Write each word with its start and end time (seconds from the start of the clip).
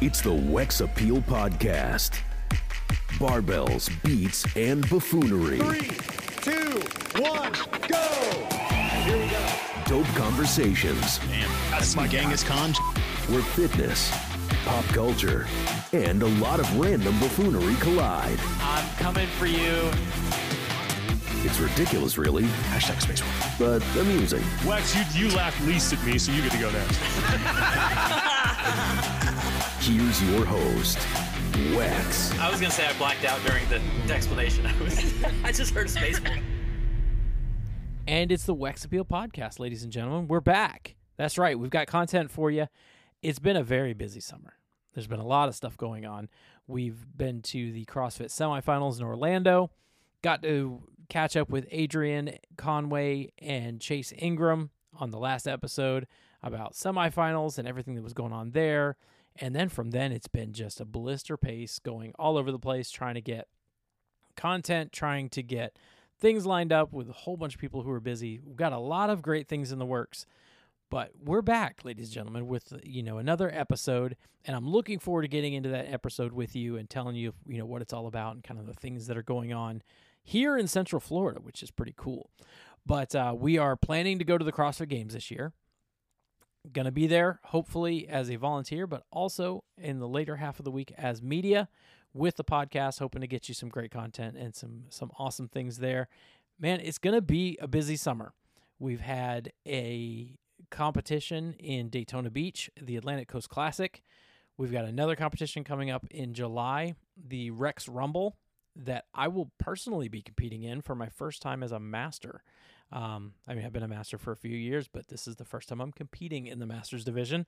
It's 0.00 0.20
the 0.20 0.30
Wex 0.30 0.80
Appeal 0.82 1.20
Podcast. 1.22 2.20
Barbells, 3.18 3.90
beats, 4.04 4.46
and 4.56 4.88
buffoonery. 4.88 5.58
Three, 5.58 5.90
two, 6.40 6.80
one, 7.20 7.52
go! 7.88 7.98
Here 9.04 9.18
we 9.18 9.28
go. 9.28 9.44
Dope 9.86 10.06
conversations 10.14 11.18
That's 11.70 11.96
my 11.96 12.06
Genghis 12.06 12.44
Khan. 12.44 12.72
where 13.28 13.42
fitness, 13.42 14.12
pop 14.64 14.84
culture, 14.86 15.46
and 15.92 16.22
a 16.22 16.28
lot 16.38 16.60
of 16.60 16.78
random 16.78 17.18
buffoonery 17.18 17.74
collide. 17.76 18.38
I'm 18.60 18.88
coming 18.98 19.26
for 19.26 19.46
you. 19.46 19.90
It's 21.44 21.58
ridiculous, 21.58 22.18
really, 22.18 22.44
Hashtag 22.70 23.00
Space 23.00 23.22
War. 23.22 23.32
but 23.80 23.82
amusing. 24.00 24.42
Wex, 24.62 24.94
you, 24.94 25.28
you 25.28 25.34
laughed 25.34 25.60
least 25.66 25.92
at 25.92 26.04
me, 26.04 26.18
so 26.18 26.30
you 26.32 26.42
get 26.42 26.52
to 26.52 26.58
go 26.58 26.70
next. 26.70 26.98
Here's 29.80 30.22
your 30.24 30.44
host, 30.44 30.98
Wex. 31.72 32.36
I 32.38 32.50
was 32.50 32.60
gonna 32.60 32.72
say 32.72 32.84
I 32.84 32.92
blacked 32.98 33.24
out 33.24 33.40
during 33.46 33.66
the 33.68 33.80
explanation. 34.12 34.66
I 34.66 34.82
was, 34.82 35.14
I 35.44 35.52
just 35.52 35.72
heard 35.72 35.86
spaceball. 35.86 36.42
And 38.06 38.32
it's 38.32 38.44
the 38.44 38.56
Wex 38.56 38.84
Appeal 38.84 39.04
Podcast, 39.04 39.60
ladies 39.60 39.84
and 39.84 39.92
gentlemen. 39.92 40.26
We're 40.26 40.40
back. 40.40 40.96
That's 41.16 41.38
right. 41.38 41.58
We've 41.58 41.70
got 41.70 41.86
content 41.86 42.30
for 42.30 42.50
you. 42.50 42.66
It's 43.22 43.38
been 43.38 43.56
a 43.56 43.62
very 43.62 43.94
busy 43.94 44.20
summer. 44.20 44.54
There's 44.94 45.06
been 45.06 45.20
a 45.20 45.26
lot 45.26 45.48
of 45.48 45.54
stuff 45.54 45.76
going 45.76 46.04
on. 46.04 46.28
We've 46.66 47.06
been 47.16 47.40
to 47.42 47.70
the 47.70 47.84
CrossFit 47.84 48.26
semifinals 48.26 48.98
in 48.98 49.04
Orlando. 49.06 49.70
Got 50.22 50.42
to 50.42 50.82
catch 51.08 51.36
up 51.36 51.50
with 51.50 51.66
Adrian 51.70 52.32
Conway 52.56 53.30
and 53.38 53.80
Chase 53.80 54.12
Ingram 54.18 54.70
on 54.98 55.12
the 55.12 55.18
last 55.18 55.46
episode 55.46 56.08
about 56.42 56.74
semifinals 56.74 57.58
and 57.58 57.68
everything 57.68 57.94
that 57.94 58.02
was 58.02 58.12
going 58.12 58.32
on 58.32 58.50
there. 58.50 58.96
And 59.40 59.54
then 59.54 59.68
from 59.68 59.90
then, 59.90 60.12
it's 60.12 60.28
been 60.28 60.52
just 60.52 60.80
a 60.80 60.84
blister 60.84 61.36
pace 61.36 61.78
going 61.78 62.12
all 62.18 62.36
over 62.36 62.50
the 62.50 62.58
place, 62.58 62.90
trying 62.90 63.14
to 63.14 63.20
get 63.20 63.48
content, 64.36 64.92
trying 64.92 65.28
to 65.30 65.42
get 65.42 65.76
things 66.18 66.44
lined 66.44 66.72
up 66.72 66.92
with 66.92 67.08
a 67.08 67.12
whole 67.12 67.36
bunch 67.36 67.54
of 67.54 67.60
people 67.60 67.82
who 67.82 67.90
are 67.90 68.00
busy. 68.00 68.40
We've 68.44 68.56
got 68.56 68.72
a 68.72 68.78
lot 68.78 69.10
of 69.10 69.22
great 69.22 69.48
things 69.48 69.70
in 69.70 69.78
the 69.78 69.86
works. 69.86 70.26
But 70.90 71.12
we're 71.22 71.42
back, 71.42 71.84
ladies 71.84 72.06
and 72.06 72.14
gentlemen, 72.14 72.46
with 72.46 72.72
you 72.82 73.02
know 73.02 73.18
another 73.18 73.50
episode, 73.54 74.16
and 74.46 74.56
I'm 74.56 74.66
looking 74.66 74.98
forward 74.98 75.22
to 75.22 75.28
getting 75.28 75.52
into 75.52 75.68
that 75.68 75.92
episode 75.92 76.32
with 76.32 76.56
you 76.56 76.78
and 76.78 76.88
telling 76.88 77.14
you 77.14 77.34
you 77.46 77.58
know 77.58 77.66
what 77.66 77.82
it's 77.82 77.92
all 77.92 78.06
about 78.06 78.34
and 78.34 78.42
kind 78.42 78.58
of 78.58 78.66
the 78.66 78.72
things 78.72 79.06
that 79.06 79.16
are 79.16 79.22
going 79.22 79.52
on 79.52 79.82
here 80.22 80.56
in 80.56 80.66
Central 80.66 80.98
Florida, 80.98 81.40
which 81.42 81.62
is 81.62 81.70
pretty 81.70 81.92
cool. 81.94 82.30
But 82.86 83.14
uh, 83.14 83.34
we 83.36 83.58
are 83.58 83.76
planning 83.76 84.18
to 84.18 84.24
go 84.24 84.38
to 84.38 84.44
the 84.44 84.52
CrossFit 84.52 84.88
Games 84.88 85.12
this 85.12 85.30
year. 85.30 85.52
Going 86.72 86.86
to 86.86 86.92
be 86.92 87.06
there, 87.06 87.40
hopefully 87.44 88.08
as 88.08 88.30
a 88.30 88.36
volunteer, 88.36 88.86
but 88.86 89.04
also 89.10 89.64
in 89.78 90.00
the 90.00 90.08
later 90.08 90.36
half 90.36 90.58
of 90.58 90.64
the 90.64 90.70
week 90.70 90.92
as 90.98 91.22
media 91.22 91.68
with 92.12 92.36
the 92.36 92.44
podcast, 92.44 92.98
hoping 92.98 93.20
to 93.20 93.26
get 93.26 93.48
you 93.48 93.54
some 93.54 93.68
great 93.68 93.90
content 93.90 94.36
and 94.36 94.54
some 94.54 94.84
some 94.88 95.10
awesome 95.18 95.48
things 95.48 95.78
there. 95.78 96.08
Man, 96.58 96.80
it's 96.80 96.98
going 96.98 97.14
to 97.14 97.22
be 97.22 97.56
a 97.60 97.68
busy 97.68 97.96
summer. 97.96 98.32
We've 98.78 99.00
had 99.00 99.52
a 99.66 100.36
competition 100.70 101.54
in 101.58 101.88
Daytona 101.88 102.30
Beach, 102.30 102.70
the 102.80 102.96
Atlantic 102.96 103.28
Coast 103.28 103.48
Classic. 103.48 104.02
We've 104.56 104.72
got 104.72 104.84
another 104.84 105.14
competition 105.14 105.62
coming 105.64 105.90
up 105.90 106.06
in 106.10 106.34
July, 106.34 106.96
the 107.16 107.50
Rex 107.50 107.88
Rumble, 107.88 108.36
that 108.74 109.04
I 109.14 109.28
will 109.28 109.52
personally 109.58 110.08
be 110.08 110.20
competing 110.20 110.64
in 110.64 110.82
for 110.82 110.94
my 110.94 111.08
first 111.08 111.40
time 111.40 111.62
as 111.62 111.72
a 111.72 111.80
master. 111.80 112.42
Um, 112.90 113.34
I 113.46 113.54
mean, 113.54 113.64
I've 113.64 113.72
been 113.72 113.82
a 113.82 113.88
master 113.88 114.18
for 114.18 114.32
a 114.32 114.36
few 114.36 114.56
years, 114.56 114.88
but 114.88 115.08
this 115.08 115.28
is 115.28 115.36
the 115.36 115.44
first 115.44 115.68
time 115.68 115.80
I'm 115.80 115.92
competing 115.92 116.46
in 116.46 116.58
the 116.58 116.66
masters 116.66 117.04
division. 117.04 117.46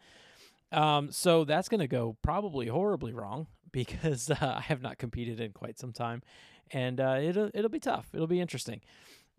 Um, 0.72 1.10
so 1.10 1.44
that's 1.44 1.69
going 1.69 1.80
to 1.80 1.88
go 1.88 2.16
probably 2.22 2.69
horribly 2.69 3.12
wrong 3.12 3.46
because 3.72 4.30
uh, 4.30 4.55
I 4.58 4.61
have 4.62 4.83
not 4.83 4.98
competed 4.98 5.41
in 5.41 5.52
quite 5.52 5.78
some 5.78 5.92
time, 5.92 6.22
and 6.70 7.00
uh, 7.00 7.18
it'll 7.20 7.50
it'll 7.55 7.70
be 7.70 7.80
tough. 7.80 8.08
It'll 8.12 8.27
be 8.27 8.40
interesting. 8.40 8.80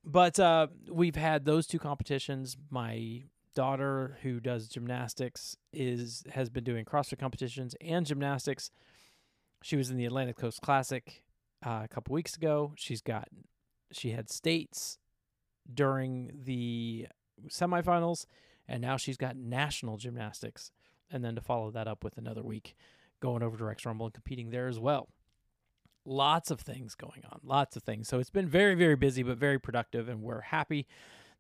But 0.04 0.40
uh, 0.40 0.68
we've 0.90 1.16
had 1.16 1.46
those 1.46 1.68
two 1.68 1.80
competitions. 1.80 2.58
My 2.70 3.24
daughter, 3.54 4.18
who 4.24 4.40
does 4.40 4.68
gymnastics, 4.68 5.56
is 5.72 6.24
has 6.32 6.50
been 6.50 6.64
doing 6.64 6.86
CrossFit 6.86 7.20
competitions 7.20 7.76
and 7.80 8.06
gymnastics. 8.06 8.72
She 9.64 9.76
was 9.76 9.92
in 9.92 9.98
the 9.98 10.06
Atlantic 10.06 10.38
Coast 10.38 10.62
Classic 10.62 11.24
uh, 11.66 11.82
a 11.84 11.88
couple 11.88 12.14
weeks 12.14 12.36
ago. 12.36 12.74
She's 12.76 13.02
got 13.02 13.28
she 13.92 14.12
had 14.12 14.30
states 14.30 14.98
during 15.72 16.32
the 16.44 17.08
semifinals, 17.48 18.26
and 18.68 18.82
now 18.82 18.98
she's 18.98 19.18
got 19.18 19.36
national 19.36 19.98
gymnastics. 19.98 20.72
And 21.14 21.26
then 21.26 21.36
to 21.36 21.42
follow 21.42 21.72
that 21.72 21.90
up 21.90 22.06
with 22.06 22.18
another 22.18 22.42
week 22.42 22.74
going 23.20 23.44
over 23.44 23.58
to 23.58 23.66
Rex 23.66 23.86
Rumble 23.86 24.06
and 24.06 24.14
competing 24.14 24.50
there 24.50 24.68
as 24.68 24.80
well. 24.80 25.10
Lots 26.06 26.50
of 26.50 26.62
things 26.62 26.96
going 26.96 27.24
on, 27.30 27.40
lots 27.44 27.76
of 27.76 27.84
things. 27.84 28.08
So 28.08 28.20
it's 28.20 28.30
been 28.30 28.48
very, 28.48 28.76
very 28.76 28.96
busy, 28.96 29.24
but 29.24 29.38
very 29.38 29.60
productive. 29.60 30.10
And 30.10 30.22
we're 30.22 30.42
happy 30.42 30.88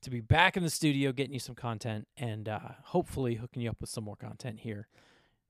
to 0.01 0.09
be 0.09 0.19
back 0.19 0.57
in 0.57 0.63
the 0.63 0.69
studio 0.69 1.11
getting 1.11 1.33
you 1.33 1.39
some 1.39 1.55
content 1.55 2.07
and 2.17 2.49
uh, 2.49 2.59
hopefully 2.85 3.35
hooking 3.35 3.63
you 3.63 3.69
up 3.69 3.77
with 3.79 3.89
some 3.89 4.03
more 4.03 4.15
content 4.15 4.59
here 4.59 4.87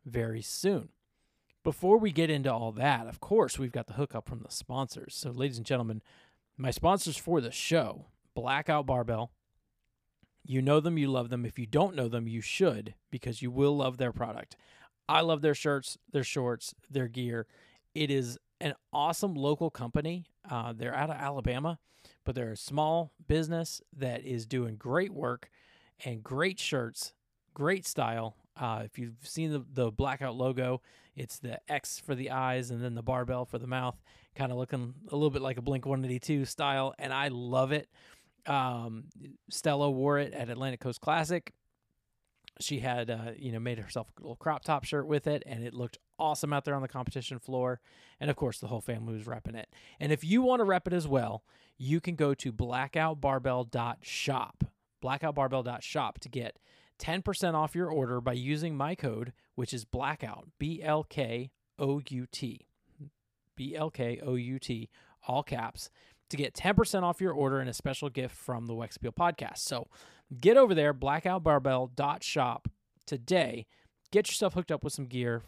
very 0.05 0.41
soon. 0.41 0.89
Before 1.63 1.97
we 1.97 2.11
get 2.11 2.29
into 2.29 2.51
all 2.51 2.71
that, 2.71 3.07
of 3.07 3.19
course, 3.19 3.59
we've 3.59 3.71
got 3.71 3.87
the 3.87 3.93
hookup 3.93 4.27
from 4.27 4.39
the 4.39 4.49
sponsors. 4.51 5.13
So, 5.15 5.29
ladies 5.29 5.57
and 5.57 5.65
gentlemen, 5.65 6.01
my 6.57 6.71
sponsors 6.71 7.17
for 7.17 7.39
the 7.39 7.51
show 7.51 8.07
Blackout 8.35 8.85
Barbell. 8.85 9.31
You 10.43 10.61
know 10.61 10.79
them, 10.79 10.97
you 10.97 11.07
love 11.09 11.29
them. 11.29 11.45
If 11.45 11.59
you 11.59 11.67
don't 11.67 11.95
know 11.95 12.07
them, 12.07 12.27
you 12.27 12.41
should 12.41 12.95
because 13.11 13.41
you 13.41 13.51
will 13.51 13.77
love 13.77 13.97
their 13.97 14.11
product. 14.11 14.55
I 15.07 15.21
love 15.21 15.41
their 15.41 15.55
shirts, 15.55 15.97
their 16.11 16.23
shorts, 16.23 16.73
their 16.89 17.07
gear. 17.07 17.45
It 17.93 18.09
is 18.09 18.37
an 18.59 18.73
awesome 18.93 19.35
local 19.35 19.69
company. 19.69 20.25
Uh, 20.49 20.73
they're 20.73 20.95
out 20.95 21.09
of 21.09 21.17
Alabama, 21.17 21.79
but 22.25 22.35
they're 22.35 22.51
a 22.51 22.57
small 22.57 23.11
business 23.27 23.81
that 23.95 24.23
is 24.23 24.45
doing 24.45 24.75
great 24.75 25.11
work 25.13 25.49
and 26.05 26.23
great 26.23 26.59
shirts, 26.59 27.13
great 27.53 27.85
style. 27.85 28.35
Uh, 28.59 28.81
if 28.85 28.97
you've 28.97 29.15
seen 29.23 29.51
the, 29.51 29.65
the 29.73 29.91
blackout 29.91 30.35
logo, 30.35 30.81
it's 31.15 31.39
the 31.39 31.59
X 31.69 31.99
for 31.99 32.15
the 32.15 32.31
eyes 32.31 32.71
and 32.71 32.83
then 32.83 32.95
the 32.95 33.03
barbell 33.03 33.45
for 33.45 33.59
the 33.59 33.67
mouth, 33.67 34.01
kind 34.35 34.51
of 34.51 34.57
looking 34.57 34.93
a 35.09 35.15
little 35.15 35.29
bit 35.29 35.41
like 35.41 35.57
a 35.57 35.61
Blink 35.61 35.85
182 35.85 36.45
style, 36.45 36.93
and 36.97 37.13
I 37.13 37.27
love 37.29 37.71
it. 37.71 37.89
Um, 38.45 39.05
Stella 39.49 39.89
wore 39.89 40.19
it 40.19 40.33
at 40.33 40.49
Atlantic 40.49 40.79
Coast 40.79 41.01
Classic. 41.01 41.51
She 42.59 42.79
had, 42.79 43.09
uh, 43.09 43.31
you 43.37 43.51
know, 43.51 43.59
made 43.59 43.79
herself 43.79 44.07
a 44.17 44.21
little 44.21 44.35
crop 44.35 44.63
top 44.63 44.83
shirt 44.83 45.07
with 45.07 45.27
it, 45.27 45.43
and 45.45 45.63
it 45.63 45.73
looked 45.73 45.97
awesome 46.19 46.53
out 46.53 46.65
there 46.65 46.75
on 46.75 46.81
the 46.81 46.87
competition 46.87 47.39
floor. 47.39 47.79
And 48.19 48.29
of 48.29 48.35
course, 48.35 48.59
the 48.59 48.67
whole 48.67 48.81
family 48.81 49.13
was 49.13 49.23
repping 49.23 49.55
it. 49.55 49.69
And 49.99 50.11
if 50.11 50.23
you 50.23 50.41
want 50.41 50.59
to 50.59 50.65
rep 50.65 50.87
it 50.87 50.93
as 50.93 51.07
well, 51.07 51.43
you 51.77 51.99
can 51.99 52.15
go 52.15 52.33
to 52.35 52.53
blackoutbarbell.shop, 52.53 54.63
blackoutbarbell.shop 55.03 56.19
to 56.19 56.29
get 56.29 56.59
10% 56.99 57.53
off 57.55 57.73
your 57.73 57.89
order 57.89 58.21
by 58.21 58.33
using 58.33 58.77
my 58.77 58.93
code, 58.93 59.33
which 59.55 59.73
is 59.73 59.85
blackout, 59.85 60.49
B 60.59 60.83
L 60.83 61.03
K 61.03 61.49
O 61.79 62.01
U 62.07 62.27
T. 62.31 62.67
B 63.55 63.75
L 63.75 63.89
K 63.89 64.19
O 64.23 64.35
U 64.35 64.59
T, 64.59 64.89
all 65.27 65.43
caps, 65.43 65.89
to 66.31 66.37
get 66.37 66.53
10% 66.53 67.03
off 67.03 67.21
your 67.21 67.33
order 67.33 67.59
and 67.59 67.69
a 67.69 67.73
special 67.73 68.09
gift 68.09 68.35
from 68.35 68.65
the 68.65 68.73
Wex 68.73 68.97
Appeal 68.97 69.11
podcast. 69.11 69.59
So 69.59 69.87
get 70.39 70.57
over 70.57 70.73
there, 70.73 70.93
blackoutbarbell.shop 70.93 72.67
today. 73.05 73.67
Get 74.11 74.27
yourself 74.27 74.53
hooked 74.53 74.71
up 74.71 74.83
with 74.83 74.93
some 74.93 75.05
gear, 75.05 75.43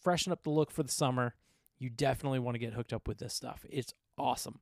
freshen 0.00 0.32
up 0.32 0.42
the 0.42 0.50
look 0.50 0.70
for 0.70 0.82
the 0.82 0.92
summer. 0.92 1.34
You 1.78 1.90
definitely 1.90 2.38
want 2.38 2.54
to 2.54 2.58
get 2.58 2.74
hooked 2.74 2.92
up 2.92 3.06
with 3.06 3.18
this 3.18 3.34
stuff. 3.34 3.64
It's 3.68 3.92
awesome. 4.16 4.60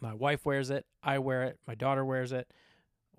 My 0.00 0.14
wife 0.14 0.44
wears 0.44 0.70
it, 0.70 0.84
I 1.02 1.18
wear 1.18 1.44
it, 1.44 1.58
my 1.66 1.74
daughter 1.74 2.04
wears 2.04 2.32
it. 2.32 2.52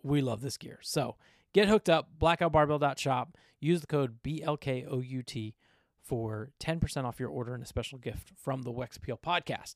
We 0.03 0.21
love 0.21 0.41
this 0.41 0.57
gear. 0.57 0.79
So 0.81 1.15
get 1.53 1.67
hooked 1.67 1.89
up, 1.89 2.09
blackoutbarbell.shop. 2.19 3.37
Use 3.59 3.81
the 3.81 3.87
code 3.87 4.23
BLKOUT 4.23 5.53
for 6.01 6.51
10% 6.59 7.03
off 7.03 7.19
your 7.19 7.29
order 7.29 7.53
and 7.53 7.63
a 7.63 7.67
special 7.67 7.97
gift 7.97 8.31
from 8.35 8.61
the 8.61 8.71
Wex 8.71 8.97
Appeal 8.97 9.19
podcast. 9.23 9.75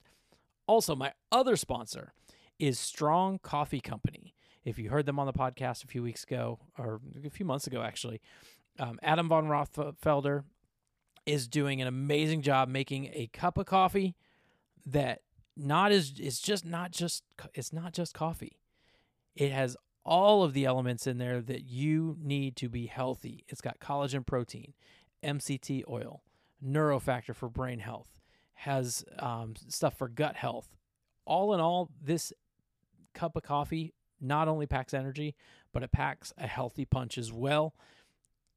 Also, 0.68 0.96
my 0.96 1.14
other 1.32 1.56
sponsor 1.56 2.14
is 2.60 2.80
Strong 2.80 3.40
Coffee 3.40 3.82
Company. 3.82 4.34
If 4.64 4.80
you 4.80 4.90
heard 4.90 5.06
them 5.06 5.20
on 5.20 5.28
the 5.28 5.34
podcast 5.34 5.84
a 5.84 5.88
few 5.88 6.02
weeks 6.02 6.24
ago, 6.24 6.60
or 6.78 7.02
a 7.26 7.30
few 7.30 7.46
months 7.46 7.68
ago, 7.68 7.82
actually, 7.82 8.22
um, 8.80 8.98
Adam 9.04 9.28
von 9.28 9.48
Rothfelder 9.48 10.44
is 11.26 11.48
doing 11.48 11.82
an 11.82 11.88
amazing 11.88 12.42
job 12.42 12.70
making 12.70 13.10
a 13.14 13.30
cup 13.34 13.58
of 13.58 13.66
coffee 13.66 14.16
that 14.86 15.22
not 15.56 15.92
is 15.92 16.14
it's 16.20 16.40
just 16.40 16.66
not 16.66 16.92
just 16.92 17.24
it's 17.54 17.72
not 17.72 17.94
just 17.94 18.14
coffee. 18.14 18.58
It 19.36 19.52
has 19.52 19.78
all 20.06 20.44
of 20.44 20.54
the 20.54 20.66
elements 20.66 21.08
in 21.08 21.18
there 21.18 21.42
that 21.42 21.64
you 21.64 22.18
need 22.22 22.56
to 22.58 22.70
be 22.70 22.88
healthy. 22.88 23.46
It's 23.48 23.62
got 23.62 23.80
collagen 23.80 24.26
protein, 24.26 24.74
MCT 25.24 25.84
oil, 25.90 26.24
neurofactor 26.64 27.36
for 27.36 27.50
brain 27.50 27.80
health, 27.80 28.20
has 28.64 29.04
um, 29.20 29.54
stuff 29.68 29.98
for 29.98 30.08
gut 30.08 30.38
health. 30.38 30.70
All 31.26 31.54
in 31.54 31.60
all, 31.60 31.90
this 32.02 32.32
cup 33.14 33.36
of 33.36 33.44
coffee 33.44 33.94
not 34.22 34.48
only 34.48 34.66
packs 34.66 34.94
energy, 34.94 35.36
but 35.74 35.84
it 35.84 35.92
packs 35.92 36.34
a 36.38 36.48
healthy 36.48 36.86
punch 36.86 37.18
as 37.18 37.32
well. 37.32 37.76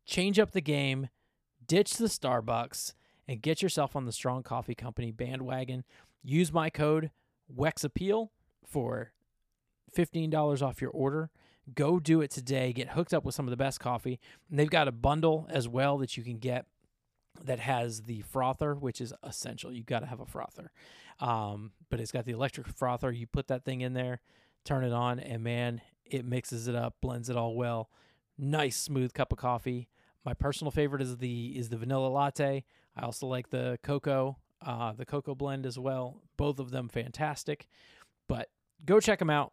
Change 0.04 0.38
up 0.38 0.52
the 0.52 0.60
game. 0.60 1.08
Ditch 1.66 1.94
the 1.94 2.06
Starbucks 2.06 2.94
and 3.26 3.42
get 3.42 3.62
yourself 3.62 3.96
on 3.96 4.04
the 4.04 4.12
Strong 4.12 4.44
Coffee 4.44 4.76
Company 4.76 5.10
bandwagon. 5.10 5.82
Use 6.22 6.52
my 6.52 6.70
code 6.70 7.10
WEXAPPEAL 7.52 8.28
for 8.64 9.12
$15 9.96 10.62
off 10.62 10.80
your 10.80 10.92
order. 10.92 11.30
Go 11.74 11.98
do 11.98 12.20
it 12.20 12.30
today. 12.30 12.72
Get 12.72 12.90
hooked 12.90 13.12
up 13.12 13.24
with 13.24 13.34
some 13.34 13.46
of 13.46 13.50
the 13.50 13.56
best 13.56 13.80
coffee. 13.80 14.20
And 14.48 14.58
they've 14.58 14.70
got 14.70 14.86
a 14.86 14.92
bundle 14.92 15.48
as 15.50 15.66
well 15.66 15.98
that 15.98 16.16
you 16.16 16.22
can 16.22 16.38
get 16.38 16.66
that 17.44 17.60
has 17.60 18.02
the 18.02 18.22
frother, 18.22 18.74
which 18.74 19.00
is 19.00 19.12
essential. 19.22 19.72
You 19.72 19.82
got 19.82 20.00
to 20.00 20.06
have 20.06 20.20
a 20.20 20.26
frother. 20.26 20.70
Um, 21.20 21.72
but 21.90 22.00
it's 22.00 22.12
got 22.12 22.24
the 22.24 22.32
electric 22.32 22.68
frother. 22.68 23.10
You 23.12 23.26
put 23.26 23.48
that 23.48 23.64
thing 23.64 23.80
in 23.80 23.94
there, 23.94 24.20
turn 24.64 24.84
it 24.84 24.92
on, 24.92 25.18
and 25.18 25.42
man, 25.42 25.80
it 26.04 26.24
mixes 26.24 26.68
it 26.68 26.74
up, 26.74 26.96
blends 27.00 27.30
it 27.30 27.36
all 27.36 27.54
well. 27.54 27.90
Nice 28.38 28.76
smooth 28.76 29.14
cup 29.14 29.32
of 29.32 29.38
coffee. 29.38 29.88
My 30.24 30.34
personal 30.34 30.70
favorite 30.70 31.02
is 31.02 31.18
the 31.18 31.56
is 31.56 31.68
the 31.68 31.76
vanilla 31.76 32.08
latte. 32.08 32.64
I 32.96 33.02
also 33.04 33.26
like 33.26 33.50
the 33.50 33.78
cocoa, 33.82 34.38
uh, 34.64 34.92
the 34.92 35.06
cocoa 35.06 35.34
blend 35.34 35.66
as 35.66 35.78
well. 35.78 36.22
Both 36.36 36.58
of 36.58 36.70
them 36.70 36.88
fantastic. 36.88 37.66
But 38.28 38.50
go 38.84 39.00
check 39.00 39.20
them 39.20 39.30
out. 39.30 39.52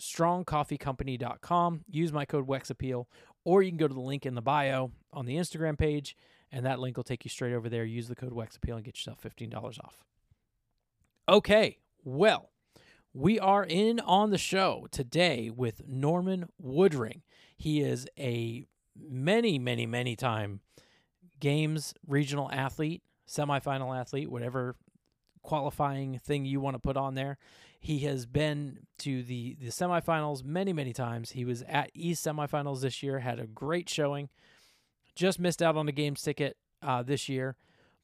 StrongCoffeeCompany.com. 0.00 1.84
Use 1.90 2.12
my 2.12 2.24
code 2.24 2.46
WEXAPPEAL, 2.46 3.06
or 3.44 3.62
you 3.62 3.70
can 3.70 3.78
go 3.78 3.88
to 3.88 3.94
the 3.94 4.00
link 4.00 4.26
in 4.26 4.34
the 4.34 4.42
bio 4.42 4.90
on 5.12 5.26
the 5.26 5.36
Instagram 5.36 5.78
page, 5.78 6.16
and 6.56 6.64
that 6.64 6.80
link 6.80 6.96
will 6.96 7.04
take 7.04 7.22
you 7.22 7.28
straight 7.28 7.52
over 7.52 7.68
there. 7.68 7.84
Use 7.84 8.08
the 8.08 8.14
code 8.14 8.32
WEXAPPEAL 8.32 8.76
and 8.76 8.84
get 8.84 8.96
yourself 8.96 9.20
$15 9.20 9.78
off. 9.84 10.02
Okay, 11.28 11.76
well, 12.02 12.48
we 13.12 13.38
are 13.38 13.62
in 13.62 14.00
on 14.00 14.30
the 14.30 14.38
show 14.38 14.86
today 14.90 15.50
with 15.54 15.86
Norman 15.86 16.48
Woodring. 16.64 17.20
He 17.58 17.82
is 17.82 18.08
a 18.18 18.64
many, 18.98 19.58
many, 19.58 19.84
many 19.84 20.16
time 20.16 20.60
games 21.40 21.92
regional 22.06 22.50
athlete, 22.50 23.02
semifinal 23.28 23.94
athlete, 23.94 24.30
whatever 24.30 24.76
qualifying 25.42 26.20
thing 26.24 26.46
you 26.46 26.58
want 26.58 26.74
to 26.74 26.80
put 26.80 26.96
on 26.96 27.16
there. 27.16 27.36
He 27.78 27.98
has 28.00 28.24
been 28.24 28.78
to 29.00 29.22
the 29.22 29.58
the 29.60 29.68
semifinals 29.68 30.42
many, 30.42 30.72
many 30.72 30.94
times. 30.94 31.32
He 31.32 31.44
was 31.44 31.62
at 31.68 31.90
East 31.92 32.24
semifinals 32.24 32.80
this 32.80 33.02
year, 33.02 33.18
had 33.18 33.38
a 33.38 33.46
great 33.46 33.90
showing. 33.90 34.30
Just 35.16 35.40
missed 35.40 35.62
out 35.62 35.76
on 35.76 35.88
a 35.88 35.92
games 35.92 36.22
ticket 36.22 36.56
uh, 36.82 37.02
this 37.02 37.28
year, 37.28 37.56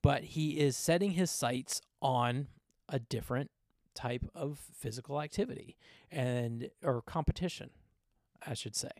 but 0.03 0.25
he 0.25 0.59
is 0.59 0.77
setting 0.77 1.13
his 1.13 1.31
sights 1.31 1.81
on 2.01 2.49
a 2.89 2.99
different 2.99 3.51
type 3.95 4.25
of 4.35 4.59
physical 4.75 5.21
activity 5.21 5.77
and 6.11 6.71
or 6.83 7.03
competition, 7.03 7.71
I 8.47 8.55
should 8.55 8.75
say. 8.75 8.91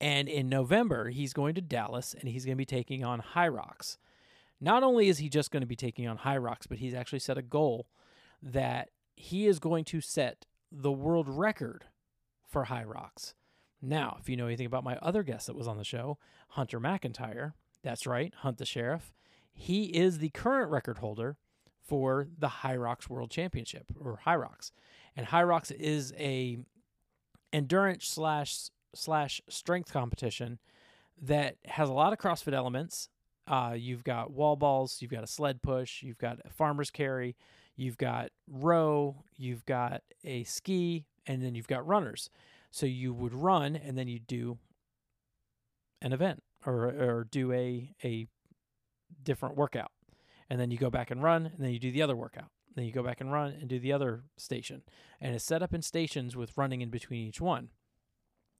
And 0.00 0.28
in 0.28 0.48
November, 0.48 1.10
he's 1.10 1.32
going 1.32 1.54
to 1.54 1.60
Dallas 1.60 2.14
and 2.18 2.28
he's 2.28 2.44
going 2.44 2.56
to 2.56 2.60
be 2.60 2.64
taking 2.64 3.04
on 3.04 3.22
Hyrox. 3.34 3.98
Not 4.60 4.82
only 4.82 5.08
is 5.08 5.18
he 5.18 5.28
just 5.28 5.50
going 5.50 5.60
to 5.60 5.66
be 5.66 5.76
taking 5.76 6.06
on 6.06 6.18
Hyrox, 6.18 6.68
but 6.68 6.78
he's 6.78 6.94
actually 6.94 7.18
set 7.18 7.36
a 7.36 7.42
goal 7.42 7.86
that 8.42 8.90
he 9.16 9.46
is 9.46 9.58
going 9.58 9.84
to 9.86 10.00
set 10.00 10.46
the 10.70 10.92
world 10.92 11.28
record 11.28 11.84
for 12.48 12.66
Hyrox. 12.66 13.34
Now, 13.82 14.16
if 14.20 14.28
you 14.28 14.36
know 14.36 14.46
anything 14.46 14.66
about 14.66 14.84
my 14.84 14.96
other 15.02 15.24
guest 15.24 15.48
that 15.48 15.56
was 15.56 15.66
on 15.66 15.76
the 15.76 15.84
show, 15.84 16.16
Hunter 16.50 16.78
McIntyre, 16.78 17.54
that's 17.82 18.06
right, 18.06 18.32
Hunt 18.38 18.58
the 18.58 18.64
Sheriff, 18.64 19.12
he 19.52 19.86
is 19.86 20.18
the 20.18 20.30
current 20.30 20.70
record 20.70 20.98
holder 20.98 21.36
for 21.82 22.28
the 22.38 22.48
Hyrox 22.48 23.08
World 23.08 23.30
Championship 23.30 23.86
or 24.00 24.20
Hyrox. 24.24 24.70
And 25.16 25.26
Hyrox 25.26 25.72
is 25.72 26.14
a 26.16 26.58
endurance 27.52 28.06
slash 28.06 28.70
slash 28.94 29.40
strength 29.48 29.92
competition 29.92 30.58
that 31.20 31.56
has 31.64 31.88
a 31.88 31.92
lot 31.92 32.12
of 32.12 32.18
CrossFit 32.18 32.52
elements. 32.52 33.08
Uh, 33.46 33.74
you've 33.76 34.04
got 34.04 34.30
wall 34.32 34.54
balls, 34.54 34.98
you've 35.00 35.10
got 35.10 35.24
a 35.24 35.26
sled 35.26 35.60
push, 35.62 36.02
you've 36.02 36.18
got 36.18 36.38
a 36.44 36.50
farmer's 36.50 36.90
carry, 36.90 37.36
you've 37.74 37.98
got 37.98 38.30
row, 38.48 39.16
you've 39.36 39.64
got 39.66 40.02
a 40.24 40.44
ski, 40.44 41.06
and 41.26 41.42
then 41.42 41.54
you've 41.54 41.66
got 41.66 41.86
runners. 41.86 42.30
So 42.72 42.86
you 42.86 43.12
would 43.12 43.34
run 43.34 43.76
and 43.76 43.96
then 43.96 44.08
you 44.08 44.18
do 44.18 44.58
an 46.00 46.12
event 46.12 46.42
or 46.66 46.86
or 46.86 47.28
do 47.30 47.52
a 47.52 47.94
a 48.02 48.26
different 49.22 49.56
workout. 49.56 49.92
And 50.50 50.58
then 50.58 50.70
you 50.70 50.78
go 50.78 50.90
back 50.90 51.10
and 51.10 51.22
run 51.22 51.46
and 51.46 51.58
then 51.58 51.70
you 51.70 51.78
do 51.78 51.92
the 51.92 52.02
other 52.02 52.16
workout. 52.16 52.50
Then 52.74 52.86
you 52.86 52.92
go 52.92 53.02
back 53.02 53.20
and 53.20 53.30
run 53.30 53.52
and 53.52 53.68
do 53.68 53.78
the 53.78 53.92
other 53.92 54.24
station. 54.38 54.82
And 55.20 55.34
it's 55.34 55.44
set 55.44 55.62
up 55.62 55.74
in 55.74 55.82
stations 55.82 56.34
with 56.34 56.56
running 56.56 56.80
in 56.80 56.88
between 56.88 57.28
each 57.28 57.40
one. 57.40 57.68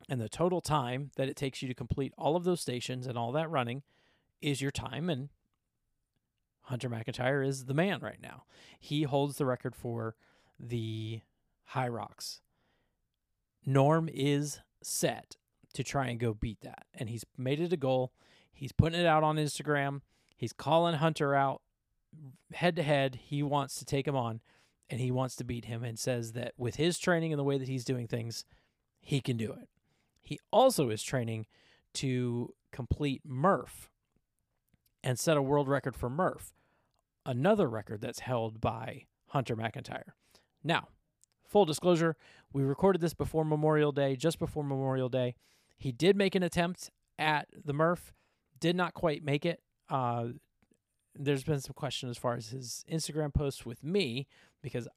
And 0.08 0.20
the 0.20 0.28
total 0.28 0.60
time 0.60 1.10
that 1.16 1.28
it 1.28 1.36
takes 1.36 1.62
you 1.62 1.68
to 1.68 1.74
complete 1.74 2.12
all 2.18 2.36
of 2.36 2.44
those 2.44 2.60
stations 2.60 3.06
and 3.06 3.16
all 3.16 3.32
that 3.32 3.50
running 3.50 3.82
is 4.42 4.60
your 4.60 4.70
time. 4.70 5.08
And 5.08 5.30
Hunter 6.62 6.90
McIntyre 6.90 7.46
is 7.46 7.64
the 7.64 7.74
man 7.74 8.00
right 8.00 8.20
now. 8.22 8.44
He 8.78 9.04
holds 9.04 9.36
the 9.36 9.46
record 9.46 9.74
for 9.74 10.16
the 10.60 11.22
Hyrox. 11.72 12.40
Norm 13.64 14.08
is 14.12 14.60
set 14.82 15.36
to 15.74 15.84
try 15.84 16.08
and 16.08 16.18
go 16.18 16.34
beat 16.34 16.60
that. 16.62 16.86
And 16.94 17.08
he's 17.08 17.24
made 17.36 17.60
it 17.60 17.72
a 17.72 17.76
goal. 17.76 18.12
He's 18.52 18.72
putting 18.72 19.00
it 19.00 19.06
out 19.06 19.22
on 19.22 19.36
Instagram. 19.36 20.00
He's 20.36 20.52
calling 20.52 20.96
Hunter 20.96 21.34
out 21.34 21.62
head 22.52 22.76
to 22.76 22.82
head. 22.82 23.18
He 23.24 23.42
wants 23.42 23.76
to 23.76 23.84
take 23.84 24.06
him 24.06 24.16
on 24.16 24.40
and 24.90 25.00
he 25.00 25.10
wants 25.10 25.36
to 25.36 25.44
beat 25.44 25.64
him 25.64 25.82
and 25.82 25.98
says 25.98 26.32
that 26.32 26.52
with 26.58 26.76
his 26.76 26.98
training 26.98 27.32
and 27.32 27.38
the 27.38 27.44
way 27.44 27.56
that 27.56 27.68
he's 27.68 27.84
doing 27.84 28.06
things, 28.06 28.44
he 29.00 29.20
can 29.20 29.36
do 29.36 29.52
it. 29.52 29.68
He 30.20 30.38
also 30.50 30.90
is 30.90 31.02
training 31.02 31.46
to 31.94 32.54
complete 32.70 33.22
Murph 33.24 33.88
and 35.02 35.18
set 35.18 35.36
a 35.36 35.42
world 35.42 35.68
record 35.68 35.96
for 35.96 36.08
Murph, 36.08 36.52
another 37.24 37.68
record 37.68 38.00
that's 38.00 38.20
held 38.20 38.60
by 38.60 39.06
Hunter 39.28 39.56
McIntyre. 39.56 40.10
Now, 40.62 40.88
full 41.44 41.64
disclosure, 41.64 42.16
we 42.52 42.62
recorded 42.62 43.00
this 43.00 43.14
before 43.14 43.44
Memorial 43.44 43.92
Day, 43.92 44.16
just 44.16 44.38
before 44.38 44.64
Memorial 44.64 45.08
Day. 45.08 45.34
He 45.76 45.92
did 45.92 46.16
make 46.16 46.34
an 46.34 46.42
attempt 46.42 46.90
at 47.18 47.48
the 47.64 47.72
Murph, 47.72 48.12
did 48.60 48.76
not 48.76 48.94
quite 48.94 49.24
make 49.24 49.44
it. 49.44 49.60
Uh, 49.88 50.28
there's 51.14 51.44
been 51.44 51.60
some 51.60 51.74
question 51.74 52.08
as 52.08 52.16
far 52.16 52.34
as 52.34 52.48
his 52.48 52.84
Instagram 52.90 53.34
posts 53.34 53.66
with 53.66 53.82
me 53.82 54.26
because 54.62 54.88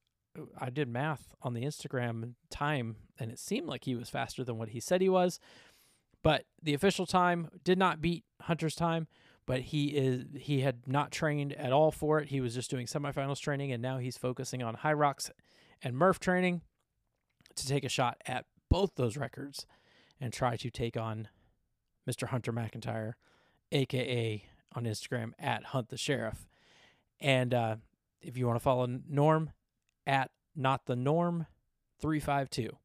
I 0.58 0.70
did 0.70 0.88
math 0.88 1.34
on 1.42 1.54
the 1.54 1.64
Instagram 1.64 2.34
time 2.50 2.98
and 3.20 3.32
it 3.32 3.40
seemed 3.40 3.68
like 3.68 3.86
he 3.86 3.96
was 3.96 4.10
faster 4.10 4.44
than 4.44 4.58
what 4.58 4.70
he 4.70 4.80
said 4.80 5.02
he 5.02 5.10
was. 5.10 5.40
But 6.24 6.46
the 6.62 6.74
official 6.74 7.06
time 7.06 7.50
did 7.64 7.78
not 7.78 8.02
beat 8.02 8.24
Hunter's 8.42 8.76
time, 8.76 9.08
but 9.46 9.62
he 9.62 9.88
is 9.88 10.26
he 10.36 10.62
had 10.62 10.88
not 10.88 11.12
trained 11.12 11.54
at 11.54 11.72
all 11.72 11.92
for 11.92 12.20
it. 12.20 12.30
He 12.30 12.42
was 12.42 12.56
just 12.56 12.72
doing 12.72 12.88
semifinals 12.88 13.40
training 13.40 13.72
and 13.72 13.82
now 13.82 13.98
he's 13.98 14.18
focusing 14.18 14.64
on 14.64 14.78
Hyrox 14.78 15.30
and 15.82 15.96
Murph 15.96 16.20
training 16.20 16.62
to 17.56 17.68
take 17.68 17.84
a 17.84 17.90
shot 17.90 18.22
at 18.26 18.46
both 18.70 18.96
those 18.96 19.18
records 19.18 19.66
and 20.20 20.32
try 20.32 20.56
to 20.58 20.70
take 20.70 20.98
on 20.98 21.28
Mr. 22.10 22.28
Hunter 22.28 22.54
McIntyre, 22.54 23.14
aka 23.72 24.44
on 24.74 24.84
Instagram 24.84 25.32
at 25.40 25.66
Hunt 25.66 25.90
the 25.90 25.98
Sheriff. 25.98 26.48
And 27.20 27.54
uh, 27.54 27.76
if 28.22 28.38
you 28.38 28.46
want 28.46 28.58
to 28.58 28.64
follow 28.64 28.88
Norm 29.08 29.52
at 30.06 30.32
Not 30.56 30.86
the 30.86 30.96
Norm 30.96 31.48
352, 32.02 32.78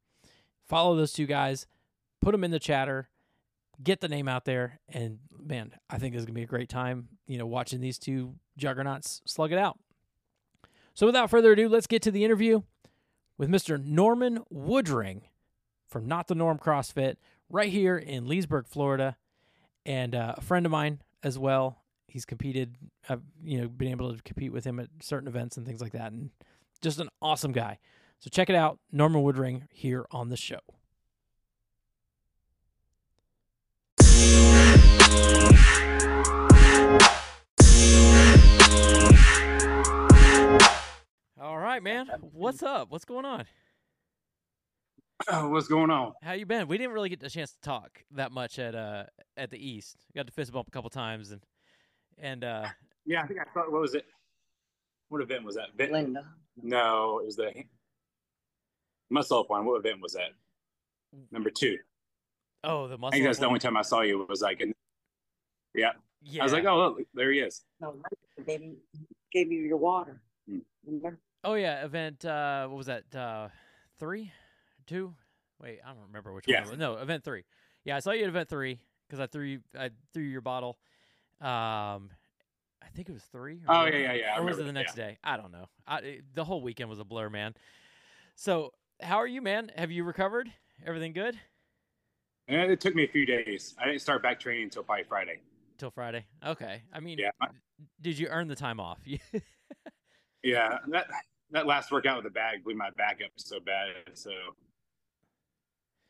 follow 0.66 0.96
those 0.96 1.12
two 1.12 1.26
guys, 1.26 1.66
put 2.20 2.32
them 2.32 2.44
in 2.44 2.50
the 2.50 2.58
chatter, 2.58 3.08
get 3.82 4.00
the 4.00 4.08
name 4.08 4.28
out 4.28 4.44
there, 4.44 4.80
and 4.88 5.18
man, 5.38 5.72
I 5.88 5.98
think 5.98 6.14
it's 6.14 6.24
gonna 6.24 6.34
be 6.34 6.42
a 6.42 6.46
great 6.46 6.68
time. 6.68 7.08
You 7.26 7.38
know, 7.38 7.46
watching 7.46 7.80
these 7.80 7.98
two 7.98 8.34
juggernauts 8.56 9.22
slug 9.26 9.52
it 9.52 9.58
out. 9.58 9.78
So 10.94 11.06
without 11.06 11.30
further 11.30 11.52
ado, 11.52 11.68
let's 11.68 11.86
get 11.86 12.02
to 12.02 12.10
the 12.10 12.24
interview 12.24 12.62
with 13.40 13.48
Mr. 13.48 13.82
Norman 13.82 14.40
Woodring 14.52 15.22
from 15.88 16.06
Not 16.06 16.28
the 16.28 16.34
Norm 16.34 16.58
CrossFit 16.58 17.16
right 17.48 17.72
here 17.72 17.96
in 17.96 18.28
Leesburg, 18.28 18.66
Florida, 18.68 19.16
and 19.86 20.14
uh, 20.14 20.34
a 20.36 20.42
friend 20.42 20.66
of 20.66 20.72
mine 20.72 21.00
as 21.22 21.38
well. 21.38 21.78
He's 22.06 22.26
competed, 22.26 22.76
I've 23.08 23.22
you 23.42 23.58
know 23.58 23.66
been 23.66 23.88
able 23.88 24.14
to 24.14 24.22
compete 24.22 24.52
with 24.52 24.64
him 24.64 24.78
at 24.78 24.88
certain 25.00 25.26
events 25.26 25.56
and 25.56 25.64
things 25.64 25.80
like 25.80 25.92
that, 25.92 26.12
and 26.12 26.28
just 26.82 27.00
an 27.00 27.08
awesome 27.22 27.52
guy. 27.52 27.78
So 28.18 28.28
check 28.28 28.50
it 28.50 28.56
out, 28.56 28.78
Norman 28.92 29.22
Woodring 29.22 29.62
here 29.72 30.04
on 30.10 30.28
the 30.28 30.36
show. 30.36 30.60
Right, 41.70 41.82
man. 41.82 42.06
What's 42.32 42.62
up? 42.62 42.90
What's 42.90 43.04
going 43.04 43.24
on? 43.24 43.44
What's 45.30 45.68
going 45.68 45.90
on? 45.90 46.14
How 46.22 46.32
you 46.32 46.46
been? 46.46 46.66
We 46.66 46.78
didn't 46.78 46.92
really 46.92 47.08
get 47.10 47.20
the 47.20 47.30
chance 47.30 47.52
to 47.52 47.60
talk 47.60 48.02
that 48.12 48.32
much 48.32 48.58
at 48.58 48.74
uh 48.74 49.04
at 49.36 49.50
the 49.50 49.58
East. 49.58 49.96
Got 50.16 50.26
to 50.26 50.32
fist 50.32 50.52
bump 50.52 50.66
a 50.66 50.70
couple 50.70 50.90
times 50.90 51.30
and 51.30 51.42
and 52.18 52.42
uh 52.42 52.66
Yeah, 53.06 53.22
I 53.22 53.26
think 53.26 53.38
I 53.40 53.44
thought. 53.52 53.70
What 53.70 53.82
was 53.82 53.94
it? 53.94 54.06
What 55.10 55.20
event 55.22 55.44
was 55.44 55.54
that? 55.56 55.68
Vent- 55.76 55.92
Linda. 55.92 56.24
No, 56.60 57.20
it 57.20 57.26
was 57.26 57.36
the 57.36 57.52
muscle 59.10 59.40
up 59.40 59.50
one. 59.50 59.64
What 59.64 59.78
event 59.78 60.00
was 60.00 60.14
that? 60.14 60.30
Number 61.30 61.50
two. 61.50 61.76
oh 62.64 62.88
the 62.88 62.96
muscle. 62.96 62.96
I 62.96 62.98
muscle. 62.98 63.10
think 63.12 63.24
that's 63.26 63.38
up 63.38 63.42
the 63.42 63.46
only 63.46 63.60
time 63.60 63.76
I 63.76 63.82
saw 63.82 64.00
you. 64.00 64.26
Was 64.28 64.40
like, 64.40 64.60
in, 64.60 64.72
yeah, 65.74 65.92
Yeah. 66.22 66.42
I 66.42 66.44
was 66.44 66.52
like, 66.52 66.64
oh, 66.64 66.78
look, 66.78 67.02
there 67.14 67.30
he 67.30 67.40
is. 67.40 67.62
No, 67.80 67.94
they 68.44 68.72
gave 69.32 69.52
you 69.52 69.60
your 69.60 69.76
water. 69.76 70.20
Hmm. 70.48 70.58
Remember? 70.86 71.18
Oh 71.42 71.54
yeah, 71.54 71.84
event. 71.84 72.24
Uh, 72.24 72.66
what 72.68 72.76
was 72.76 72.86
that? 72.86 73.14
Uh, 73.14 73.48
three, 73.98 74.32
two. 74.86 75.14
Wait, 75.60 75.80
I 75.84 75.88
don't 75.92 76.02
remember 76.06 76.32
which 76.32 76.46
Yeah. 76.48 76.64
one. 76.64 76.74
It. 76.74 76.78
No, 76.78 76.96
event 76.96 77.24
three. 77.24 77.44
Yeah, 77.84 77.96
I 77.96 78.00
saw 78.00 78.10
you 78.12 78.22
at 78.24 78.28
event 78.28 78.48
three 78.48 78.80
because 79.06 79.20
I 79.20 79.26
threw 79.26 79.44
you. 79.44 79.60
I 79.78 79.90
threw 80.12 80.22
your 80.22 80.40
bottle. 80.42 80.78
Um, 81.40 82.10
I 82.82 82.88
think 82.94 83.08
it 83.08 83.12
was 83.12 83.22
three. 83.24 83.62
Oh, 83.68 83.84
yeah, 83.86 83.96
yeah, 83.96 84.12
yeah, 84.12 84.38
Or 84.38 84.44
was 84.44 84.58
it 84.58 84.64
the 84.64 84.72
next 84.72 84.94
day? 84.94 85.18
I 85.24 85.36
don't 85.36 85.52
know. 85.52 85.66
I, 85.86 85.98
it- 85.98 86.34
the 86.34 86.44
whole 86.44 86.60
weekend 86.62 86.90
was 86.90 86.98
a 86.98 87.04
blur, 87.04 87.30
man. 87.30 87.54
So, 88.34 88.72
how 89.00 89.16
are 89.18 89.26
you, 89.26 89.40
man? 89.42 89.70
Have 89.76 89.90
you 89.90 90.04
recovered? 90.04 90.50
Everything 90.84 91.12
good 91.12 91.38
And 92.48 92.70
it 92.72 92.80
took 92.80 92.94
me 92.94 93.04
a 93.04 93.08
few 93.08 93.26
days. 93.26 93.74
I 93.78 93.84
didn't 93.86 94.00
start 94.00 94.22
back 94.22 94.40
training 94.40 94.64
until 94.64 94.82
probably 94.82 95.04
Friday. 95.04 95.40
till 95.78 95.90
Friday? 95.90 96.24
Okay. 96.44 96.82
I 96.92 97.00
mean, 97.00 97.18
Yeah. 97.18 97.30
did 98.00 98.18
you 98.18 98.28
earn 98.28 98.48
the 98.48 98.56
time 98.56 98.80
off? 98.80 98.98
Yeah, 100.42 100.78
that 100.88 101.06
that 101.52 101.66
last 101.66 101.90
workout 101.90 102.16
with 102.16 102.24
the 102.24 102.30
bag 102.30 102.64
blew 102.64 102.74
my 102.74 102.90
back 102.96 103.18
up 103.24 103.30
so 103.36 103.58
bad. 103.60 103.88
So 104.14 104.30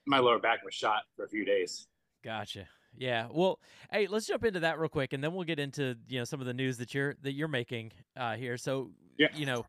my 0.07 0.19
lower 0.19 0.39
back 0.39 0.65
was 0.65 0.75
shot 0.75 1.03
for 1.17 1.25
a 1.25 1.29
few 1.29 1.45
days. 1.45 1.87
Gotcha. 2.25 2.67
Yeah. 2.97 3.29
Well, 3.31 3.61
hey, 3.93 4.07
let's 4.09 4.27
jump 4.27 4.45
into 4.45 4.61
that 4.61 4.79
real 4.79 4.89
quick, 4.89 5.13
and 5.13 5.23
then 5.23 5.33
we'll 5.35 5.45
get 5.45 5.59
into 5.61 5.95
you 6.09 6.19
know 6.19 6.25
some 6.25 6.41
of 6.41 6.47
the 6.47 6.55
news 6.55 6.77
that 6.79 6.93
you're 6.95 7.15
that 7.23 7.33
you're 7.33 7.49
making 7.49 7.93
uh, 8.17 8.35
here. 8.37 8.57
So, 8.57 8.91
Yeah. 9.19 9.29
you 9.35 9.47
know, 9.47 9.65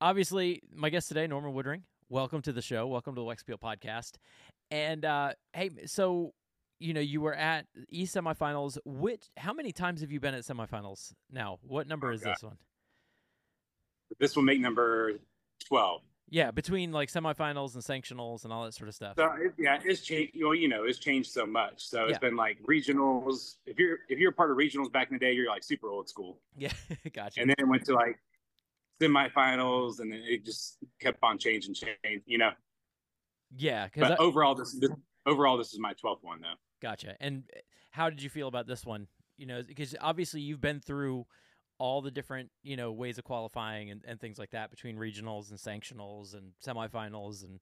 obviously, 0.00 0.62
my 0.74 0.88
guest 0.90 1.08
today, 1.08 1.26
Norman 1.26 1.52
Woodring. 1.52 1.82
Welcome 2.08 2.42
to 2.42 2.52
the 2.52 2.62
show. 2.62 2.86
Welcome 2.86 3.14
to 3.16 3.20
the 3.20 3.26
Wex 3.26 3.42
Appeal 3.42 3.58
podcast. 3.58 4.12
And 4.70 5.04
uh, 5.04 5.32
hey, 5.52 5.70
so 5.86 6.32
you 6.78 6.94
know 6.94 7.00
you 7.00 7.20
were 7.20 7.34
at 7.34 7.66
East 7.90 8.14
semifinals. 8.16 8.78
Which? 8.86 9.28
How 9.36 9.52
many 9.52 9.72
times 9.72 10.00
have 10.00 10.10
you 10.10 10.18
been 10.20 10.34
at 10.34 10.44
semifinals 10.44 11.12
now? 11.30 11.58
What 11.62 11.86
number 11.86 12.08
Oh, 12.10 12.14
is 12.14 12.22
God. 12.22 12.34
this 12.34 12.42
one? 12.42 12.56
This 14.18 14.36
will 14.36 14.42
make 14.42 14.60
number 14.60 15.12
twelve. 15.66 16.02
Yeah, 16.30 16.50
between 16.50 16.90
like 16.90 17.10
semifinals 17.10 17.74
and 17.74 17.82
sanctionals 17.84 18.44
and 18.44 18.52
all 18.52 18.64
that 18.64 18.74
sort 18.74 18.88
of 18.88 18.94
stuff. 18.94 19.14
So 19.16 19.30
it, 19.38 19.52
yeah, 19.58 19.78
it's 19.84 20.00
changed. 20.00 20.32
Well, 20.40 20.54
you 20.54 20.68
know, 20.68 20.84
it's 20.84 20.98
changed 20.98 21.30
so 21.30 21.46
much. 21.46 21.86
So 21.86 22.04
Yeah. 22.04 22.10
it's 22.10 22.18
been 22.18 22.34
like 22.36 22.58
regionals. 22.62 23.56
If 23.66 23.78
you're 23.78 23.98
if 24.08 24.18
you're 24.18 24.32
part 24.32 24.50
of 24.50 24.56
regionals 24.56 24.90
back 24.90 25.10
in 25.10 25.14
the 25.14 25.20
day, 25.20 25.32
you're 25.32 25.48
like 25.48 25.62
super 25.62 25.88
old 25.90 26.08
school. 26.08 26.40
Yeah, 26.56 26.72
gotcha. 27.12 27.40
And 27.40 27.50
then 27.50 27.56
it 27.58 27.68
went 27.68 27.84
to 27.86 27.94
like 27.94 28.18
semifinals, 29.00 30.00
and 30.00 30.12
then 30.12 30.22
it 30.24 30.44
just 30.44 30.78
kept 31.00 31.18
on 31.22 31.38
changing, 31.38 31.74
change. 31.74 32.22
You 32.26 32.38
know, 32.38 32.50
yeah, 33.56 33.86
because 33.86 34.08
but 34.08 34.20
overall, 34.20 34.54
this, 34.54 34.72
this 34.80 34.90
overall 35.26 35.56
this 35.58 35.72
is 35.72 35.78
my 35.78 35.92
twelfth 35.92 36.24
one 36.24 36.40
though. 36.40 36.54
Gotcha. 36.80 37.16
And 37.20 37.44
uh, 37.54 37.60
how 37.90 38.10
did 38.10 38.22
you 38.22 38.30
feel 38.30 38.48
about 38.48 38.66
this 38.66 38.84
one? 38.84 39.06
You 39.36 39.46
know, 39.46 39.62
because 39.66 39.94
obviously 40.00 40.40
you've 40.40 40.60
been 40.60 40.80
through 40.80 41.26
all 41.78 42.00
the 42.00 42.10
different, 42.10 42.50
you 42.62 42.76
know, 42.76 42.92
ways 42.92 43.18
of 43.18 43.24
qualifying 43.24 43.90
and, 43.90 44.04
and 44.06 44.20
things 44.20 44.38
like 44.38 44.50
that 44.50 44.70
between 44.70 44.96
regionals 44.96 45.50
and 45.50 45.58
sanctionals 45.58 46.34
and 46.34 46.52
semifinals 46.64 47.42
and 47.42 47.60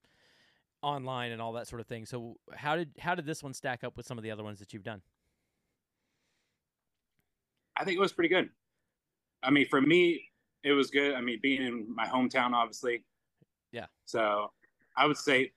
online 0.83 1.33
and 1.33 1.41
all 1.41 1.53
that 1.53 1.67
sort 1.69 1.81
of 1.81 1.87
thing. 1.87 2.05
So 2.05 2.37
how 2.55 2.77
did 2.77 2.91
how 2.99 3.15
did 3.15 3.27
this 3.27 3.43
one 3.43 3.55
stack 3.55 3.85
up 3.85 3.97
with 3.97 4.07
some 4.07 4.19
of 4.19 4.25
the 4.25 4.31
other 4.31 4.45
ones 4.45 4.59
that 4.59 4.73
you've 4.73 4.83
done? 4.83 5.03
I 7.77 7.85
think 7.85 7.97
it 7.97 8.01
was 8.01 8.13
pretty 8.13 8.29
good. 8.29 8.51
I 9.43 9.51
mean, 9.51 9.67
for 9.69 9.81
me, 9.81 10.31
it 10.63 10.73
was 10.73 10.91
good. 10.91 11.15
I 11.15 11.21
mean, 11.21 11.39
being 11.43 11.63
in 11.63 11.95
my 11.95 12.07
hometown, 12.07 12.53
obviously. 12.53 13.03
Yeah. 13.73 13.87
So 14.05 14.53
I 14.97 15.07
would 15.07 15.17
say 15.17 15.53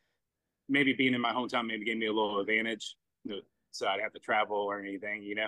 maybe 0.69 0.93
being 0.93 1.13
in 1.13 1.21
my 1.21 1.31
hometown 1.31 1.67
maybe 1.67 1.85
gave 1.85 1.97
me 1.97 2.07
a 2.07 2.13
little 2.13 2.39
advantage. 2.39 2.95
So 3.71 3.88
I'd 3.88 4.00
have 4.00 4.13
to 4.13 4.19
travel 4.19 4.57
or 4.57 4.79
anything, 4.79 5.21
you 5.24 5.35
know. 5.35 5.47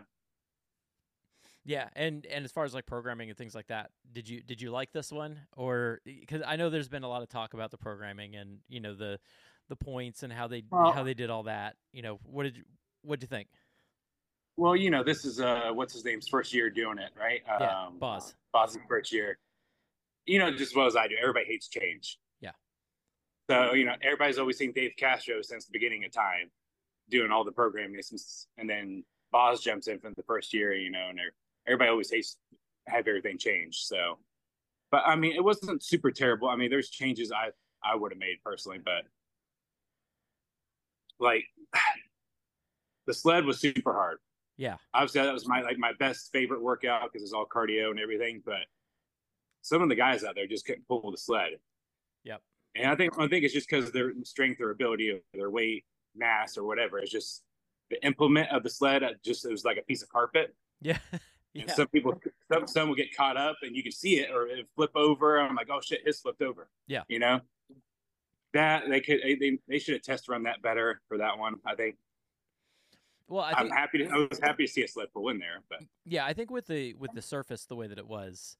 Yeah, 1.68 1.90
and 1.98 2.26
and 2.28 2.46
as 2.46 2.52
far 2.54 2.64
as 2.64 2.74
like 2.74 2.86
programming 2.86 3.28
and 3.28 3.38
things 3.38 3.54
like 3.54 3.68
that, 3.68 3.92
did 4.14 4.28
you 4.30 4.42
did 4.42 4.62
you 4.62 4.72
like 4.72 4.94
this 4.94 5.12
one 5.12 5.38
or 5.58 6.00
because 6.06 6.42
I 6.48 6.56
know 6.56 6.70
there's 6.70 6.88
been 6.88 7.04
a 7.04 7.10
lot 7.10 7.22
of 7.22 7.28
talk 7.28 7.54
about 7.54 7.72
the 7.72 7.78
programming 7.78 8.38
and 8.38 8.60
you 8.70 8.80
know 8.80 8.96
the 8.96 9.20
the 9.68 9.76
points 9.76 10.24
and 10.24 10.32
how 10.32 10.48
they 10.48 10.64
Well- 10.72 10.94
how 10.94 11.04
they 11.04 11.14
did 11.14 11.30
all 11.30 11.44
that. 11.44 11.76
You 11.92 12.04
know, 12.04 12.20
what 12.24 12.44
did 12.44 12.56
you 12.56 12.64
what 13.02 13.20
did 13.20 13.26
you 13.30 13.36
think? 13.36 13.50
Well, 14.56 14.78
you 14.78 14.90
know, 14.90 15.04
this 15.04 15.26
is 15.26 15.42
uh, 15.42 15.72
what's 15.74 15.94
his 15.94 16.06
name's 16.06 16.30
first 16.30 16.54
year 16.54 16.70
doing 16.70 17.00
it, 17.00 17.12
right? 17.20 17.42
Yeah, 17.46 17.86
um, 17.88 18.00
Boz. 18.00 18.34
Boz's 18.54 18.80
first 18.88 19.12
year. 19.12 19.38
You 20.26 20.40
know, 20.40 20.50
just 20.52 20.72
as 20.72 20.76
well 20.76 20.88
as 20.88 20.96
I 20.96 21.08
do, 21.10 21.16
everybody 21.22 21.46
hates 21.48 21.68
change. 21.68 22.18
Yeah. 22.40 22.52
So 23.50 23.74
you 23.74 23.84
know, 23.84 23.96
everybody's 24.02 24.40
always 24.40 24.58
seen 24.58 24.72
Dave 24.72 24.94
Castro 24.98 25.42
since 25.42 25.66
the 25.66 25.72
beginning 25.74 26.06
of 26.06 26.12
time, 26.14 26.50
doing 27.10 27.30
all 27.30 27.44
the 27.44 27.52
programming, 27.52 28.02
since, 28.02 28.48
and 28.58 28.70
then 28.70 29.04
Boz 29.34 29.62
jumps 29.62 29.90
in 29.90 30.00
from 30.00 30.14
the 30.16 30.24
first 30.24 30.54
year. 30.54 30.74
You 30.74 30.92
know, 30.92 31.08
and 31.10 31.18
they're- 31.18 31.34
everybody 31.68 31.90
always 31.90 32.10
hates 32.12 32.38
have 32.88 33.08
everything 33.08 33.38
changed. 33.38 33.86
So, 33.86 34.18
but 34.92 35.04
I 35.06 35.16
mean, 35.16 35.36
it 35.36 35.44
wasn't 35.44 35.84
super 35.84 36.12
terrible. 36.12 36.48
I 36.50 36.56
mean, 36.56 36.70
there's 36.70 36.90
changes 36.90 37.32
I 37.32 37.50
I 37.84 37.96
would 37.96 38.12
have 38.12 38.20
made 38.20 38.38
personally, 38.44 38.80
but 38.84 39.04
like 41.20 41.44
the 43.08 43.14
sled 43.14 43.46
was 43.46 43.60
super 43.60 43.94
hard 43.94 44.18
Yeah. 44.58 44.76
obviously 44.94 45.22
that 45.22 45.34
was 45.34 45.48
my 45.48 45.62
like 45.62 45.78
my 45.78 45.94
best 46.00 46.32
favorite 46.32 46.62
workout 46.62 47.02
because 47.12 47.24
it's 47.24 47.34
all 47.34 47.46
cardio 47.46 47.92
and 47.92 48.00
everything. 48.00 48.42
But 48.46 48.66
some 49.62 49.82
of 49.82 49.90
the 49.90 49.96
guys 49.96 50.24
out 50.24 50.36
there 50.36 50.48
just 50.48 50.66
couldn't 50.66 50.88
pull 50.88 51.12
the 51.12 51.18
sled. 51.18 51.54
Yep. 52.24 52.42
And 52.76 52.88
I 52.88 52.96
think 52.96 53.18
I 53.20 53.28
think 53.28 53.44
it's 53.44 53.54
just 53.54 53.70
because 53.70 53.92
their 53.92 54.12
strength 54.24 54.62
or 54.62 54.72
ability 54.72 55.12
or 55.12 55.20
their 55.34 55.50
weight, 55.50 55.86
mass 56.16 56.58
or 56.58 56.64
whatever. 56.64 57.00
It's 57.00 57.12
just 57.12 57.44
the 57.90 58.04
implement 58.06 58.50
of 58.52 58.64
the 58.64 58.70
sled. 58.70 59.04
uh, 59.04 59.12
Just 59.24 59.46
it 59.46 59.52
was 59.52 59.66
like 59.66 59.78
a 59.78 59.82
piece 59.84 60.04
of 60.04 60.10
carpet. 60.10 60.54
Yeah. 60.82 61.00
And 61.58 61.68
yeah. 61.68 61.76
some 61.76 61.88
people, 61.88 62.20
some 62.52 62.68
some 62.68 62.88
will 62.88 62.96
get 62.96 63.16
caught 63.16 63.38
up 63.38 63.58
and 63.64 63.76
you 63.76 63.82
can 63.82 63.92
see 63.92 64.20
it 64.20 64.30
or 64.32 64.48
it 64.48 64.68
flip 64.76 64.92
over. 64.96 65.40
I'm 65.40 65.56
like, 65.56 65.70
oh 65.72 65.82
shit, 65.82 66.02
his 66.06 66.20
flipped 66.20 66.42
over. 66.42 66.70
Yeah. 66.88 67.04
You 67.08 67.20
know. 67.20 67.42
That 68.54 68.84
they 68.90 69.02
could 69.02 69.20
they, 69.24 69.60
they 69.68 69.80
should 69.80 69.94
have 69.96 70.04
test 70.04 70.30
run 70.30 70.44
that 70.44 70.62
better 70.62 71.02
for 71.08 71.18
that 71.18 71.38
one. 71.38 71.56
I 71.66 71.76
think 71.76 71.96
Well, 73.28 73.44
I 73.44 73.54
I'm 73.54 73.70
happy 73.70 73.98
to 74.00 74.10
I 74.10 74.28
was 74.30 74.40
happy 74.42 74.66
to 74.66 74.72
see 74.72 74.84
a 74.84 74.88
sled 74.88 75.08
pull 75.14 75.30
in 75.30 75.40
there, 75.40 75.62
but 75.70 75.80
Yeah, 76.06 76.26
I 76.26 76.34
think 76.34 76.52
with 76.52 76.68
the 76.68 76.94
with 76.94 77.12
the 77.14 77.22
surface 77.22 77.66
the 77.66 77.76
way 77.76 77.88
that 77.88 77.98
it 77.98 78.08
was, 78.08 78.56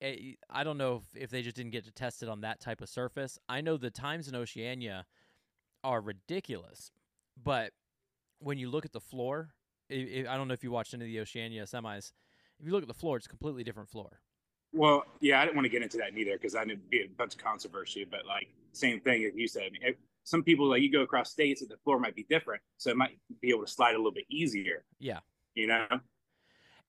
eh, 0.00 0.32
I 0.48 0.64
don't 0.64 0.78
know 0.78 1.02
if, 1.14 1.22
if 1.24 1.30
they 1.30 1.42
just 1.42 1.56
didn't 1.56 1.72
get 1.72 1.84
to 1.84 1.92
test 1.92 2.22
it 2.22 2.28
on 2.28 2.40
that 2.42 2.60
type 2.60 2.80
of 2.80 2.88
surface. 2.88 3.38
I 3.48 3.60
know 3.60 3.76
the 3.76 3.90
times 3.90 4.28
in 4.28 4.34
Oceania 4.34 5.04
are 5.82 6.00
ridiculous, 6.00 6.92
but 7.42 7.72
when 8.38 8.58
you 8.58 8.70
look 8.70 8.84
at 8.84 8.92
the 8.92 9.00
floor, 9.00 9.50
i 9.90 10.36
don't 10.36 10.48
know 10.48 10.54
if 10.54 10.62
you 10.64 10.70
watched 10.70 10.94
any 10.94 11.04
of 11.04 11.08
the 11.08 11.20
Oceania 11.20 11.64
semis. 11.64 12.12
If 12.58 12.66
you 12.66 12.72
look 12.72 12.82
at 12.82 12.88
the 12.88 12.94
floor, 12.94 13.16
it's 13.16 13.26
a 13.26 13.28
completely 13.28 13.64
different 13.64 13.88
floor. 13.88 14.20
Well, 14.72 15.04
yeah, 15.20 15.40
I 15.40 15.44
didn't 15.44 15.56
want 15.56 15.64
to 15.64 15.70
get 15.70 15.82
into 15.82 15.96
that 15.98 16.14
neither 16.14 16.32
because 16.32 16.54
I 16.54 16.64
didn't 16.64 16.88
be 16.90 17.00
a 17.00 17.08
bunch 17.16 17.34
of 17.34 17.40
controversy. 17.42 18.04
But 18.08 18.26
like 18.26 18.48
same 18.72 19.00
thing 19.00 19.24
as 19.24 19.34
you 19.34 19.48
said, 19.48 19.62
I 19.62 19.70
mean, 19.70 19.82
it- 19.82 19.98
some 20.24 20.44
people 20.44 20.68
like 20.68 20.82
you 20.82 20.92
go 20.92 21.00
across 21.00 21.32
states, 21.32 21.62
and 21.62 21.70
the 21.70 21.78
floor 21.78 21.98
might 21.98 22.14
be 22.14 22.24
different, 22.24 22.62
so 22.76 22.90
it 22.90 22.96
might 22.96 23.18
be 23.40 23.48
able 23.48 23.64
to 23.64 23.70
slide 23.72 23.94
a 23.94 23.96
little 23.96 24.12
bit 24.12 24.26
easier. 24.28 24.84
Yeah. 24.98 25.20
You 25.54 25.66
know. 25.66 25.86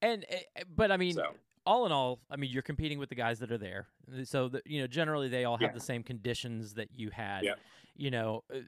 And 0.01 0.25
eh, 0.29 0.41
eh, 0.57 0.63
but 0.75 0.91
I 0.91 0.97
mean, 0.97 1.13
So 1.13 1.23
all 1.65 1.85
in 1.85 1.91
all, 1.91 2.19
I 2.29 2.35
mean, 2.35 2.51
you're 2.51 2.61
competing 2.61 2.99
with 2.99 3.09
the 3.09 3.15
guys 3.15 3.39
that 3.39 3.51
are 3.51 3.57
there. 3.57 3.87
So, 4.25 4.49
that 4.49 4.67
you 4.67 4.81
know, 4.81 4.87
generally 4.87 5.29
they 5.29 5.45
all 5.45 5.57
have 5.57 5.69
Yeah. 5.69 5.73
the 5.73 5.79
same 5.79 6.03
conditions 6.03 6.73
that 6.73 6.89
you 6.93 7.09
had. 7.09 7.45
Yeah. 7.45 7.55
You 7.95 8.11
know, 8.11 8.43
uh, 8.53 8.59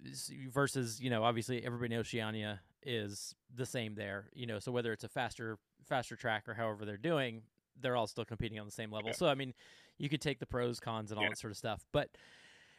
versus 0.49 1.01
you 1.01 1.09
know, 1.09 1.23
obviously 1.23 1.63
everybody 1.63 1.93
in 1.93 1.99
Oceania 1.99 2.61
is 2.85 3.33
the 3.53 3.65
same 3.65 3.95
there. 3.95 4.29
You 4.33 4.45
know, 4.45 4.59
so 4.59 4.71
whether 4.71 4.91
it's 4.93 5.03
a 5.03 5.09
faster 5.09 5.57
faster 5.87 6.15
track 6.15 6.47
or 6.47 6.53
however 6.53 6.85
they're 6.85 6.97
doing, 6.97 7.43
they're 7.81 7.95
all 7.95 8.07
still 8.07 8.25
competing 8.25 8.59
on 8.59 8.65
the 8.65 8.71
same 8.71 8.91
level. 8.91 9.09
Yeah. 9.09 9.15
So, 9.15 9.27
I 9.27 9.35
mean, 9.35 9.53
you 9.97 10.09
could 10.09 10.21
take 10.21 10.39
the 10.39 10.45
pros, 10.45 10.79
cons, 10.79 11.11
and 11.11 11.17
all 11.17 11.23
Yeah. 11.23 11.29
that 11.29 11.37
sort 11.37 11.51
of 11.51 11.57
stuff. 11.57 11.85
But 11.91 12.09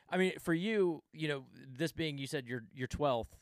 I 0.08 0.16
mean, 0.18 0.32
for 0.40 0.54
you, 0.54 1.02
you 1.12 1.28
know, 1.28 1.44
this 1.66 1.92
being 1.92 2.18
you 2.18 2.26
said 2.26 2.46
you're 2.46 2.64
you're 2.74 2.88
twelfth. 2.88 3.36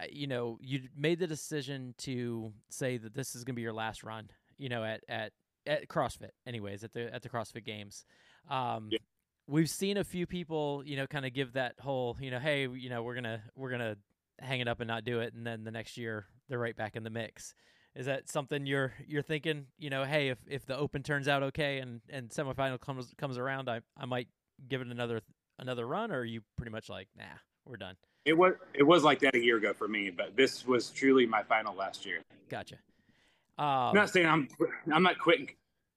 uh, 0.00 0.04
You 0.10 0.26
know, 0.26 0.58
you 0.60 0.88
made 0.96 1.18
the 1.18 1.26
decision 1.26 1.94
to 1.98 2.52
say 2.70 2.96
that 2.98 3.14
this 3.14 3.34
is 3.34 3.44
going 3.44 3.54
to 3.54 3.56
be 3.56 3.62
your 3.62 3.72
last 3.72 4.02
run. 4.02 4.30
You 4.56 4.68
know, 4.68 4.84
at 4.84 5.04
at 5.08 5.32
at 5.66 5.88
CrossFit, 5.88 6.30
anyways, 6.46 6.82
at 6.84 6.92
the 6.92 7.12
at 7.14 7.22
the 7.22 7.28
CrossFit 7.28 7.64
Games. 7.64 8.04
Um, 8.48 8.88
Yeah. 8.90 8.98
We've 9.50 9.70
seen 9.70 9.96
a 9.96 10.04
few 10.04 10.26
people, 10.26 10.82
you 10.84 10.94
know, 10.96 11.06
kind 11.06 11.24
of 11.24 11.32
give 11.32 11.54
that 11.54 11.80
whole, 11.80 12.18
you 12.20 12.30
know, 12.30 12.38
hey, 12.38 12.68
you 12.68 12.90
know, 12.90 13.02
we're 13.02 13.14
gonna 13.14 13.42
we're 13.54 13.70
gonna 13.70 13.96
hang 14.40 14.60
it 14.60 14.68
up 14.68 14.80
and 14.80 14.88
not 14.88 15.04
do 15.04 15.20
it, 15.20 15.34
and 15.34 15.46
then 15.46 15.64
the 15.64 15.70
next 15.70 15.96
year 15.96 16.26
they're 16.48 16.58
right 16.58 16.76
back 16.76 16.96
in 16.96 17.02
the 17.02 17.10
mix. 17.10 17.54
Is 17.94 18.06
that 18.06 18.28
something 18.28 18.66
you're 18.66 18.92
you're 19.06 19.22
thinking? 19.22 19.66
You 19.78 19.90
know, 19.90 20.04
hey, 20.04 20.28
if, 20.28 20.38
if 20.48 20.66
the 20.66 20.76
Open 20.76 21.02
turns 21.02 21.28
out 21.28 21.42
okay 21.42 21.78
and 21.78 22.00
and 22.08 22.30
semifinal 22.30 22.80
comes 22.80 23.12
comes 23.16 23.38
around, 23.38 23.68
I 23.68 23.80
I 23.96 24.06
might 24.06 24.28
give 24.68 24.80
it 24.80 24.88
another 24.88 25.20
another 25.58 25.86
run, 25.86 26.12
or 26.12 26.20
are 26.20 26.24
you 26.24 26.42
pretty 26.56 26.70
much 26.70 26.88
like, 26.88 27.08
nah, 27.16 27.24
we're 27.64 27.76
done? 27.76 27.96
it 28.28 28.36
was 28.36 28.52
it 28.74 28.82
was 28.82 29.04
like 29.04 29.20
that 29.20 29.34
a 29.34 29.42
year 29.42 29.56
ago 29.56 29.72
for 29.72 29.88
me, 29.88 30.10
but 30.10 30.36
this 30.36 30.66
was 30.66 30.90
truly 30.90 31.26
my 31.26 31.42
final 31.42 31.74
last 31.74 32.04
year. 32.04 32.20
Gotcha. 32.50 32.76
Um, 33.56 33.66
I'm 33.66 33.94
not 33.94 34.10
saying 34.10 34.26
I'm 34.26 34.48
I'm 34.92 35.02
not 35.02 35.18
quitting 35.18 35.48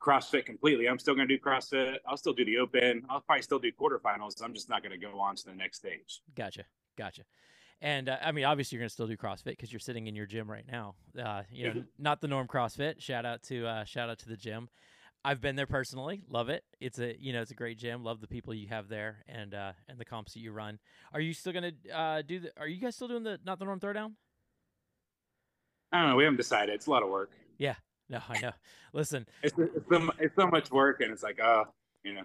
CrossFit 0.02 0.46
completely. 0.46 0.88
I'm 0.88 0.98
still 0.98 1.14
going 1.14 1.28
to 1.28 1.38
do 1.38 1.42
CrossFit. 1.42 1.98
I'll 2.08 2.18
still 2.18 2.34
do 2.34 2.46
the 2.46 2.58
Open. 2.58 3.04
I'll 3.10 3.20
probably 3.20 3.42
still 3.42 3.60
do 3.60 3.72
quarterfinals. 3.72 4.42
I'm 4.42 4.54
just 4.54 4.70
not 4.70 4.82
going 4.82 4.98
to 4.98 4.98
go 4.98 5.20
on 5.20 5.36
to 5.36 5.46
the 5.46 5.54
next 5.54 5.78
stage. 5.78 6.22
Gotcha. 6.34 6.64
Gotcha. 6.98 7.24
And 7.82 8.10
uh, 8.10 8.18
I 8.24 8.32
mean, 8.32 8.46
obviously, 8.46 8.76
you're 8.76 8.82
going 8.82 8.90
to 8.90 8.94
still 8.94 9.08
do 9.08 9.18
CrossFit 9.18 9.46
because 9.46 9.74
you're 9.74 9.80
sitting 9.80 10.08
in 10.08 10.16
your 10.16 10.28
gym 10.28 10.50
right 10.50 10.66
now. 10.72 10.96
Uh, 11.20 11.44
you 11.52 11.74
know, 11.74 11.84
not 11.98 12.22
the 12.22 12.28
norm 12.28 12.48
CrossFit. 12.48 13.02
Shout 13.02 13.26
out 13.26 13.42
to 13.44 13.66
uh, 13.66 13.84
shout 13.86 14.10
out 14.10 14.20
to 14.20 14.30
the 14.30 14.38
gym. 14.38 14.70
I've 15.24 15.42
been 15.42 15.56
there 15.56 15.68
personally. 15.68 16.24
Love 16.30 16.50
it. 16.50 16.64
It's 16.80 17.00
a 17.00 17.16
you 17.20 17.34
know 17.34 17.42
it's 17.42 17.52
a 17.52 17.56
great 17.56 17.78
gym. 17.80 18.04
Love 18.04 18.22
the 18.22 18.28
people 18.28 18.54
you 18.54 18.68
have 18.68 18.88
there 18.88 19.24
and 19.28 19.54
uh, 19.54 19.72
and 19.90 20.00
the 20.00 20.06
comps 20.06 20.34
that 20.34 20.40
you 20.40 20.52
run. 20.52 20.80
Are 21.14 21.20
you 21.20 21.34
still 21.34 21.54
going 21.54 21.74
to 21.86 21.98
uh, 21.98 22.22
do 22.22 22.40
the? 22.40 22.52
Are 22.58 22.68
you 22.68 22.80
guys 22.80 22.96
still 22.96 23.08
doing 23.08 23.24
the 23.24 23.40
not 23.46 23.58
the 23.60 23.66
norm 23.66 23.80
throwdown? 23.80 24.14
I 25.92 26.02
don't 26.02 26.10
know. 26.12 26.16
We 26.16 26.24
haven't 26.24 26.38
decided. 26.38 26.76
It's 26.76 26.88
a 26.88 26.92
lot 26.92 27.04
of 27.04 27.10
work. 27.10 27.32
Yeah. 27.58 27.76
No, 28.10 28.20
I 28.30 28.40
know. 28.40 28.52
Listen, 28.94 29.26
It's 29.42 29.58
it's 29.58 29.90
so, 29.90 30.10
it's 30.20 30.36
so 30.36 30.48
much 30.48 30.70
work, 30.72 31.02
and 31.02 31.12
it's 31.12 31.24
like, 31.24 31.40
oh, 31.42 31.66
you 32.04 32.14
know. 32.14 32.24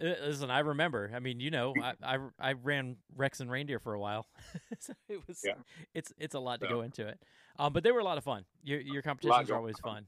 Uh, 0.00 0.14
Listen, 0.26 0.50
I 0.50 0.58
remember. 0.60 1.10
I 1.14 1.20
mean, 1.20 1.40
you 1.40 1.50
know, 1.50 1.74
I 1.82 1.94
I, 2.02 2.18
I 2.38 2.52
ran 2.52 2.96
Rex 3.16 3.40
and 3.40 3.50
reindeer 3.50 3.78
for 3.78 3.94
a 3.94 3.98
while, 4.00 4.26
so 4.78 4.92
it 5.08 5.26
was 5.26 5.40
Yeah. 5.44 5.54
it's 5.94 6.12
it's 6.18 6.34
a 6.34 6.40
lot 6.40 6.60
to 6.60 6.68
go 6.68 6.82
into 6.82 7.06
it. 7.06 7.18
Um, 7.58 7.72
but 7.72 7.82
they 7.82 7.92
were 7.92 8.00
a 8.00 8.04
lot 8.04 8.18
of 8.18 8.24
fun. 8.24 8.44
Your 8.62 8.80
your 8.80 9.02
competitions 9.02 9.50
are 9.50 9.56
always 9.56 9.78
fun. 9.78 10.06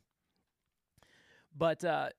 But 1.57 1.85
uh, 1.85 2.11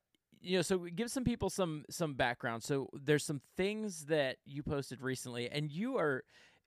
you 0.41 0.57
know, 0.57 0.61
so 0.61 0.79
give 0.79 1.11
some 1.11 1.23
people 1.23 1.49
some 1.49 1.85
some 1.89 2.13
background. 2.15 2.63
So 2.63 2.89
there's 2.93 3.23
some 3.25 3.41
things 3.57 4.05
that 4.05 4.37
you 4.45 4.63
posted 4.63 5.01
recently, 5.01 5.49
and 5.49 5.71
you 5.71 5.97
are 5.97 6.23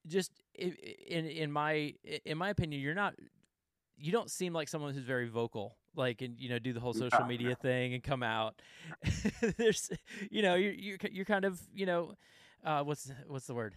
just 0.06 0.32
i- 0.60 0.64
i- 0.64 0.96
in 1.08 1.26
in 1.26 1.52
my 1.52 1.94
in 2.24 2.38
my 2.38 2.50
opinion, 2.50 2.80
you're 2.80 2.94
not. 2.94 3.14
You 3.96 4.12
don't 4.12 4.30
seem 4.30 4.52
like 4.52 4.68
someone 4.68 4.94
who's 4.94 5.04
very 5.04 5.28
vocal, 5.28 5.76
like 5.96 6.22
and 6.22 6.38
you 6.38 6.48
know 6.48 6.58
do 6.58 6.72
the 6.72 6.80
whole 6.80 6.92
social 6.92 7.24
media 7.24 7.54
thing 7.54 7.94
and 7.94 8.02
come 8.02 8.22
out. 8.22 8.60
There's, 9.56 9.90
you 10.30 10.42
know, 10.42 10.54
you're 10.54 10.72
you're 10.72 10.98
you're 11.10 11.24
kind 11.24 11.44
of 11.44 11.60
you 11.74 11.86
know, 11.86 12.14
uh, 12.64 12.82
what's 12.82 13.10
what's 13.26 13.46
the 13.46 13.54
word? 13.54 13.74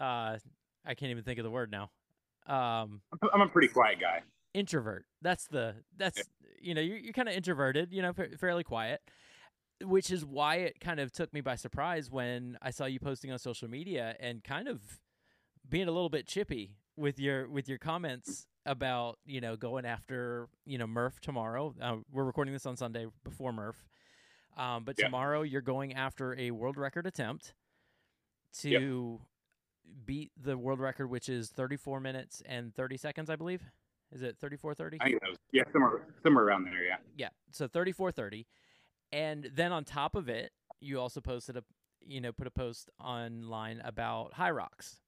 Uh, 0.00 0.38
I 0.84 0.94
can't 0.94 1.10
even 1.10 1.22
think 1.24 1.38
of 1.38 1.44
the 1.44 1.50
word 1.50 1.70
now. 1.70 1.90
Um, 2.46 3.00
I'm- 3.12 3.30
I'm 3.34 3.40
a 3.42 3.48
pretty 3.48 3.68
quiet 3.68 4.00
guy. 4.00 4.22
introvert. 4.54 5.06
That's 5.20 5.46
the 5.46 5.76
that's 5.96 6.22
you 6.60 6.74
know 6.74 6.80
you're 6.80 6.98
you're 6.98 7.12
kind 7.12 7.28
of 7.28 7.34
introverted, 7.34 7.92
you 7.92 8.02
know, 8.02 8.12
fa- 8.12 8.36
fairly 8.38 8.64
quiet, 8.64 9.00
which 9.84 10.10
is 10.10 10.24
why 10.24 10.56
it 10.56 10.80
kind 10.80 10.98
of 11.00 11.12
took 11.12 11.32
me 11.32 11.40
by 11.40 11.54
surprise 11.54 12.10
when 12.10 12.58
I 12.60 12.70
saw 12.70 12.86
you 12.86 12.98
posting 12.98 13.30
on 13.30 13.38
social 13.38 13.68
media 13.68 14.16
and 14.18 14.42
kind 14.42 14.66
of 14.68 14.80
being 15.68 15.86
a 15.88 15.92
little 15.92 16.08
bit 16.10 16.26
chippy 16.26 16.76
with 16.96 17.18
your 17.20 17.48
with 17.48 17.68
your 17.68 17.78
comments 17.78 18.46
about 18.66 19.18
you 19.24 19.40
know 19.40 19.56
going 19.56 19.84
after 19.84 20.48
you 20.64 20.78
know 20.78 20.86
Murph 20.86 21.20
tomorrow. 21.20 21.74
Uh, 21.80 21.96
we're 22.10 22.24
recording 22.24 22.52
this 22.54 22.66
on 22.66 22.76
Sunday 22.76 23.06
before 23.24 23.52
Murph, 23.52 23.84
um, 24.56 24.84
but 24.84 24.96
Yeah. 24.98 25.06
tomorrow 25.06 25.42
you're 25.42 25.60
going 25.62 25.94
after 25.94 26.36
a 26.38 26.50
world 26.50 26.76
record 26.76 27.06
attempt 27.06 27.54
to 28.60 29.20
beat 30.04 30.30
the 30.36 30.56
world 30.56 30.78
record, 30.80 31.08
which 31.08 31.28
is 31.28 31.50
34 31.50 32.00
minutes 32.00 32.42
and 32.46 32.74
30 32.74 32.96
seconds, 32.96 33.28
I 33.30 33.36
believe. 33.36 33.62
Is 34.12 34.22
it 34.22 34.36
34 34.38 34.74
30? 34.74 34.98
I 35.00 35.04
think 35.04 35.20
that 35.22 35.30
was 35.30 35.38
yeah, 35.52 35.62
somewhere 35.72 36.06
somewhere 36.22 36.44
around 36.44 36.64
there. 36.64 36.84
Yeah. 36.84 36.96
Yeah. 37.16 37.28
So 37.50 37.66
3430. 37.66 38.46
And 39.10 39.50
then 39.52 39.72
on 39.72 39.84
top 39.84 40.14
of 40.14 40.28
it, 40.28 40.52
you 40.80 41.00
also 41.00 41.20
posted 41.20 41.56
a 41.56 41.64
you 42.04 42.20
know, 42.20 42.32
put 42.32 42.48
a 42.48 42.50
post 42.50 42.90
online 42.98 43.80
about 43.84 44.32
Hyrox 44.34 44.98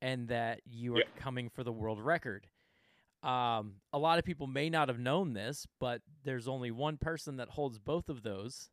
and 0.00 0.28
that 0.28 0.60
you 0.64 0.94
are 0.94 0.98
Yeah. 1.00 1.04
coming 1.16 1.48
for 1.48 1.64
the 1.64 1.72
world 1.72 2.00
record. 2.00 2.46
Um, 3.26 3.74
a 3.92 3.98
lot 3.98 4.20
of 4.20 4.24
people 4.24 4.46
may 4.46 4.70
not 4.70 4.88
have 4.88 5.00
known 5.00 5.32
this, 5.32 5.66
but 5.80 6.00
there's 6.24 6.46
only 6.46 6.70
one 6.70 6.96
person 6.96 7.38
that 7.38 7.48
holds 7.48 7.80
both 7.80 8.08
of 8.08 8.22
those, 8.22 8.70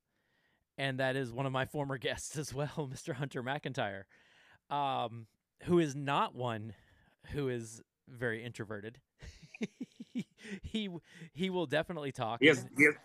and 0.77 0.99
that 0.99 1.15
is 1.15 1.33
one 1.33 1.47
of 1.47 1.51
my 1.51 1.65
former 1.73 1.97
guests 1.97 2.37
as 2.37 2.53
well, 2.53 2.69
Mr. 2.93 3.15
Hunter 3.15 3.41
McIntyre, 3.41 4.03
um, 4.69 5.25
who 5.63 5.79
is 5.79 5.95
not 5.95 6.35
one 6.35 6.75
who 7.31 7.49
is 7.49 7.81
very 8.07 8.43
introverted. 8.43 8.99
he 10.61 10.89
he 11.33 11.49
will 11.49 11.65
definitely 11.65 12.11
talk. 12.11 12.39
He 12.39 12.47
has 12.47 12.65
he 12.77 12.85
has 12.85 12.95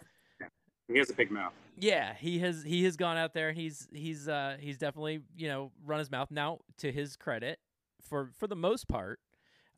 he 0.88 0.98
has 0.98 1.10
a 1.10 1.14
big 1.14 1.30
mouth. 1.30 1.52
yeah, 1.78 2.14
he 2.14 2.40
has 2.40 2.62
he 2.62 2.84
has 2.84 2.96
gone 2.96 3.16
out 3.16 3.32
there 3.32 3.48
and 3.50 3.56
he's 3.56 3.88
he's 3.92 4.28
uh 4.28 4.56
he's 4.60 4.76
definitely, 4.76 5.20
you 5.34 5.48
know, 5.48 5.72
run 5.86 5.98
his 5.98 6.10
mouth. 6.10 6.30
Now, 6.30 6.58
to 6.78 6.92
his 6.92 7.16
credit, 7.16 7.58
for 8.02 8.30
for 8.36 8.46
the 8.46 8.56
most 8.56 8.88
part, 8.88 9.20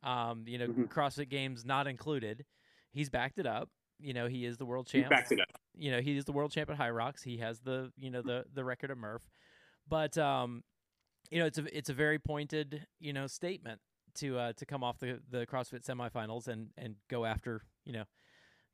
um, 0.03 0.43
you 0.47 0.57
know, 0.57 0.67
Mhm. 0.67 0.87
CrossFit 0.89 1.29
Games 1.29 1.65
not 1.65 1.87
included, 1.87 2.45
he's 2.91 3.09
backed 3.09 3.37
it 3.39 3.45
up. 3.45 3.69
You 3.99 4.13
know, 4.13 4.27
he 4.27 4.45
is 4.45 4.57
the 4.57 4.65
world 4.65 4.89
He 4.89 4.99
champ. 5.01 5.11
backs 5.11 5.31
it 5.31 5.39
up. 5.39 5.61
You 5.75 5.91
know, 5.91 6.01
he 6.01 6.17
is 6.17 6.25
the 6.25 6.31
world 6.31 6.51
champ 6.51 6.69
at 6.71 6.77
Hyrox. 6.77 7.23
He 7.23 7.37
has 7.37 7.59
the, 7.61 7.91
you 7.97 8.09
know, 8.09 8.21
the 8.21 8.45
the 8.53 8.63
record 8.63 8.89
of 8.91 8.97
Murph. 8.97 9.29
But 9.87 10.17
um, 10.17 10.63
you 11.29 11.39
know, 11.39 11.45
it's 11.45 11.57
a 11.59 11.77
it's 11.77 11.89
a 11.89 11.93
very 11.93 12.17
pointed, 12.19 12.87
you 12.99 13.13
know, 13.13 13.27
statement 13.27 13.79
to 14.15 14.37
uh 14.37 14.53
to 14.53 14.65
come 14.65 14.83
off 14.83 14.97
the 14.99 15.21
the 15.29 15.45
CrossFit 15.45 15.85
semifinals 15.85 16.47
and 16.47 16.71
and 16.77 16.95
go 17.09 17.25
after, 17.25 17.61
you 17.85 17.93
know, 17.93 18.05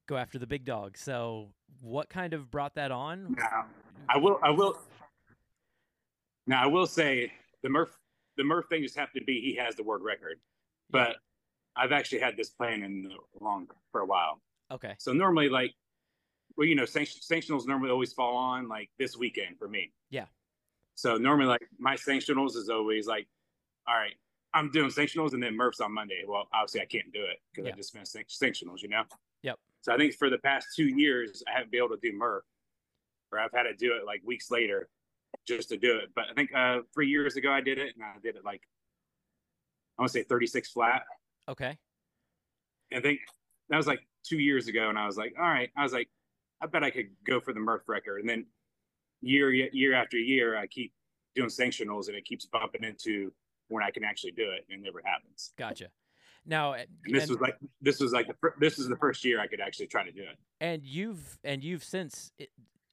go 0.08 0.16
after 0.18 0.40
the 0.40 0.48
big 0.48 0.64
dog. 0.66 0.98
So, 0.98 1.54
what 1.82 2.10
kind 2.10 2.34
of 2.34 2.50
brought 2.50 2.76
that 2.76 2.92
on? 2.92 3.36
Now, 3.38 3.68
I 4.10 4.18
will 4.18 4.40
I 4.42 4.50
will 4.52 4.80
now 6.48 6.64
I 6.64 6.68
will 6.68 6.88
say 6.88 7.32
the 7.64 7.70
Murph 7.70 8.00
the 8.38 8.44
Murph 8.44 8.68
thing 8.70 8.82
just 8.82 8.96
happened 8.96 9.22
to 9.22 9.26
be 9.26 9.42
he 9.42 9.56
has 9.56 9.76
the 9.76 9.84
world 9.84 10.02
record, 10.04 10.40
but 10.90 11.18
I've 11.76 11.92
actually 11.92 12.20
had 12.20 12.36
this 12.38 12.50
plan 12.50 12.84
in 12.84 13.12
long 13.40 13.68
for 13.92 14.02
a 14.02 14.06
while. 14.06 14.42
Okay. 14.72 14.96
So 15.00 15.14
normally, 15.14 15.50
like, 15.50 15.74
well, 16.58 16.68
you 16.68 16.76
know, 16.76 16.86
sanction, 16.86 17.22
sanctionals 17.22 17.68
normally 17.68 17.92
always 17.92 18.14
fall 18.14 18.36
on 18.36 18.68
like 18.68 18.90
this 18.98 19.16
weekend 19.16 19.58
for 19.60 19.68
me. 19.68 19.92
Yeah. 20.10 20.26
So 20.96 21.18
normally, 21.18 21.48
like, 21.48 21.68
my 21.78 21.96
sanctionals 21.96 22.56
is 22.56 22.70
always 22.70 23.06
like, 23.08 23.28
all 23.88 23.96
right, 23.96 24.16
I'm 24.54 24.72
doing 24.72 24.90
sanctionals 24.90 25.34
and 25.34 25.44
then 25.44 25.56
Murph's 25.56 25.80
on 25.80 25.94
Monday. 25.94 26.24
Well, 26.28 26.48
obviously, 26.54 26.82
I 26.82 26.86
can't 26.86 27.12
do 27.14 27.22
it 27.24 27.40
because 27.52 27.68
Yeah. 27.68 27.74
I 27.74 27.78
just 27.78 27.94
finished 27.94 28.12
sanc- 28.12 28.30
sanctionals, 28.30 28.82
you 28.82 28.90
know? 28.90 29.04
Yep. 29.44 29.60
So 29.82 29.94
I 29.94 29.98
think 29.98 30.16
for 30.16 30.30
the 30.30 30.40
past 30.40 30.68
two 30.76 30.88
years, 30.88 31.44
I 31.48 31.52
haven't 31.52 31.72
been 31.72 31.84
able 31.84 31.96
to 31.96 32.02
do 32.02 32.18
Murph, 32.18 32.44
or 33.32 33.40
I've 33.40 33.52
had 33.54 33.64
to 33.64 33.76
do 33.76 33.96
it 33.96 34.06
like 34.06 34.22
weeks 34.26 34.50
later 34.50 34.90
just 35.46 35.70
to 35.70 35.78
do 35.78 35.98
it. 35.98 36.10
But 36.16 36.26
I 36.32 36.34
think 36.34 36.54
uh, 36.56 36.80
three 36.94 37.08
years 37.08 37.36
ago, 37.36 37.52
I 37.52 37.62
did 37.62 37.78
it 37.78 37.94
and 37.96 38.04
I 38.04 38.14
did 38.24 38.36
it 38.36 38.44
like, 38.44 38.64
I 39.98 40.02
want 40.02 40.12
to 40.12 40.20
say 40.20 40.24
36 40.24 40.70
flat. 40.72 41.04
Okay. 41.50 41.78
I 42.94 43.00
think 43.02 43.20
that 43.70 43.78
was 43.78 43.88
like 43.88 44.00
two 44.24 44.40
years 44.40 44.68
ago, 44.68 44.90
and 44.90 44.98
I 44.98 45.06
was 45.06 45.18
like, 45.18 45.34
all 45.38 45.48
right, 45.48 45.70
I 45.76 45.84
was 45.84 45.94
like, 45.94 46.10
I 46.62 46.68
bet 46.68 46.84
I 46.84 46.90
could 46.90 47.08
go 47.26 47.40
for 47.40 47.54
the 47.54 47.60
Murph 47.60 47.88
record. 47.88 48.20
And 48.22 48.30
then 48.30 48.46
year 49.22 49.52
year 49.52 49.94
after 49.94 50.18
year, 50.18 50.58
I 50.58 50.68
keep 50.68 50.94
doing 51.36 51.50
sanctionals, 51.50 52.08
and 52.08 52.16
it 52.16 52.26
keeps 52.26 52.46
bumping 52.46 52.84
into 52.84 53.32
when 53.68 53.84
I 53.84 53.92
can 53.92 54.04
actually 54.04 54.32
do 54.32 54.44
it, 54.52 54.66
and 54.70 54.80
it 54.80 54.84
never 54.84 55.02
happens. 55.04 55.52
Gotcha. 55.58 55.88
Now, 56.46 56.74
And 56.74 56.88
this 57.06 57.24
and, 57.24 57.32
was 57.32 57.40
like 57.42 57.58
this 57.82 58.00
was 58.00 58.14
like 58.14 58.28
the 58.28 58.36
fir- 58.36 58.56
this 58.60 58.80
is 58.80 58.88
the 58.88 58.96
first 58.96 59.26
year 59.26 59.42
I 59.42 59.48
could 59.48 59.60
actually 59.60 59.88
try 59.88 60.06
to 60.06 60.12
do 60.12 60.22
it. 60.22 60.38
and 60.62 60.82
you've 60.84 61.38
and 61.44 61.62
you've 61.64 61.84
since 61.84 62.32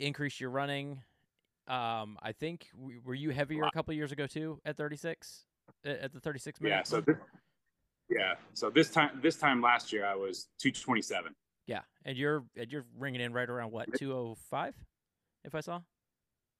increased 0.00 0.40
your 0.40 0.50
running. 0.50 1.02
Um, 1.68 2.18
I 2.20 2.32
think 2.32 2.66
were 3.04 3.14
you 3.14 3.30
heavier 3.30 3.62
a 3.64 3.70
couple 3.70 3.94
years 3.94 4.12
ago 4.12 4.26
too 4.26 4.60
at 4.66 4.76
36 4.76 5.46
at 5.84 6.12
the 6.12 6.20
36 6.20 6.60
minute? 6.60 6.74
Yeah. 6.76 6.82
So 6.84 7.00
this, 7.00 7.16
yeah. 8.08 8.34
So 8.52 8.70
this 8.70 8.90
time 8.90 9.20
this 9.22 9.36
time 9.36 9.60
last 9.62 9.92
year 9.92 10.04
I 10.06 10.14
was 10.14 10.48
two 10.58 10.70
twenty 10.70 11.02
seven. 11.02 11.34
yeah, 11.66 11.80
and 12.04 12.16
you're 12.16 12.44
and 12.56 12.70
you're 12.70 12.84
ringing 12.98 13.20
in 13.20 13.32
right 13.32 13.48
around 13.48 13.72
what 13.72 13.88
205, 13.98 14.74
if 15.44 15.54
I 15.54 15.60
saw. 15.60 15.80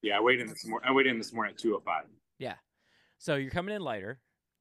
Yeah, 0.03 0.19
I 0.19 0.21
weighed 0.21 0.41
in 0.41 0.47
this 0.49 0.67
morning. 0.67 0.89
I 0.89 0.93
weighed 0.93 1.07
in 1.07 1.19
this 1.19 1.33
morning 1.33 1.53
at 1.55 1.59
two 1.59 1.75
oh 1.75 1.81
five. 1.85 2.05
Yeah. 2.39 2.55
So 3.19 3.37
you're 3.37 3.51
coming 3.51 3.75
in 3.75 3.81
lighter. 3.83 4.21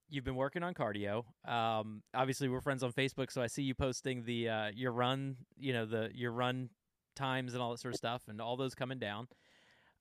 You've 0.09 0.23
been 0.25 0.35
working 0.35 0.61
on 0.63 0.73
cardio. 0.73 1.23
Um, 1.47 2.03
obviously 2.13 2.47
we're 2.47 2.61
friends 2.61 2.83
on 2.83 2.91
Facebook, 2.93 3.31
so 3.31 3.41
I 3.41 3.47
see 3.47 3.63
you 3.63 3.73
posting 3.73 4.23
the 4.25 4.49
uh, 4.49 4.71
your 4.75 4.91
run, 4.91 5.37
you 5.57 5.73
know, 5.73 5.85
the 5.85 6.11
your 6.13 6.31
run 6.31 6.69
times 7.15 7.53
and 7.53 7.61
all 7.63 7.71
that 7.71 7.79
sort 7.79 7.93
of 7.93 7.97
stuff, 7.97 8.23
and 8.27 8.39
all 8.41 8.55
those 8.57 8.75
coming 8.75 8.99
down. 8.99 9.27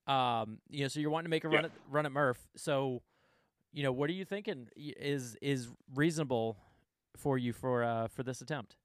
Um, 0.07 0.59
you 0.69 0.83
know, 0.83 0.89
so 0.89 0.99
you're 1.01 1.11
wanting 1.11 1.27
to 1.27 1.31
make 1.31 1.45
a 1.45 1.49
run 1.49 1.61
Yeah. 1.63 1.67
at 1.67 1.73
run 1.89 2.07
at 2.07 2.13
Murph. 2.13 2.39
So, 2.57 3.03
you 3.73 3.83
know, 3.83 3.93
what 3.93 4.11
are 4.11 4.15
you 4.15 4.25
thinking 4.25 4.69
y- 4.77 4.93
is 4.99 5.37
is 5.43 5.69
reasonable 5.95 6.57
for 7.17 7.39
you 7.39 7.53
for 7.53 7.85
uh 7.85 8.09
for 8.09 8.23
this 8.23 8.41
attempt? 8.41 8.77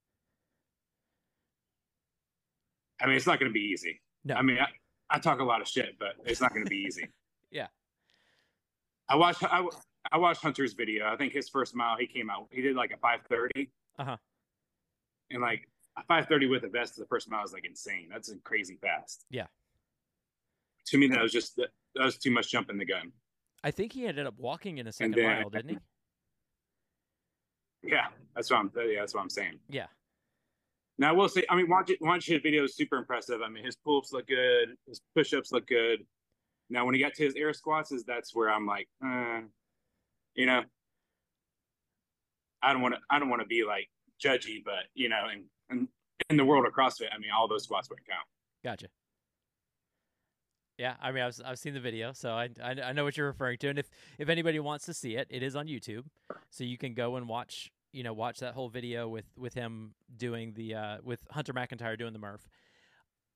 I 3.02 3.06
mean, 3.06 3.16
it's 3.16 3.28
not 3.28 3.40
going 3.40 3.50
to 3.50 3.54
be 3.54 3.60
easy. 3.62 4.02
No. 4.26 4.36
I 4.36 4.42
mean, 4.42 4.58
I, 4.60 4.68
I 5.16 5.20
talk 5.20 5.40
a 5.40 5.44
lot 5.44 5.62
of 5.62 5.68
shit, 5.68 5.98
but 6.00 6.14
it's 6.26 6.42
not 6.42 6.52
going 6.52 6.66
to 6.66 6.70
be 6.70 6.78
easy. 6.78 7.08
Yeah. 7.50 7.68
I 9.08 9.16
watched 9.16 9.42
I, 9.42 9.66
I 10.12 10.18
watched 10.18 10.42
Hunter's 10.42 10.74
video. 10.74 11.08
I 11.08 11.16
think 11.16 11.32
his 11.32 11.48
first 11.48 11.74
mile 11.74 11.96
he 11.98 12.06
came 12.06 12.30
out 12.30 12.48
he 12.52 12.62
did 12.62 12.76
like 12.76 12.92
a 12.92 12.98
five 12.98 13.22
thirty. 13.30 13.72
Uh-huh. 13.98 14.18
And 15.32 15.42
like 15.42 15.70
a 15.98 16.04
five 16.04 16.28
thirty 16.28 16.46
with 16.46 16.64
a 16.66 16.68
vest, 16.68 16.98
the 16.98 17.06
first 17.06 17.30
mile 17.32 17.46
is 17.46 17.54
like 17.54 17.64
insane. 17.66 18.10
That's 18.12 18.34
crazy 18.44 18.78
fast. 18.82 19.24
Yeah. 19.30 19.46
To 20.88 20.98
me, 20.98 21.08
that 21.08 21.22
was 21.22 21.32
just 21.32 21.56
that 21.56 21.70
was 21.96 22.18
too 22.18 22.32
much 22.32 22.52
jumping 22.52 22.78
the 22.78 22.86
gun. 22.86 23.14
I 23.64 23.72
think 23.72 23.94
he 23.94 24.06
ended 24.08 24.28
up 24.28 24.36
walking 24.38 24.78
in 24.78 24.88
a 24.88 24.92
second 24.92 25.16
then- 25.16 25.26
mile, 25.26 25.50
didn't 25.50 25.70
he? 25.70 25.78
Yeah, 27.84 28.08
that's 28.36 28.50
what 28.50 28.58
I'm. 28.58 28.72
Yeah, 28.76 29.00
that's 29.02 29.14
what 29.14 29.22
I'm 29.22 29.30
saying. 29.30 29.60
Yeah. 29.70 29.86
Now 30.98 31.14
we'll 31.14 31.30
see. 31.30 31.46
I 31.50 31.56
mean, 31.56 31.70
watch 31.70 31.90
it. 31.92 32.00
Watch 32.02 32.26
his 32.26 32.42
video 32.42 32.64
is 32.64 32.76
super 32.76 32.98
impressive. 32.98 33.42
I 33.46 33.50
mean, 33.50 33.64
his 33.64 33.76
pull 33.78 34.00
ups 34.00 34.12
look 34.12 34.28
good. 34.28 34.70
His 34.88 35.00
push 35.16 35.34
ups 35.34 35.52
look 35.52 35.68
good. 35.68 36.00
Now, 36.70 36.86
when 36.86 36.96
he 36.96 37.00
got 37.00 37.14
to 37.14 37.24
his 37.24 37.36
air 37.36 37.54
squats, 37.54 37.92
is 37.92 38.04
that's 38.04 38.36
where 38.36 38.50
I'm 38.50 38.66
like, 38.66 38.90
uh, 39.06 39.42
you 40.34 40.48
know, 40.48 40.64
I 42.62 42.74
don't 42.74 42.82
want 42.82 42.96
to 42.96 43.00
I 43.10 43.20
don't 43.20 43.30
want 43.30 43.42
to 43.42 43.48
be 43.48 43.64
like 43.64 43.90
judgy, 44.22 44.64
but 44.66 44.86
you 44.96 45.08
know, 45.08 45.28
in, 45.32 45.46
in 45.70 45.88
in 46.30 46.36
the 46.36 46.44
world 46.46 46.66
of 46.66 46.74
CrossFit, 46.74 47.08
I 47.14 47.20
mean, 47.20 47.30
all 47.34 47.48
those 47.48 47.64
squats 47.64 47.90
wouldn't 47.90 48.08
count. 48.08 48.28
Gotcha. 48.64 48.88
Yeah, 50.78 50.94
I 51.02 51.12
mean, 51.12 51.24
I've 51.24 51.40
I've 51.44 51.58
seen 51.60 51.74
the 51.74 51.80
video, 51.80 52.14
so 52.14 52.32
I, 52.32 52.50
I 52.64 52.76
I 52.84 52.92
know 52.94 53.04
what 53.04 53.18
you're 53.18 53.28
referring 53.28 53.58
to, 53.60 53.70
and 53.70 53.80
if 53.80 53.90
if 54.20 54.30
anybody 54.30 54.60
wants 54.60 54.86
to 54.86 54.94
see 54.94 55.16
it, 55.16 55.28
it 55.32 55.42
is 55.42 55.56
on 55.56 55.68
YouTube, 55.68 56.06
so 56.52 56.64
you 56.64 56.78
can 56.78 56.94
go 56.94 57.16
and 57.16 57.28
watch 57.28 57.72
you 57.92 58.04
know 58.04 58.14
watch 58.14 58.40
that 58.40 58.54
whole 58.54 58.70
video 58.70 59.08
with 59.08 59.26
with 59.36 59.56
him 59.56 59.96
doing 60.16 60.54
the 60.54 60.76
uh, 60.76 60.98
with 61.04 61.22
Hunter 61.32 61.54
McIntyre 61.54 61.98
doing 61.98 62.14
the 62.14 62.20
Murph. 62.20 62.48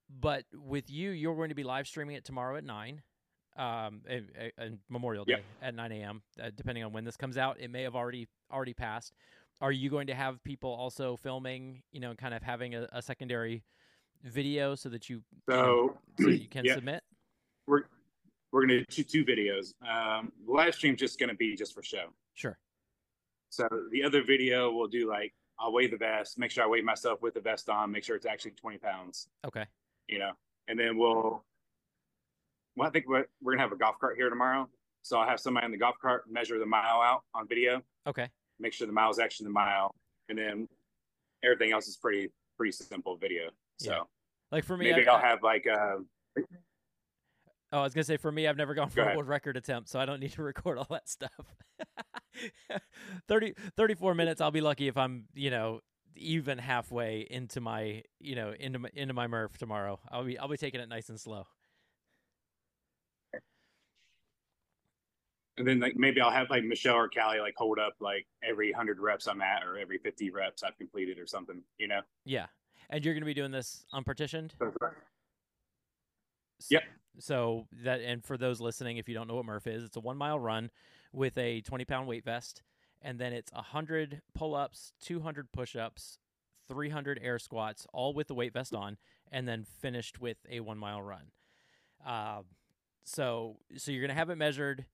But 0.08 0.44
with 0.54 0.90
you, 0.92 1.12
you're 1.12 1.36
going 1.36 1.50
to 1.50 1.56
be 1.56 1.64
live 1.64 1.88
streaming 1.88 2.16
it 2.16 2.26
tomorrow 2.26 2.58
at 2.58 2.64
nine, 2.64 3.02
um, 3.58 4.02
and 4.08 4.78
Memorial 4.90 5.26
Day 5.26 5.34
Yep. 5.34 5.44
at 5.64 5.76
nine 5.76 5.92
a.m. 5.94 6.22
Uh, 6.40 6.52
depending 6.56 6.84
on 6.84 6.94
when 6.94 7.06
this 7.06 7.18
comes 7.18 7.38
out, 7.38 7.60
it 7.60 7.72
may 7.72 7.82
have 7.84 7.96
already 7.96 8.28
already 8.52 8.74
passed. 8.74 9.14
Are 9.62 9.72
you 9.72 9.90
going 9.90 10.08
to 10.08 10.14
have 10.16 10.44
people 10.44 10.72
also 10.72 11.16
filming, 11.18 11.82
you 11.92 12.00
know, 12.00 12.14
kind 12.16 12.34
of 12.34 12.44
having 12.44 12.76
a, 12.76 12.88
a 12.92 13.02
secondary 13.02 13.64
video 14.24 14.76
so 14.76 14.90
that 14.90 15.10
you 15.10 15.24
you 15.32 15.42
So, 15.50 15.98
so 16.20 16.28
you 16.30 16.48
can 16.52 16.66
yeah, 16.66 16.76
submit? 16.76 17.04
We're 17.68 17.84
we're 18.52 18.62
gonna 18.62 18.84
do 18.90 19.04
two 19.04 19.24
videos. 19.26 19.74
Um, 19.88 20.32
the 20.46 20.52
live 20.52 20.76
stream's 20.76 21.00
just 21.00 21.20
gonna 21.20 21.36
be 21.36 21.56
just 21.56 21.74
for 21.74 21.84
show. 21.84 22.08
Sure. 22.34 22.58
So 23.50 23.68
the 23.92 24.04
other 24.04 24.24
video 24.24 24.72
we'll 24.72 24.88
do 24.88 25.10
like 25.10 25.34
I'll 25.60 25.72
weigh 25.72 25.88
the 25.88 25.98
vest, 25.98 26.40
make 26.40 26.52
sure 26.52 26.64
I 26.64 26.68
weigh 26.68 26.82
myself 26.82 27.22
with 27.22 27.34
the 27.36 27.42
vest 27.42 27.70
on, 27.70 27.92
make 27.92 28.04
sure 28.04 28.16
it's 28.16 28.26
actually 28.26 28.52
20 28.52 28.78
pounds, 28.80 29.28
Okay. 29.46 29.66
you 30.08 30.18
know, 30.20 30.32
and 30.68 30.80
then 30.80 30.98
we'll. 30.98 31.44
Well, 32.78 32.88
I 32.88 32.92
think 32.92 33.06
we're, 33.08 33.26
we're 33.42 33.54
gonna 33.54 33.62
have 33.64 33.74
a 33.74 33.78
golf 33.78 34.00
cart 34.00 34.16
here 34.16 34.30
tomorrow, 34.30 34.68
so 35.02 35.20
I'll 35.20 35.28
have 35.28 35.40
somebody 35.40 35.66
in 35.66 35.72
the 35.72 35.78
golf 35.78 35.96
cart 36.02 36.24
measure 36.32 36.58
the 36.58 36.66
mile 36.66 37.02
out 37.02 37.24
on 37.36 37.48
video, 37.48 37.82
Okay. 38.08 38.30
make 38.60 38.74
sure 38.74 38.88
the 38.88 38.94
mile's 38.94 39.20
actually 39.20 39.46
the 39.48 39.52
mile, 39.54 39.94
and 40.30 40.38
then 40.38 40.68
everything 41.44 41.74
else 41.74 41.88
is 41.88 41.98
pretty 41.98 42.32
pretty 42.58 42.72
simple 42.72 43.16
video. 43.18 43.50
So 43.78 43.92
Yeah. 43.92 44.00
Like 44.52 44.64
for 44.66 44.78
me, 44.78 44.90
maybe 44.92 45.08
I, 45.08 45.14
I'll 45.14 45.24
I- 45.24 45.28
have 45.28 45.44
like 45.44 45.68
uh, 45.68 45.98
oh, 47.72 47.80
I 47.80 47.84
was 47.84 47.94
gonna 47.94 48.04
say 48.04 48.18
for 48.18 48.32
me, 48.32 48.48
I've 48.48 48.58
never 48.58 48.74
gone 48.74 48.90
Go 48.90 49.04
for 49.04 49.10
a 49.10 49.16
world 49.16 49.28
record 49.28 49.58
attempt, 49.58 49.90
so 49.90 50.00
I 50.00 50.06
don't 50.06 50.20
need 50.20 50.34
to 50.34 50.44
record 50.44 50.78
all 50.78 50.88
that 50.90 51.10
stuff. 51.10 51.56
30, 53.28 53.54
34 53.76 54.16
minutes. 54.16 54.42
I'll 54.42 54.52
be 54.52 54.62
lucky 54.62 54.88
if 54.88 54.98
I'm, 54.98 55.26
you 55.34 55.50
know, 55.50 55.82
even 56.16 56.58
halfway 56.58 57.28
into 57.30 57.62
my, 57.62 58.04
you 58.20 58.36
know, 58.36 58.54
into 58.60 58.80
my 58.80 58.90
into 58.94 59.14
my 59.14 59.28
Murph 59.28 59.58
tomorrow. 59.58 60.00
I'll 60.10 60.24
be 60.24 60.38
I'll 60.38 60.48
be 60.48 60.58
taking 60.58 60.82
it 60.82 60.90
nice 60.90 61.10
and 61.10 61.20
slow. 61.20 61.48
and 65.62 65.68
then 65.68 65.80
like 65.80 65.96
maybe 65.96 66.22
I'll 66.22 66.32
have 66.32 66.50
like 66.50 66.64
Michelle 66.64 66.96
or 66.96 67.10
Callie 67.10 67.40
like 67.40 67.54
hold 67.56 67.78
up 67.78 67.94
like 68.00 68.26
every 68.44 68.72
hundred 68.72 69.00
reps 69.00 69.28
I'm 69.28 69.42
at 69.42 69.64
or 69.64 69.78
every 69.78 69.98
fifty 70.00 70.32
reps 70.32 70.64
I've 70.64 70.78
completed 70.78 71.20
or 71.20 71.28
something, 71.28 71.62
you 71.78 71.88
know. 71.88 72.02
Yeah, 72.26 72.48
and 72.90 73.04
you're 73.04 73.14
gonna 73.14 73.26
be 73.26 73.34
doing 73.34 73.52
this 73.52 73.86
unpartitioned. 73.94 74.56
Yep. 76.70 76.84
So 77.20 77.68
that 77.84 78.02
and 78.02 78.24
for 78.24 78.38
those 78.38 78.62
listening, 78.62 78.98
if 78.98 79.08
you 79.08 79.16
don't 79.16 79.28
know 79.28 79.36
what 79.36 79.46
Murph 79.46 79.68
is, 79.68 79.84
it's 79.84 79.98
a 79.98 80.00
one 80.00 80.18
mile 80.18 80.40
run 80.40 80.72
with 81.14 81.38
a 81.38 81.62
twenty 81.62 81.86
pound 81.86 82.08
weight 82.08 82.24
vest, 82.24 82.62
and 83.02 83.20
then 83.20 83.34
it's 83.34 83.52
hundred 83.54 84.22
pull 84.34 84.56
ups, 84.56 84.94
two 85.02 85.20
hundred 85.20 85.52
push 85.52 85.76
ups, 85.76 86.20
three 86.68 86.90
hundred 86.90 87.20
air 87.22 87.38
squats, 87.38 87.86
all 87.94 88.14
with 88.14 88.28
the 88.28 88.34
weight 88.36 88.54
vest 88.54 88.74
on, 88.74 88.98
and 89.32 89.48
then 89.48 89.64
finished 89.64 90.20
with 90.22 90.38
a 90.50 90.62
one 90.62 90.78
mile 90.78 91.02
run. 91.02 91.32
Uh, 92.06 92.42
so 93.04 93.58
so 93.78 93.92
you're 93.92 94.02
gonna 94.02 94.18
have 94.18 94.30
it 94.30 94.38
measured. 94.38 94.86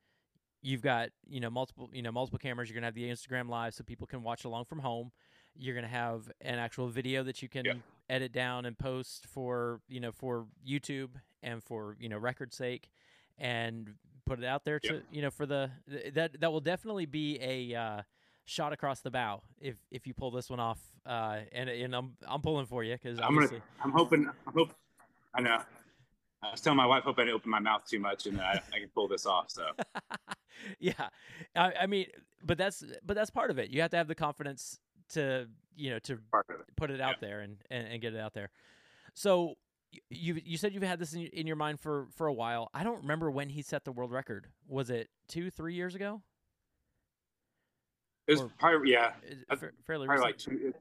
You've 0.61 0.81
got 0.81 1.09
you 1.27 1.39
know 1.39 1.49
multiple 1.51 1.89
you 1.93 2.01
know 2.01 2.11
multiple 2.11 2.39
cameras. 2.39 2.69
You're 2.69 2.75
gonna 2.75 2.87
have 2.87 2.95
the 2.95 3.09
Instagram 3.09 3.47
live 3.47 3.73
so 3.73 3.83
people 3.83 4.07
can 4.07 4.23
watch 4.23 4.43
along 4.43 4.65
from 4.65 4.79
home. 4.79 5.11
You're 5.55 5.75
gonna 5.75 5.87
have 5.87 6.31
an 6.41 6.55
actual 6.59 6.87
video 6.87 7.23
that 7.23 7.41
you 7.41 7.47
can 7.49 7.65
Yeah. 7.65 7.73
Edit 8.09 8.31
down 8.31 8.65
and 8.65 8.77
post 8.77 9.25
for 9.27 9.81
you 9.87 9.99
know 9.99 10.11
for 10.11 10.45
YouTube 10.67 11.09
and 11.43 11.63
for 11.63 11.95
you 11.99 12.09
know 12.09 12.17
record 12.17 12.53
sake, 12.53 12.89
and 13.37 13.93
put 14.25 14.39
it 14.39 14.45
out 14.45 14.65
there 14.65 14.79
to 14.79 15.01
you 15.11 15.21
know 15.21 15.31
for 15.31 15.45
the 15.45 15.69
th- 15.89 16.13
that 16.13 16.39
that 16.41 16.51
will 16.51 16.61
definitely 16.61 17.05
be 17.05 17.39
a 17.41 17.75
uh, 17.75 18.01
shot 18.45 18.73
across 18.73 19.01
the 19.01 19.11
bow 19.11 19.41
if 19.59 19.75
if 19.91 20.07
you 20.07 20.13
pull 20.13 20.31
this 20.31 20.49
one 20.49 20.59
off. 20.59 20.79
Uh, 21.05 21.39
and 21.51 21.69
and 21.69 21.95
I'm 21.95 22.13
I'm 22.27 22.41
pulling 22.41 22.65
for 22.65 22.83
you 22.83 22.93
because 22.93 23.19
I'm 23.19 23.35
gonna 23.35 23.49
I'm 23.83 23.91
hoping 23.91 24.27
I 24.47 24.51
hope 24.51 24.69
I 25.33 25.41
know. 25.41 25.59
I 26.43 26.51
was 26.51 26.61
telling 26.61 26.77
my 26.77 26.85
wife 26.85 27.03
hope 27.03 27.17
I 27.17 27.23
didn't 27.23 27.35
open 27.35 27.49
my 27.49 27.59
mouth 27.59 27.81
too 27.89 27.99
much 27.99 28.27
and 28.27 28.39
I, 28.39 28.61
I 28.73 28.79
can 28.79 28.89
pull 28.93 29.07
this 29.07 29.25
off. 29.25 29.49
So 29.49 29.63
yeah, 30.79 31.09
I, 31.55 31.73
I 31.81 31.87
mean, 31.87 32.07
but 32.43 32.57
that's 32.57 32.83
but 33.05 33.15
that's 33.15 33.29
part 33.29 33.49
of 33.49 33.57
it. 33.57 33.69
You 33.69 33.81
have 33.81 33.91
to 33.91 33.97
have 33.97 34.07
the 34.07 34.15
confidence 34.15 34.79
to 35.09 35.47
you 35.75 35.91
know 35.91 35.99
to 35.99 36.17
part 36.31 36.45
of 36.49 36.59
it. 36.61 36.65
put 36.75 36.91
it 36.91 36.99
out 37.01 37.21
there 37.21 37.41
and, 37.41 37.57
and, 37.69 37.87
and 37.87 38.01
get 38.01 38.13
it 38.13 38.19
out 38.19 38.33
there. 38.33 38.49
So 39.13 39.55
you 40.09 40.39
you 40.43 40.57
said 40.57 40.73
you've 40.73 40.83
had 40.83 40.99
this 40.99 41.13
in, 41.13 41.21
your- 41.21 41.29
in 41.33 41.47
your 41.47 41.55
mind 41.55 41.79
for 41.79 42.07
for 42.15 42.27
a 42.27 42.33
while. 42.33 42.69
I 42.73 42.83
don't 42.83 43.01
remember 43.01 43.31
when 43.31 43.49
he 43.49 43.61
set 43.61 43.83
the 43.85 43.91
world 43.91 44.11
record. 44.11 44.47
Was 44.67 44.89
it 44.89 45.09
two 45.27 45.49
three 45.49 45.73
years 45.75 45.95
ago? 45.95 46.21
It 48.27 48.33
was 48.33 48.41
Or- 48.41 48.51
probably 48.59 48.91
yeah, 48.91 49.13
Uh, 49.49 49.55
fa- 49.55 49.71
fairly 49.85 50.05
probably 50.07 50.25
recent. 50.33 50.51
like 50.51 50.61
two, 50.61 50.71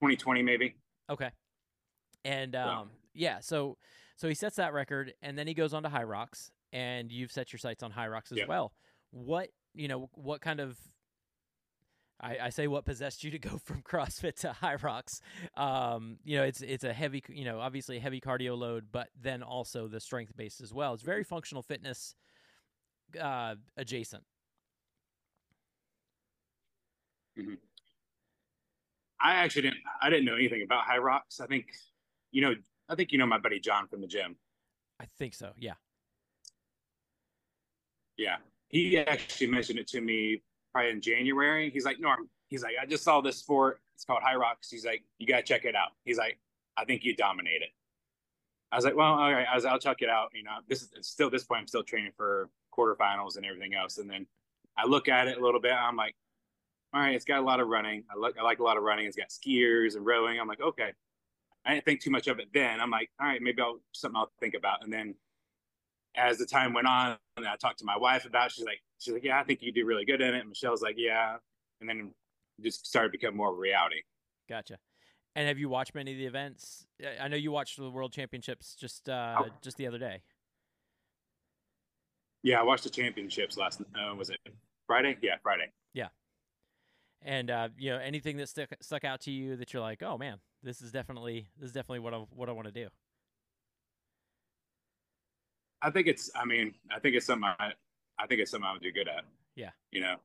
2020 0.00 0.42
maybe. 0.42 0.74
Okay. 1.08 1.30
And 2.24 2.52
Yeah. 2.54 2.80
um, 2.80 2.90
yeah, 3.14 3.40
so 3.40 3.78
so 4.16 4.28
he 4.28 4.34
sets 4.34 4.56
that 4.56 4.72
record, 4.72 5.12
and 5.22 5.36
then 5.36 5.46
he 5.46 5.54
goes 5.54 5.74
on 5.74 5.82
to 5.82 5.88
Hyrox, 5.88 6.50
and 6.72 7.10
you've 7.10 7.32
set 7.32 7.52
your 7.52 7.58
sights 7.58 7.82
on 7.82 7.92
Hyrox 7.92 8.30
as 8.32 8.38
Yeah. 8.38 8.46
well. 8.46 8.72
What 9.10 9.50
you 9.74 9.88
know? 9.88 10.10
What 10.14 10.40
kind 10.40 10.60
of 10.60 10.78
I, 12.20 12.38
I 12.44 12.48
say 12.50 12.66
what 12.66 12.84
possessed 12.84 13.24
you 13.24 13.30
to 13.32 13.38
go 13.38 13.58
from 13.64 13.82
CrossFit 13.82 14.36
to 14.40 14.56
Hyrox? 14.62 15.20
Um, 15.56 16.18
you 16.24 16.36
know, 16.36 16.44
it's 16.44 16.60
it's 16.60 16.84
a 16.84 16.92
heavy, 16.92 17.22
you 17.28 17.44
know, 17.44 17.60
obviously 17.60 17.96
a 17.96 18.00
heavy 18.00 18.20
cardio 18.20 18.56
load, 18.56 18.86
but 18.92 19.08
then 19.20 19.42
also 19.42 19.88
the 19.88 20.00
strength 20.00 20.36
based 20.36 20.60
as 20.60 20.72
well. 20.72 20.94
It's 20.94 21.02
very 21.02 21.24
functional 21.24 21.62
fitness 21.62 22.14
uh, 23.20 23.56
adjacent. 23.76 24.24
I 29.20 29.36
actually 29.36 29.62
didn't 29.62 29.78
I 30.02 30.10
didn't 30.10 30.24
know 30.24 30.34
anything 30.34 30.62
about 30.62 30.84
Hyrox. 30.86 31.40
I 31.40 31.46
think 31.46 31.66
you 32.30 32.42
know 32.42 32.54
I 32.88 32.94
think 32.94 33.12
you 33.12 33.18
know 33.18 33.26
my 33.26 33.38
buddy 33.38 33.58
John 33.58 33.88
from 33.88 34.00
the 34.00 34.06
gym. 34.06 34.36
I 35.00 35.06
think 35.18 35.34
so. 35.34 35.52
Yeah. 35.58 35.74
Yeah. 38.16 38.36
He 38.68 38.98
actually 38.98 39.48
mentioned 39.48 39.78
it 39.78 39.88
to 39.88 40.00
me 40.00 40.42
probably 40.74 40.90
in 40.90 41.00
January. 41.00 41.70
He's 41.70 41.84
like, 41.84 42.00
Norm, 42.00 42.28
he's 42.48 42.62
like, 42.62 42.74
I 42.80 42.84
just 42.84 43.04
saw 43.04 43.20
this 43.20 43.38
sport. 43.38 43.80
It's 43.94 44.04
called 44.04 44.22
Hyrox. 44.22 44.70
He's 44.70 44.84
like, 44.84 45.04
you 45.18 45.26
got 45.26 45.36
to 45.36 45.42
check 45.42 45.64
it 45.64 45.76
out. 45.76 45.92
He's 46.04 46.18
like, 46.18 46.38
I 46.76 46.84
think 46.84 47.04
you 47.04 47.14
dominate 47.14 47.62
it. 47.62 47.70
I 48.72 48.76
was 48.76 48.84
like, 48.84 48.96
well, 48.96 49.12
all 49.12 49.32
right. 49.32 49.46
I 49.50 49.54
was, 49.54 49.64
I'll 49.64 49.78
check 49.78 49.98
it 50.02 50.08
out. 50.08 50.30
You 50.34 50.42
know, 50.42 50.56
this 50.68 50.82
is 50.82 50.90
still, 51.02 51.30
this 51.30 51.44
point, 51.44 51.60
I'm 51.60 51.66
still 51.68 51.84
training 51.84 52.10
for 52.16 52.50
quarterfinals 52.76 53.36
and 53.36 53.46
everything 53.46 53.74
else. 53.74 53.98
And 53.98 54.10
then 54.10 54.26
I 54.76 54.84
look 54.84 55.08
at 55.08 55.28
it 55.28 55.38
a 55.38 55.40
little 55.40 55.60
bit. 55.60 55.72
I'm 55.72 55.96
like, 55.96 56.16
all 56.92 57.00
right, 57.00 57.14
it's 57.14 57.24
got 57.24 57.38
a 57.38 57.44
lot 57.44 57.60
of 57.60 57.68
running. 57.68 58.02
I 58.12 58.18
like, 58.18 58.34
I 58.36 58.42
like 58.42 58.58
a 58.58 58.64
lot 58.64 58.76
of 58.76 58.82
running. 58.82 59.06
It's 59.06 59.16
got 59.16 59.28
skiers 59.28 59.94
and 59.94 60.04
rowing. 60.04 60.40
I'm 60.40 60.48
like, 60.48 60.60
okay. 60.60 60.92
I 61.64 61.74
didn't 61.74 61.84
think 61.84 62.00
too 62.00 62.10
much 62.10 62.26
of 62.26 62.40
it 62.40 62.48
then. 62.52 62.80
I'm 62.80 62.90
like, 62.90 63.10
all 63.20 63.28
right, 63.28 63.40
maybe 63.40 63.62
I'll 63.62 63.78
something 63.92 64.16
I'll 64.16 64.30
think 64.40 64.54
about. 64.54 64.82
And 64.82 64.92
then 64.92 65.14
as 66.16 66.38
the 66.38 66.46
time 66.46 66.72
went 66.72 66.86
on, 66.86 67.16
and 67.36 67.46
I 67.46 67.56
talked 67.56 67.78
to 67.80 67.84
my 67.84 67.96
wife 67.96 68.24
about, 68.24 68.46
it, 68.46 68.52
she's 68.52 68.64
like, 68.64 68.80
she's 68.98 69.12
like, 69.14 69.24
yeah, 69.24 69.40
I 69.40 69.44
think 69.44 69.62
you 69.62 69.72
do 69.72 69.84
really 69.84 70.04
good 70.04 70.20
in 70.20 70.34
it. 70.34 70.46
Michelle's 70.46 70.82
like, 70.82 70.94
yeah, 70.98 71.36
and 71.80 71.88
then 71.88 72.12
just 72.62 72.86
started 72.86 73.08
to 73.08 73.12
become 73.18 73.36
more 73.36 73.50
of 73.50 73.56
a 73.56 73.60
reality. 73.60 74.02
Gotcha. 74.48 74.78
And 75.34 75.48
have 75.48 75.58
you 75.58 75.68
watched 75.68 75.94
many 75.94 76.12
of 76.12 76.18
the 76.18 76.26
events? 76.26 76.86
I- 77.04 77.24
I 77.24 77.28
know 77.28 77.36
you 77.36 77.50
watched 77.50 77.76
the 77.76 77.90
World 77.90 78.12
Championships 78.12 78.76
just 78.76 79.08
uh, 79.08 79.36
Oh. 79.40 79.48
just 79.62 79.76
the 79.76 79.86
other 79.88 79.98
day. 79.98 80.22
Yeah, 82.42 82.60
I 82.60 82.62
watched 82.62 82.84
the 82.84 82.90
championships 82.90 83.56
last. 83.56 83.80
Uh, 83.80 84.14
was 84.14 84.30
it 84.30 84.38
Friday? 84.86 85.16
Yeah, 85.22 85.36
Friday. 85.42 85.72
Yeah. 85.94 86.08
And 87.22 87.50
uh, 87.50 87.68
you 87.78 87.90
know 87.90 87.98
anything 87.98 88.36
that 88.36 88.48
stuck 88.50 88.68
stuck 88.82 89.02
out 89.02 89.22
to 89.22 89.30
you 89.30 89.56
that 89.56 89.72
you're 89.72 89.80
like, 89.82 90.02
oh 90.02 90.18
man, 90.18 90.38
this 90.62 90.82
is 90.82 90.92
definitely 90.92 91.48
this 91.58 91.68
is 91.68 91.72
definitely 91.72 92.00
what 92.00 92.12
I 92.12 92.18
what 92.18 92.48
I 92.48 92.52
want 92.52 92.66
to 92.68 92.72
do. 92.72 92.88
I 95.82 95.90
think 95.90 96.06
it's. 96.06 96.30
I 96.34 96.44
mean, 96.44 96.74
I 96.94 96.98
think 96.98 97.14
it's 97.16 97.26
something. 97.26 97.50
I, 97.58 97.72
I 98.18 98.26
think 98.26 98.40
it's 98.40 98.50
something 98.50 98.66
I 98.66 98.72
would 98.72 98.82
do 98.82 98.92
good 98.92 99.08
at. 99.08 99.24
Yeah. 99.56 99.70
You 99.90 100.00
know, 100.00 100.16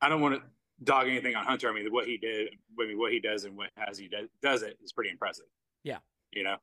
I 0.00 0.08
don't 0.08 0.20
want 0.20 0.36
to 0.36 0.42
dog 0.84 1.08
anything 1.08 1.36
on 1.36 1.44
Hunter. 1.44 1.68
I 1.68 1.74
mean, 1.74 1.92
what 1.92 2.06
he 2.06 2.16
did, 2.16 2.48
I 2.80 2.86
mean, 2.86 2.98
what 2.98 3.12
he 3.12 3.20
does 3.20 3.44
and 3.44 3.56
what 3.56 3.70
as 3.88 3.98
he 3.98 4.08
does, 4.08 4.28
does 4.42 4.62
it 4.62 4.78
is 4.82 4.92
pretty 4.92 5.10
impressive. 5.10 5.46
Yeah. 5.84 5.98
You 6.32 6.44
know. 6.44 6.56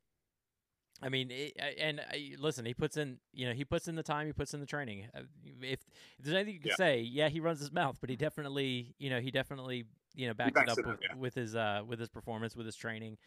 I 1.01 1.09
mean, 1.09 1.29
it, 1.29 1.53
and 1.79 1.99
uh, 1.99 2.03
listen, 2.39 2.65
he 2.65 2.73
puts 2.73 2.97
in 2.97 3.19
you 3.31 3.47
know 3.47 3.53
he 3.53 3.63
puts 3.63 3.87
in 3.87 3.95
the 3.95 4.03
time, 4.03 4.25
he 4.25 4.33
puts 4.33 4.53
in 4.53 4.59
the 4.59 4.65
training. 4.65 5.07
Uh, 5.15 5.21
If, 5.61 5.79
if 6.17 6.25
there's 6.25 6.35
anything 6.35 6.55
you 6.55 6.59
can 6.59 6.69
Yeah. 6.69 6.75
say, 6.75 7.01
yeah, 7.01 7.29
he 7.29 7.39
runs 7.39 7.59
his 7.59 7.71
mouth, 7.71 7.97
but 8.01 8.09
he 8.09 8.15
definitely 8.15 8.95
you 8.97 9.09
know 9.09 9.19
he 9.19 9.29
definitely 9.29 9.85
you 10.15 10.27
know 10.27 10.33
backs, 10.33 10.53
backs 10.53 10.71
it 10.71 10.79
it 10.79 10.85
up 10.85 10.87
up, 10.87 10.91
with, 10.93 10.99
yeah. 11.03 11.15
with 11.15 11.35
his 11.35 11.55
uh 11.55 11.83
with 11.85 11.99
his 11.99 12.09
performance, 12.09 12.55
with 12.55 12.65
his 12.65 12.75
training. 12.75 13.17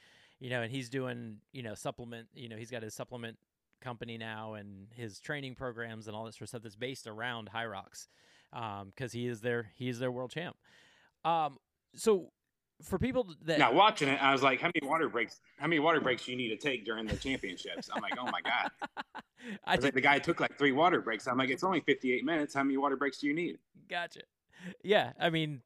You 0.40 0.50
know, 0.50 0.62
and 0.62 0.72
he's 0.72 0.88
doing 0.90 1.36
you 1.52 1.62
know 1.62 1.74
supplement. 1.74 2.26
You 2.34 2.48
know, 2.48 2.56
he's 2.56 2.70
got 2.72 2.82
his 2.82 2.94
supplement 2.94 3.38
company 3.80 4.18
now 4.18 4.54
and 4.54 4.88
his 4.94 5.20
training 5.20 5.54
programs 5.54 6.06
and 6.06 6.16
all 6.16 6.24
that 6.24 6.34
sort 6.34 6.42
of 6.42 6.48
stuff 6.48 6.62
that's 6.62 6.76
based 6.76 7.06
around 7.06 7.50
Rocks, 7.54 8.08
because 8.52 9.12
he 9.12 9.26
is 9.26 9.40
their 9.40 9.70
he 9.76 9.88
is 9.88 9.98
their 9.98 10.10
world 10.10 10.30
champ. 10.30 10.56
Um, 11.24 11.58
so 11.94 12.30
for 12.82 12.98
people 12.98 13.26
that 13.44 13.58
Now 13.58 13.72
watching 13.72 14.08
it, 14.08 14.22
I 14.22 14.32
was 14.32 14.42
like, 14.42 14.60
how 14.60 14.70
many 14.74 14.88
water 14.88 15.08
breaks? 15.08 15.40
How 15.58 15.66
many 15.66 15.80
water 15.80 16.00
breaks 16.00 16.24
do 16.24 16.32
you 16.32 16.36
need 16.36 16.48
to 16.48 16.56
take 16.56 16.84
during 16.84 17.06
the 17.06 17.16
championships? 17.16 17.90
I'm 17.92 18.02
like, 18.02 18.14
oh 18.18 18.24
my 18.24 18.40
god. 18.42 18.70
I 19.64 19.72
I 19.72 19.76
was 19.76 19.84
like, 19.84 19.94
the 19.94 20.00
guy 20.00 20.18
took 20.18 20.40
like 20.40 20.58
three 20.58 20.72
water 20.72 21.00
breaks. 21.00 21.26
I'm 21.26 21.38
like, 21.38 21.50
it's 21.50 21.64
only 21.64 21.80
58 21.80 22.24
minutes. 22.24 22.54
How 22.54 22.62
many 22.62 22.76
water 22.76 22.96
breaks 22.96 23.18
do 23.18 23.26
you 23.26 23.34
need? 23.34 23.58
Gotcha. 23.88 24.20
Yeah, 24.82 25.12
I 25.18 25.30
mean, 25.30 25.62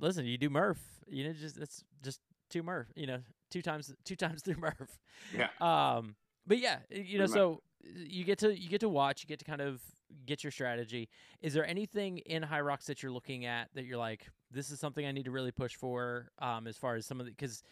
listen, 0.00 0.24
you 0.24 0.38
do 0.38 0.48
Murph, 0.48 0.80
you 1.06 1.24
know, 1.24 1.32
just 1.32 1.58
it's 1.58 1.84
just 2.02 2.20
two 2.50 2.62
Murph, 2.62 2.86
you 2.94 3.06
know, 3.06 3.20
two 3.50 3.62
times 3.62 3.92
two 4.04 4.16
times 4.16 4.42
through 4.42 4.56
Murph. 4.56 4.98
Yeah. 5.36 5.48
Um, 5.60 6.16
but 6.48 6.58
yeah, 6.58 6.78
you 6.90 7.18
know, 7.18 7.26
so 7.26 7.62
you 7.82 8.24
get 8.24 8.38
to 8.38 8.58
you 8.58 8.68
get 8.68 8.80
to 8.80 8.88
watch, 8.88 9.22
you 9.22 9.28
get 9.28 9.38
to 9.38 9.44
kind 9.44 9.60
of 9.60 9.80
get 10.26 10.42
your 10.42 10.50
strategy. 10.50 11.08
Is 11.42 11.54
there 11.54 11.66
anything 11.66 12.18
in 12.18 12.42
Hyrox 12.42 12.86
that 12.86 13.02
you're 13.02 13.12
looking 13.12 13.44
at 13.44 13.68
that 13.74 13.84
you're 13.84 13.98
like, 13.98 14.26
this 14.50 14.70
is 14.70 14.80
something 14.80 15.06
I 15.06 15.12
need 15.12 15.26
to 15.26 15.30
really 15.30 15.52
push 15.52 15.76
for? 15.76 16.30
Um, 16.38 16.66
as 16.66 16.76
far 16.76 16.96
as 16.96 17.06
some 17.06 17.20
of 17.20 17.26
the 17.26 17.32
because 17.32 17.62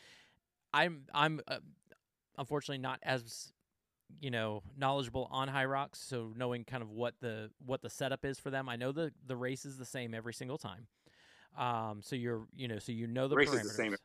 I'm 0.73 1.03
I'm 1.15 1.41
uh, 1.49 1.59
unfortunately 2.39 2.79
not 2.79 3.01
as 3.03 3.53
you 4.21 4.31
know 4.31 4.63
knowledgeable 4.77 5.29
on 5.31 5.49
Hyrox 5.49 5.97
so 5.97 6.33
knowing 6.37 6.65
kind 6.65 6.83
of 6.83 6.91
what 6.91 7.15
the 7.21 7.51
what 7.65 7.83
the 7.83 7.91
setup 7.91 8.25
is 8.25 8.39
for 8.39 8.51
them 8.51 8.69
i 8.69 8.77
know 8.77 8.93
the 8.93 9.13
the 9.27 9.37
race 9.37 9.65
is 9.65 9.77
the 9.77 9.85
same 9.85 10.15
every 10.15 10.33
single 10.33 10.59
time 10.59 10.87
um 11.59 12.01
so 12.03 12.15
you're 12.15 12.47
you 12.55 12.69
know 12.69 12.79
so 12.79 12.93
you 12.93 13.07
know 13.07 13.27
the 13.29 13.35
Race 13.35 13.49
parameters 13.49 13.63
is 13.63 13.63
the 13.63 13.69
same. 13.71 13.97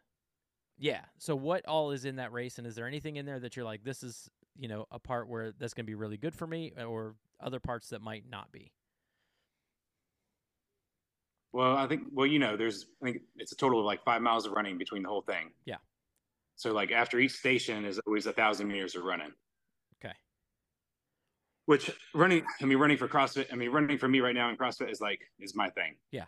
yeah 0.79 1.01
so 1.17 1.35
what 1.35 1.65
all 1.67 1.91
is 1.91 2.05
in 2.05 2.15
that 2.15 2.31
race 2.31 2.57
and 2.57 2.65
is 2.65 2.75
there 2.75 2.87
anything 2.87 3.17
in 3.17 3.25
there 3.25 3.39
that 3.39 3.55
you're 3.55 3.65
like 3.65 3.83
this 3.83 4.01
is 4.01 4.29
you 4.59 4.67
know 4.67 4.85
a 4.91 4.99
part 4.99 5.27
where 5.27 5.51
that's 5.57 5.73
going 5.73 5.85
to 5.85 5.89
be 5.89 5.95
really 5.95 6.17
good 6.17 6.35
for 6.35 6.47
me 6.47 6.73
uh, 6.79 6.83
or 6.83 7.15
other 7.39 7.59
parts 7.59 7.89
that 7.89 8.01
might 8.01 8.23
not 8.29 8.51
be 8.51 8.71
Well, 11.53 11.75
I 11.75 11.87
think, 11.87 12.03
well, 12.13 12.27
you 12.27 12.39
know, 12.39 12.55
there's, 12.55 12.85
I 13.01 13.05
think 13.05 13.23
it's 13.35 13.51
a 13.51 13.55
total 13.55 13.79
of 13.79 13.85
like 13.85 14.03
five 14.03 14.21
miles 14.21 14.45
of 14.45 14.53
running 14.53 14.77
between 14.77 15.03
the 15.03 15.09
whole 15.09 15.21
thing. 15.21 15.51
Yeah. 15.65 15.77
So 16.55 16.71
like 16.71 16.91
after 16.91 17.19
each 17.19 17.33
station 17.33 17.85
is 17.85 17.99
always 18.07 18.25
a 18.25 18.33
thousand 18.33 18.67
meters 18.67 18.95
of 18.95 19.03
running. 19.03 19.31
okay 20.03 20.13
Which 21.65 21.91
running, 22.13 22.45
I 22.61 22.65
mean, 22.65 22.77
running 22.77 22.97
for 22.97 23.07
CrossFit, 23.07 23.47
I 23.51 23.55
mean, 23.55 23.71
running 23.71 23.97
for 23.97 24.07
me 24.07 24.21
right 24.21 24.35
now 24.35 24.49
in 24.49 24.55
CrossFit 24.57 24.91
is 24.91 25.01
like, 25.01 25.19
is 25.39 25.55
my 25.55 25.69
thing. 25.69 25.95
Yeah. 26.11 26.25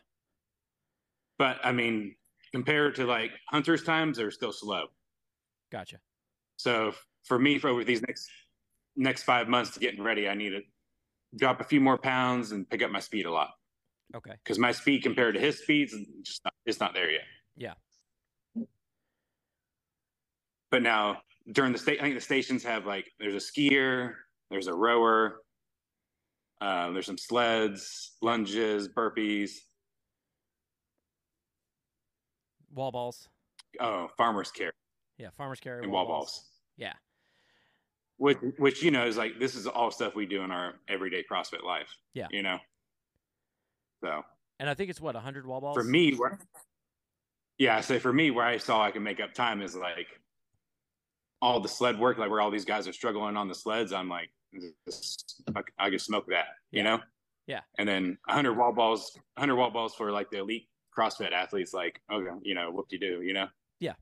But 1.37 1.59
I 1.63 1.71
mean, 1.71 2.15
compared 2.51 2.95
to 2.95 3.05
like 3.05 3.31
Hunter's 3.49 3.83
times, 3.83 4.17
they're 4.17 4.31
still 4.31 4.51
slow. 4.53 4.87
gotcha 5.71 5.97
So 6.57 6.93
for 7.23 7.39
me, 7.39 7.57
for 7.59 7.69
over 7.69 7.83
these 7.83 8.01
next, 8.01 8.29
next 8.95 9.23
five 9.23 9.47
months 9.47 9.71
to 9.71 9.79
getting 9.79 10.03
ready, 10.03 10.27
I 10.29 10.33
need 10.35 10.49
to 10.51 10.61
drop 11.35 11.61
a 11.61 11.63
few 11.63 11.79
more 11.81 11.97
pounds 11.97 12.51
and 12.51 12.69
pick 12.69 12.83
up 12.83 12.91
my 12.91 12.99
speed 12.99 13.25
a 13.25 13.31
lot 13.31 13.49
okay 14.15 14.33
because 14.43 14.59
my 14.59 14.71
speed 14.71 15.01
compared 15.01 15.33
to 15.33 15.39
his 15.39 15.57
speeds 15.57 15.93
is 15.93 16.05
just 16.21 16.43
not, 16.45 16.53
it's 16.67 16.79
not 16.79 16.93
there 16.93 17.09
yet. 17.09 17.23
Yeah. 17.57 17.73
But 20.69 20.83
now 20.83 21.21
during 21.51 21.71
the 21.71 21.79
state, 21.79 21.99
I 21.99 22.03
think 22.03 22.13
the 22.15 22.21
stations 22.21 22.63
have 22.63 22.85
like 22.85 23.11
there's 23.19 23.33
a 23.33 23.37
skier, 23.37 24.13
there's 24.51 24.67
a 24.67 24.73
rower, 24.75 25.41
uh, 26.61 26.91
there's 26.91 27.07
some 27.07 27.17
sleds, 27.17 28.11
lunges, 28.21 28.87
burpees. 28.89 29.51
wall 32.75 32.91
balls 32.91 33.27
Oh, 33.79 34.07
farmers 34.17 34.51
carry 34.51 34.71
yeah 35.17 35.29
farmers 35.37 35.59
carry 35.59 35.81
and 35.83 35.91
wall 35.91 36.05
balls. 36.05 36.43
yeah 36.77 36.93
Which, 38.17 38.37
which 38.57 38.83
you 38.83 38.91
know 38.91 39.05
is 39.05 39.17
like 39.17 39.39
this 39.39 39.55
is 39.55 39.67
all 39.67 39.91
stuff 39.91 40.15
we 40.15 40.25
do 40.25 40.43
in 40.43 40.51
our 40.51 40.75
everyday 40.87 41.23
CrossFit 41.29 41.63
life. 41.63 41.89
Yeah. 42.13 42.27
You 42.31 42.43
know. 42.43 42.57
So 44.03 44.23
and 44.59 44.69
i 44.69 44.73
think 44.73 44.89
it's 44.89 45.01
what 45.01 45.15
100 45.15 45.45
wall 45.45 45.61
balls 45.61 45.75
for 45.75 45.83
me, 45.83 46.13
where, 46.13 46.39
yeah, 47.57 47.81
so 47.81 47.99
for 47.99 48.11
me, 48.11 48.31
where 48.31 48.45
I 48.45 48.57
saw 48.57 48.83
I 48.83 48.91
can 48.91 49.03
make 49.03 49.19
up 49.19 49.33
time 49.33 49.61
is 49.61 49.75
like 49.75 50.07
all 51.41 51.59
the 51.59 51.69
sled 51.69 51.99
work, 51.99 52.17
like 52.17 52.29
where 52.29 52.41
all 52.41 52.51
these 52.51 52.65
guys 52.65 52.87
are 52.87 52.93
struggling 52.93 53.37
on 53.37 53.47
the 53.47 53.55
sleds. 53.55 53.93
I'm 53.93 54.09
like, 54.09 54.29
I, 55.77 55.89
can 55.89 55.99
smoke 55.99 56.25
that, 56.29 56.45
you 56.71 56.83
know? 56.83 56.99
Yeah. 57.47 57.59
And 57.77 57.87
then 57.87 58.17
100 58.25 58.53
wall 58.53 58.71
balls, 58.71 59.11
100 59.35 59.55
wall 59.55 59.69
balls 59.69 59.93
for 59.93 60.11
like 60.11 60.31
the 60.31 60.39
elite 60.39 60.67
CrossFit 60.97 61.33
athletes, 61.33 61.73
like, 61.73 61.99
oh, 62.09 62.17
okay, 62.17 62.31
you 62.43 62.55
know, 62.55 62.71
whoop 62.71 62.87
de 62.87 62.97
do, 62.97 63.21
you 63.21 63.33
know? 63.33 63.47
I, 63.79 63.93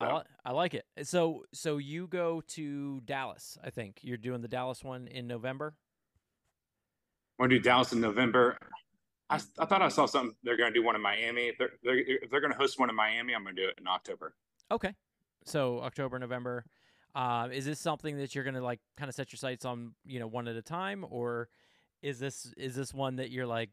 So- 0.00 0.16
li- 0.16 0.22
I 0.44 0.52
like 0.52 0.74
it. 0.74 0.84
So 1.02 1.44
so 1.52 1.78
you 1.78 2.06
go 2.06 2.42
to 2.48 3.00
Dallas, 3.04 3.58
I 3.62 3.70
think. 3.70 4.00
You're 4.02 4.16
doing 4.16 4.40
the 4.40 4.48
Dallas 4.48 4.82
one 4.84 5.06
in 5.08 5.26
November. 5.26 5.74
Want 7.38 7.50
to 7.50 7.58
do 7.58 7.62
Dallas 7.62 7.92
in 7.92 8.00
November? 8.00 8.58
I, 9.30 9.40
I 9.58 9.64
thought 9.64 9.82
I 9.82 9.88
saw 9.88 10.06
something. 10.06 10.36
They're 10.44 10.56
going 10.56 10.72
to 10.72 10.78
do 10.78 10.84
one 10.84 10.94
in 10.94 11.00
Miami. 11.00 11.48
If 11.48 11.58
they're, 11.58 11.72
they're 11.82 11.98
if 11.98 12.30
they're 12.30 12.40
going 12.40 12.52
to 12.52 12.58
host 12.58 12.78
one 12.78 12.90
in 12.90 12.94
Miami, 12.94 13.34
I'm 13.34 13.42
going 13.42 13.56
to 13.56 13.62
do 13.62 13.68
it 13.68 13.74
in 13.80 13.88
October. 13.88 14.34
Okay. 14.70 14.94
So 15.44 15.80
October, 15.80 16.18
November. 16.18 16.64
Um, 17.14 17.52
is 17.52 17.64
this 17.64 17.78
something 17.78 18.16
that 18.18 18.34
you're 18.34 18.42
gonna 18.42 18.60
like 18.62 18.80
kind 18.96 19.08
of 19.08 19.14
set 19.14 19.30
your 19.32 19.36
sights 19.36 19.64
on, 19.64 19.94
you 20.04 20.18
know, 20.18 20.26
one 20.26 20.48
at 20.48 20.56
a 20.56 20.62
time, 20.62 21.04
or 21.08 21.48
is 22.02 22.18
this 22.18 22.52
is 22.56 22.74
this 22.74 22.92
one 22.92 23.16
that 23.16 23.30
you're 23.30 23.46
like, 23.46 23.70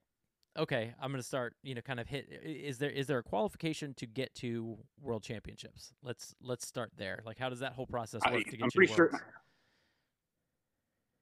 okay, 0.58 0.94
I'm 1.02 1.12
gonna 1.12 1.24
start, 1.24 1.56
you 1.64 1.76
know, 1.76 1.82
kind 1.82 2.00
of 2.00 2.08
hit? 2.08 2.28
i- 2.32 2.48
Is 2.48 2.78
there 2.78 2.90
is 2.90 3.08
there 3.08 3.18
a 3.20 3.24
qualification 3.24 3.94
to 3.96 4.06
get 4.06 4.34
to 4.36 4.78
World 5.02 5.24
Championships? 5.24 5.94
Let's 6.04 6.36
let's 6.42 6.68
start 6.68 6.92
there. 6.98 7.22
Like, 7.26 7.38
how 7.38 7.50
does 7.50 7.60
that 7.60 7.74
whole 7.74 7.88
process 7.88 8.22
I, 8.26 8.32
work 8.34 8.46
to 8.46 8.52
get 8.52 8.64
I'm 8.64 8.66
you 8.66 8.72
pretty 8.72 8.92
to 8.92 8.96
sure. 8.96 9.12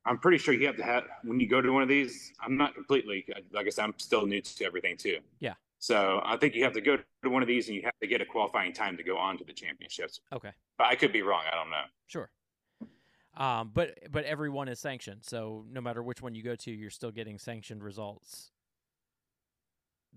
I'm 0.06 0.18
pretty 0.18 0.38
sure 0.38 0.54
you 0.54 0.66
have 0.66 0.78
to 0.78 0.84
have 0.84 1.04
when 1.24 1.40
you 1.40 1.48
go 1.48 1.62
to 1.62 1.72
one 1.72 1.84
of 1.84 1.90
these. 1.90 2.34
I'm 2.42 2.58
not 2.58 2.74
completely 2.74 3.26
like 3.52 3.68
I 3.68 3.70
said. 3.70 3.84
I'm 3.84 3.94
still 3.98 4.26
new 4.26 4.42
to 4.42 4.66
everything 4.66 4.98
too. 4.98 5.20
Yeah. 5.40 5.54
So 5.80 6.22
I 6.26 6.36
think 6.38 6.56
you 6.56 6.64
have 6.64 6.74
to 6.74 6.82
go 6.82 6.98
to 6.98 7.30
one 7.30 7.42
of 7.42 7.48
these 7.48 7.68
and 7.68 7.76
you 7.76 7.82
have 7.84 7.98
to 8.02 8.08
get 8.08 8.20
a 8.22 8.26
qualifying 8.26 8.74
time 8.74 8.98
to 8.98 9.04
go 9.04 9.18
on 9.18 9.38
to 9.38 9.44
the 9.44 9.54
championships. 9.54 10.20
Okay. 10.34 10.52
But 10.78 10.88
I 10.88 10.96
could 10.96 11.14
be 11.14 11.22
wrong. 11.22 11.44
I 11.52 11.56
don't 11.56 11.70
know. 11.70 11.84
Sure. 12.08 12.30
Um, 13.38 13.72
but 13.74 13.98
but 14.12 14.26
everyone 14.26 14.68
is 14.68 14.80
sanctioned, 14.80 15.24
so 15.24 15.64
no 15.72 15.80
matter 15.80 16.04
which 16.04 16.22
one 16.22 16.36
you 16.36 16.44
go 16.44 16.56
to, 16.56 16.72
you're 16.72 16.90
still 16.90 17.12
getting 17.12 17.38
sanctioned 17.38 17.84
results. 17.84 18.52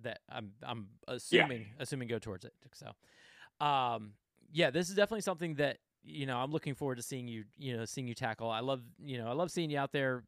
That 0.03 0.21
I'm 0.29 0.53
I'm 0.63 0.89
assuming 1.07 1.67
assuming 1.79 2.09
go 2.09 2.19
towards 2.19 2.45
it. 2.45 2.55
So, 2.73 3.65
um, 3.65 4.15
yeah, 4.53 4.71
this 4.71 4.89
is 4.89 4.95
definitely 4.97 5.21
something 5.23 5.55
that 5.57 5.79
you 6.03 6.27
know 6.27 6.39
I'm 6.39 6.51
looking 6.51 6.75
forward 6.75 6.97
to 6.97 7.03
seeing 7.03 7.29
you 7.29 7.45
you 7.59 7.77
know 7.77 7.85
seeing 7.85 8.09
you 8.09 8.15
tackle. 8.15 8.51
I 8.51 8.61
love 8.61 8.83
you 9.05 9.19
know 9.19 9.29
I 9.29 9.33
love 9.33 9.51
seeing 9.51 9.71
you 9.71 9.79
out 9.79 9.93
there. 9.93 10.25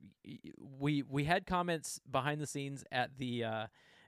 We 0.78 1.02
we 1.02 1.24
had 1.24 1.46
comments 1.46 2.00
behind 2.10 2.40
the 2.40 2.46
scenes 2.46 2.84
at 2.92 3.16
the 3.18 3.44
uh, 3.44 3.66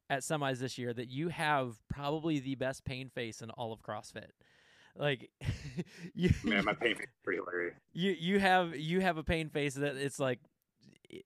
at 0.08 0.20
semis 0.20 0.58
this 0.58 0.78
year 0.78 0.92
that 0.92 1.08
you 1.08 1.28
have 1.30 1.76
probably 1.88 2.38
the 2.38 2.54
best 2.54 2.84
pain 2.84 3.08
face 3.08 3.42
in 3.42 3.50
all 3.50 3.72
of 3.72 3.82
CrossFit. 3.82 4.28
Like 4.96 5.30
you, 6.14 6.30
Man, 6.44 6.64
my 6.64 6.72
pain 6.74 6.92
is 6.92 7.06
pretty 7.24 7.40
hilarious. 7.40 7.74
you 7.92 8.12
you 8.12 8.38
have 8.38 8.76
you 8.76 9.00
have 9.00 9.16
a 9.16 9.24
pain 9.24 9.48
face 9.48 9.74
that 9.74 9.96
it's 9.96 10.20
like 10.20 10.38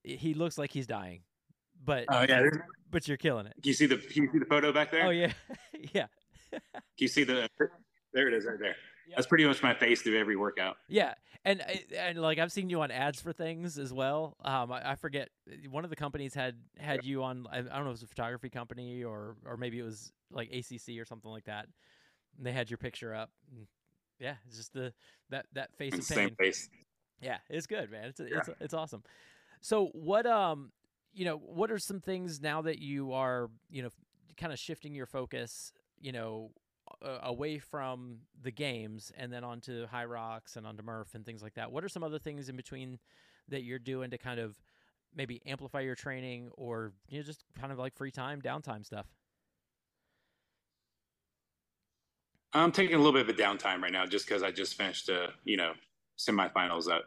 he 0.02 0.34
looks 0.34 0.58
like 0.58 0.70
he's 0.72 0.86
dying, 0.86 1.20
but 1.84 2.04
Oh 2.08 2.24
yeah. 2.28 2.48
But 2.90 3.06
you're 3.06 3.16
killing 3.16 3.46
it. 3.46 3.52
Can 3.54 3.68
you 3.68 3.74
see 3.74 3.86
the 3.86 3.96
Can 3.98 4.24
you 4.24 4.30
see 4.32 4.38
the 4.38 4.46
photo 4.46 4.72
back 4.72 4.90
there? 4.90 5.06
Oh 5.06 5.10
yeah, 5.10 5.32
yeah, 5.94 6.06
Can 6.52 6.60
you 6.98 7.08
see 7.08 7.24
the? 7.24 7.48
There 8.12 8.26
it 8.26 8.34
is, 8.34 8.44
right 8.44 8.58
there. 8.58 8.76
Yeah. 9.08 9.16
That's 9.16 9.26
pretty 9.26 9.44
much 9.46 9.62
my 9.62 9.74
face 9.74 10.02
through 10.02 10.18
every 10.18 10.36
workout. 10.36 10.76
yeah. 10.88 11.14
And 11.42 11.62
and 11.96 12.18
like 12.18 12.38
I've 12.38 12.52
seen 12.52 12.68
you 12.68 12.82
on 12.82 12.90
ads 12.90 13.18
for 13.20 13.32
things 13.32 13.78
as 13.78 13.94
well. 13.94 14.36
Um, 14.44 14.70
I, 14.70 14.90
I 14.90 14.94
forget 14.94 15.30
one 15.70 15.84
of 15.84 15.90
the 15.90 15.96
companies 15.96 16.34
had 16.34 16.56
had 16.78 17.02
you 17.02 17.22
on. 17.22 17.46
I, 17.50 17.60
I 17.60 17.62
don't 17.62 17.70
know 17.70 17.80
if 17.80 17.86
it 17.86 17.90
was 17.92 18.02
a 18.02 18.08
photography 18.08 18.50
company 18.50 19.04
or 19.04 19.36
or 19.46 19.56
maybe 19.56 19.78
it 19.78 19.82
was 19.82 20.12
like 20.30 20.50
ACC 20.52 20.98
or 21.00 21.06
something 21.06 21.30
like 21.30 21.44
that. 21.44 21.66
And 22.36 22.44
they 22.44 22.52
had 22.52 22.68
your 22.68 22.76
picture 22.76 23.14
up. 23.14 23.30
Yeah, 24.18 24.34
it's 24.46 24.58
just 24.58 24.74
the 24.74 24.92
that 25.30 25.46
that 25.54 25.74
face 25.76 25.94
of 25.94 26.00
pain. 26.00 26.28
same 26.28 26.34
face. 26.38 26.68
Yeah, 27.22 27.38
it's 27.48 27.66
good, 27.66 27.90
man. 27.90 28.08
It's 28.10 28.20
it's 28.20 28.50
it's 28.60 28.74
awesome. 28.74 29.02
So 29.62 29.86
what 29.94 30.26
um 30.26 30.72
you 31.12 31.24
know 31.24 31.36
what 31.36 31.70
are 31.70 31.78
some 31.78 32.00
things 32.00 32.40
now 32.40 32.62
that 32.62 32.78
you 32.78 33.12
are 33.12 33.50
you 33.70 33.82
know 33.82 33.90
kind 34.36 34.52
of 34.52 34.58
shifting 34.58 34.94
your 34.94 35.06
focus 35.06 35.72
you 35.98 36.12
know 36.12 36.50
away 37.22 37.58
from 37.58 38.18
the 38.42 38.50
games 38.50 39.12
and 39.16 39.32
then 39.32 39.44
onto 39.44 39.86
Hyrox 39.86 40.56
and 40.56 40.66
onto 40.66 40.82
Murph 40.82 41.14
and 41.14 41.24
things 41.24 41.42
like 41.42 41.54
that. 41.54 41.70
What 41.70 41.84
are 41.84 41.88
some 41.88 42.02
other 42.02 42.18
things 42.18 42.48
in 42.48 42.56
between 42.56 42.98
that 43.48 43.62
you're 43.62 43.78
doing 43.78 44.10
to 44.10 44.18
kind 44.18 44.40
of 44.40 44.56
maybe 45.14 45.40
amplify 45.46 45.80
your 45.80 45.94
training 45.94 46.50
or 46.54 46.92
you 47.08 47.18
know 47.18 47.24
just 47.24 47.44
kind 47.58 47.72
of 47.72 47.78
like 47.78 47.94
free 47.94 48.10
time, 48.10 48.40
downtime 48.40 48.84
stuff? 48.84 49.06
I'm 52.52 52.72
taking 52.72 52.96
a 52.96 52.98
little 52.98 53.12
bit 53.12 53.28
of 53.28 53.28
a 53.28 53.40
downtime 53.40 53.80
right 53.80 53.92
now 53.92 54.06
just 54.06 54.26
because 54.26 54.42
I 54.42 54.50
just 54.50 54.74
finished, 54.74 55.08
uh, 55.08 55.28
you 55.44 55.56
know, 55.56 55.72
semifinals 56.18 56.90
up. 56.90 57.04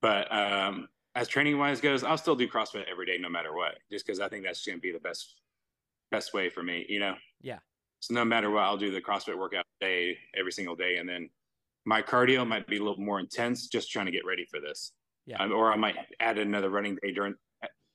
But 0.00 0.32
um, 0.32 0.88
as 1.14 1.28
training 1.28 1.58
wise 1.58 1.80
goes, 1.80 2.04
I'll 2.04 2.18
still 2.18 2.36
do 2.36 2.48
CrossFit 2.48 2.84
every 2.90 3.06
day, 3.06 3.18
no 3.18 3.28
matter 3.28 3.54
what, 3.54 3.78
just 3.90 4.06
because 4.06 4.20
I 4.20 4.28
think 4.28 4.44
that's 4.44 4.64
going 4.64 4.78
to 4.78 4.82
be 4.82 4.92
the 4.92 5.00
best 5.00 5.34
best 6.10 6.34
way 6.34 6.50
for 6.50 6.62
me, 6.62 6.84
you 6.88 7.00
know. 7.00 7.14
Yeah. 7.40 7.58
So 8.00 8.14
no 8.14 8.24
matter 8.24 8.50
what, 8.50 8.64
I'll 8.64 8.76
do 8.76 8.90
the 8.90 9.00
CrossFit 9.00 9.38
workout 9.38 9.64
day 9.80 10.18
every 10.36 10.52
single 10.52 10.76
day, 10.76 10.96
and 10.96 11.08
then 11.08 11.30
my 11.84 12.02
cardio 12.02 12.46
might 12.46 12.66
be 12.66 12.76
a 12.76 12.82
little 12.82 12.98
more 13.02 13.18
intense, 13.20 13.68
just 13.68 13.90
trying 13.90 14.06
to 14.06 14.12
get 14.12 14.24
ready 14.26 14.44
for 14.50 14.60
this. 14.60 14.92
Yeah. 15.26 15.38
Um, 15.42 15.52
or 15.52 15.72
I 15.72 15.76
might 15.76 15.96
add 16.20 16.38
another 16.38 16.68
running 16.70 16.98
day 17.02 17.12
during 17.12 17.34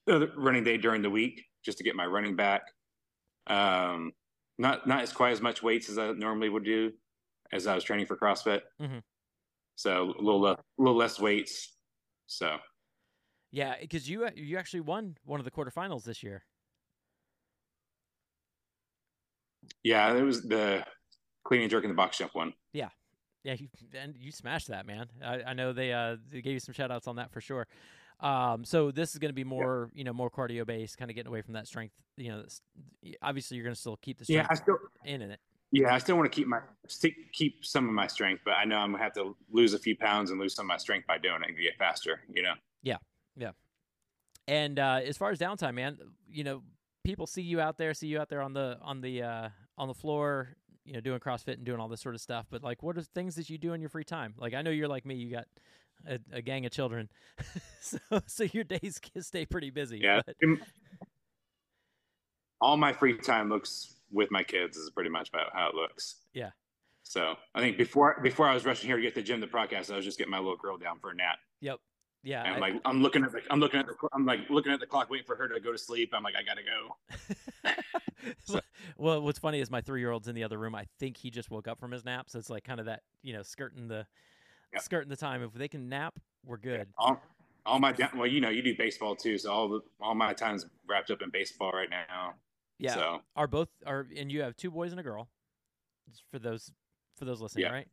uh, 0.10 0.28
running 0.38 0.64
day 0.64 0.78
during 0.78 1.02
the 1.02 1.10
week 1.10 1.44
just 1.64 1.78
to 1.80 1.84
get 1.84 1.96
my 1.96 2.06
running 2.06 2.36
back. 2.36 2.62
Um, 3.48 4.14
not 4.58 4.88
not 4.88 5.02
as 5.02 5.12
quite 5.12 5.32
as 5.32 5.42
much 5.42 5.62
weights 5.62 5.90
as 5.90 5.98
I 5.98 6.12
normally 6.14 6.50
would 6.50 6.64
do, 6.66 6.94
as 7.52 7.68
I 7.68 7.76
was 7.76 7.84
training 7.84 8.06
for 8.06 8.16
CrossFit. 8.18 8.62
Mhm. 8.82 9.02
So 9.76 10.14
a 10.18 10.22
little 10.22 10.40
le- 10.42 10.54
a 10.54 10.64
little 10.78 10.96
less 10.98 11.20
weights. 11.20 11.76
So 12.28 12.58
Yeah, 13.58 13.74
because 13.82 14.08
you 14.08 14.30
you 14.36 14.60
actually 14.60 14.82
won 14.82 15.18
one 15.26 15.40
of 15.40 15.44
the 15.44 15.50
quarterfinals 15.50 16.04
this 16.04 16.22
year. 16.22 16.44
yeah, 19.84 20.14
it 20.14 20.22
was 20.22 20.44
the 20.44 20.86
clean 21.44 21.62
and 21.62 21.72
jerk 21.72 21.84
in 21.84 21.90
the 21.90 21.96
box 21.96 22.20
jump 22.20 22.36
one. 22.36 22.54
Yeah, 22.72 22.90
you, 23.44 23.68
and 24.00 24.16
you 24.16 24.32
smashed 24.32 24.68
that, 24.68 24.86
man. 24.86 25.08
I, 25.26 25.42
I 25.42 25.54
know 25.54 25.74
they 25.74 25.92
uh 25.92 26.18
they 26.32 26.42
gave 26.42 26.54
you 26.54 26.60
some 26.60 26.76
shout 26.76 26.92
outs 26.92 27.08
on 27.08 27.16
that 27.16 27.32
for 27.32 27.42
sure. 27.42 27.66
Um, 28.20 28.64
so 28.64 28.92
this 28.92 29.14
is 29.14 29.18
going 29.18 29.30
to 29.30 29.36
be 29.36 29.44
more, 29.44 29.90
you 29.96 30.04
know, 30.04 30.14
more 30.14 30.30
cardio 30.30 30.64
based, 30.64 31.00
kind 31.00 31.10
of 31.10 31.16
getting 31.16 31.30
away 31.30 31.42
from 31.42 31.56
that 31.56 31.66
strength. 31.66 31.96
You 32.16 32.30
know, 32.30 32.44
obviously 33.24 33.58
you're 33.58 33.64
going 33.64 33.76
to 33.76 33.80
still 33.80 33.98
keep 33.98 34.20
the 34.20 34.26
Yeah, 34.28 34.46
I 34.52 34.54
still 34.54 34.78
in 35.04 35.24
it. 35.24 35.40
yeah 35.72 35.96
I 35.96 35.98
still 35.98 36.16
want 36.16 36.32
to 36.32 36.36
keep 36.36 36.48
my 36.48 36.60
keep 37.34 37.66
some 37.66 37.88
of 37.88 37.94
my 37.96 38.06
strength, 38.06 38.44
but 38.46 38.52
I 38.52 38.66
know 38.66 38.78
I'm 38.78 38.92
gonna 38.92 39.04
have 39.04 39.14
to 39.14 39.36
lose 39.52 39.74
a 39.74 39.80
few 39.80 39.98
pounds 39.98 40.30
and 40.30 40.40
lose 40.40 40.54
some 40.54 40.66
of 40.66 40.68
my 40.68 40.78
strength 40.78 41.08
by 41.08 41.18
doing 41.18 41.42
it 41.42 41.56
to 41.56 41.64
get 41.64 41.76
faster. 41.80 42.22
You 42.32 42.44
know. 42.44 42.54
And 44.50 44.80
uh, 44.80 45.02
as 45.06 45.18
far 45.18 45.32
as 45.32 45.40
downtime, 45.40 45.74
man, 45.74 45.98
you 46.30 46.44
know, 46.46 46.62
people 47.04 47.28
see 47.28 47.42
you 47.42 47.60
out 47.60 47.78
there, 47.78 47.94
see 47.94 48.08
you 48.08 48.18
out 48.20 48.30
there 48.30 48.42
on 48.42 48.54
the 48.54 48.78
on 48.82 49.02
the 49.02 49.22
uh, 49.24 49.50
on 49.78 49.90
the 49.90 49.94
floor, 49.94 50.56
you 50.86 50.94
know, 50.94 51.02
doing 51.02 51.20
CrossFit 51.20 51.56
and 51.56 51.66
doing 51.66 51.82
all 51.82 51.90
this 51.90 52.00
sort 52.00 52.16
of 52.16 52.22
stuff. 52.22 52.46
But 52.50 52.64
like, 52.64 52.82
what 52.82 52.98
are 52.98 53.02
things 53.02 53.36
that 53.36 53.50
you 53.50 53.58
do 53.58 53.74
in 53.74 53.82
your 53.82 53.90
free 53.90 54.06
time? 54.06 54.36
Like, 54.38 54.54
I 54.54 54.62
know 54.62 54.70
you're 54.72 54.88
like 54.88 55.06
me; 55.06 55.16
you 55.16 55.32
got 55.32 55.48
a, 56.08 56.20
a 56.32 56.42
gang 56.42 56.66
of 56.66 56.72
children, 56.72 57.10
so 57.82 57.98
so 58.26 58.44
your 58.46 58.64
days 58.64 59.00
can 59.14 59.22
stay 59.22 59.46
pretty 59.46 59.70
busy. 59.70 60.00
Yeah. 60.00 60.22
but- 60.26 60.60
All 62.62 62.78
my 62.78 62.94
free 62.94 63.18
time 63.18 63.50
looks 63.50 63.96
with 64.12 64.32
my 64.32 64.44
kids 64.44 64.78
is 64.78 64.90
pretty 64.92 65.10
much 65.10 65.28
about 65.30 65.48
how 65.54 65.68
it 65.70 65.76
looks. 65.76 66.16
Yeah. 66.34 66.52
So 67.04 67.36
I 67.54 67.60
think 67.60 67.78
before 67.78 68.20
before 68.24 68.48
I 68.48 68.54
was 68.54 68.66
rushing 68.66 68.88
here 68.88 68.96
to 68.96 69.02
get 69.02 69.14
to 69.16 69.22
the 69.22 69.28
gym, 69.28 69.42
the 69.42 69.48
podcast, 69.48 69.92
I 69.92 69.98
was 69.98 70.06
just 70.06 70.18
getting 70.18 70.32
my 70.32 70.40
little 70.40 70.56
girl 70.56 70.78
down 70.78 71.00
for 71.00 71.12
a 71.12 71.16
nap. 71.16 71.38
Yep. 71.62 71.80
Yeah. 72.24 72.44
And 72.44 72.56
I'm 72.56 72.64
I- 72.64 72.68
like, 72.70 72.82
I'm 72.86 73.02
looking 73.02 73.24
at 73.24 73.32
the, 73.32 73.42
I'm 73.50 73.60
looking 73.60 73.80
at 73.80 73.86
the, 73.88 73.94
I'm 74.14 74.26
like 74.26 74.50
looking 74.50 74.72
at 74.72 74.80
the 74.80 74.86
clock, 74.86 75.10
waiting 75.10 75.26
for 75.26 75.36
her 75.36 75.48
to 75.48 75.60
go 75.60 75.72
to 75.72 75.78
sleep. 75.78 76.12
I'm 76.14 76.24
like, 76.24 76.36
I 76.36 76.44
gotta 76.44 76.62
go. 76.64 77.72
So- 78.46 78.60
well, 78.98 79.22
what's 79.22 79.40
funny 79.40 79.60
is 79.62 79.70
my 79.72 79.80
three 79.82 80.02
year 80.02 80.12
old's 80.12 80.28
in 80.28 80.36
the 80.36 80.44
other 80.44 80.58
room. 80.58 80.76
I 80.76 80.86
think 81.00 81.18
he 81.18 81.30
just 81.30 81.50
woke 81.52 81.68
up 81.68 81.80
from 81.80 81.92
his 81.92 82.04
nap, 82.04 82.30
so 82.30 82.40
it's 82.40 82.50
like 82.50 82.64
kind 82.64 82.80
of 82.80 82.88
that 82.88 83.04
you 83.22 83.32
know 83.34 83.42
skirting 83.44 83.88
the 83.88 84.06
Yeah. 84.74 84.80
skirting 84.80 85.10
the 85.10 85.16
time. 85.16 85.44
If 85.44 85.54
they 85.54 85.68
can 85.68 85.88
nap, 85.88 86.20
we're 86.44 86.58
good. 86.58 86.88
All, 86.98 87.22
all 87.66 87.80
my 87.80 87.94
well, 88.16 88.28
you 88.28 88.42
know, 88.42 88.50
you 88.50 88.62
do 88.62 88.76
baseball 88.76 89.16
too, 89.16 89.38
so 89.38 89.52
all 89.52 89.68
the 89.70 89.80
all 90.02 90.16
my 90.16 90.34
time's 90.34 90.66
wrapped 90.90 91.12
up 91.12 91.22
in 91.22 91.30
baseball 91.30 91.72
right 91.72 91.90
now. 91.90 92.34
Yeah. 92.80 92.96
So 92.96 93.22
Are 93.36 93.48
both 93.48 93.70
are 93.86 94.08
and 94.18 94.32
you 94.32 94.42
have 94.42 94.58
two 94.58 94.72
boys 94.72 94.92
and 94.92 95.00
a 95.00 95.04
girl. 95.04 95.30
For 96.32 96.40
those 96.40 96.72
for 97.18 97.26
those 97.26 97.40
listening, 97.40 97.66
Yeah. 97.66 97.72
right? 97.72 97.88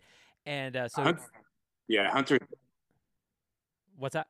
And 0.46 0.76
uh, 0.76 0.88
so 0.88 1.02
Hunt- 1.02 1.20
yeah, 1.88 2.10
Hunter, 2.10 2.38
what's 3.98 4.14
that? 4.14 4.26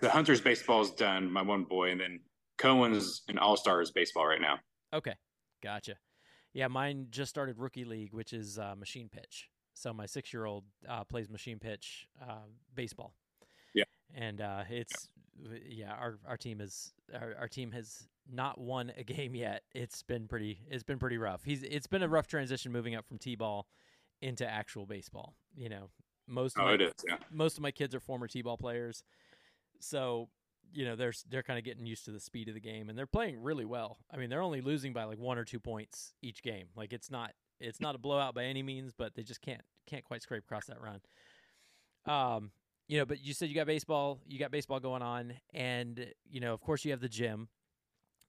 the 0.00 0.08
Hunter's 0.10 0.40
baseball 0.40 0.82
is 0.82 0.90
done. 0.90 1.30
My 1.30 1.42
one 1.42 1.64
boy, 1.64 1.90
and 1.90 2.00
then 2.00 2.20
Cohen's 2.58 3.22
an 3.28 3.38
All 3.38 3.56
Stars 3.56 3.90
baseball 3.90 4.26
right 4.26 4.40
now. 4.40 4.58
Okay, 4.92 5.14
gotcha. 5.62 5.94
Yeah, 6.52 6.68
mine 6.68 7.08
just 7.10 7.30
started 7.30 7.58
rookie 7.58 7.84
league, 7.84 8.12
which 8.12 8.32
is 8.32 8.58
uh, 8.58 8.74
machine 8.76 9.08
pitch. 9.08 9.48
So 9.74 9.92
my 9.92 10.06
six 10.06 10.32
year 10.32 10.44
old 10.44 10.64
uh, 10.88 11.04
plays 11.04 11.28
machine 11.28 11.58
pitch 11.58 12.06
uh, 12.22 12.46
baseball. 12.74 13.14
Yeah. 13.72 13.84
and 14.14 14.40
uh, 14.40 14.64
it's 14.68 15.08
w- 15.42 15.62
yeah 15.68 15.92
our 15.92 16.18
our 16.26 16.36
team 16.36 16.60
is 16.60 16.92
our, 17.14 17.34
our 17.38 17.48
team 17.48 17.70
has 17.72 18.08
not 18.30 18.60
won 18.60 18.92
a 18.96 19.04
game 19.04 19.34
yet. 19.34 19.62
It's 19.74 20.02
been 20.02 20.26
pretty 20.28 20.60
it's 20.68 20.82
been 20.82 20.98
pretty 20.98 21.18
rough. 21.18 21.44
He's 21.44 21.62
it's 21.62 21.86
been 21.86 22.02
a 22.02 22.08
rough 22.08 22.26
transition 22.26 22.72
moving 22.72 22.94
up 22.94 23.06
from 23.06 23.18
t-ball 23.18 23.66
into 24.20 24.46
actual 24.48 24.86
baseball. 24.86 25.34
You 25.56 25.68
know, 25.68 25.90
most 26.30 26.56
of 26.56 26.62
Oh, 26.62 26.66
my, 26.66 26.74
it 26.74 26.80
is. 26.80 26.92
Yeah. 27.06 27.16
most 27.30 27.56
of 27.56 27.62
my 27.62 27.70
kids 27.70 27.94
are 27.94 28.00
former 28.00 28.28
t-ball 28.28 28.56
players, 28.56 29.02
so 29.80 30.28
you 30.72 30.84
know 30.84 30.94
they're 30.96 31.12
they're 31.28 31.42
kind 31.42 31.58
of 31.58 31.64
getting 31.64 31.84
used 31.84 32.04
to 32.04 32.10
the 32.12 32.20
speed 32.20 32.48
of 32.48 32.54
the 32.54 32.60
game, 32.60 32.88
and 32.88 32.96
they're 32.96 33.06
playing 33.06 33.42
really 33.42 33.64
well. 33.64 33.98
I 34.12 34.16
mean, 34.16 34.30
they're 34.30 34.42
only 34.42 34.60
losing 34.60 34.92
by 34.92 35.04
like 35.04 35.18
one 35.18 35.36
or 35.38 35.44
two 35.44 35.60
points 35.60 36.14
each 36.22 36.42
game. 36.42 36.68
Like 36.76 36.92
it's 36.92 37.10
not 37.10 37.32
it's 37.58 37.80
not 37.80 37.94
a 37.94 37.98
blowout 37.98 38.34
by 38.34 38.44
any 38.44 38.62
means, 38.62 38.92
but 38.96 39.14
they 39.14 39.22
just 39.22 39.40
can't 39.42 39.62
can't 39.86 40.04
quite 40.04 40.22
scrape 40.22 40.44
across 40.44 40.66
that 40.66 40.78
run. 40.80 41.00
Um, 42.06 42.52
you 42.88 42.98
know, 42.98 43.04
but 43.04 43.24
you 43.24 43.34
said 43.34 43.48
you 43.48 43.54
got 43.54 43.66
baseball, 43.66 44.20
you 44.26 44.38
got 44.38 44.50
baseball 44.50 44.80
going 44.80 45.02
on, 45.02 45.34
and 45.52 46.06
you 46.28 46.40
know, 46.40 46.54
of 46.54 46.60
course, 46.60 46.84
you 46.84 46.90
have 46.92 47.00
the 47.00 47.08
gym. 47.08 47.48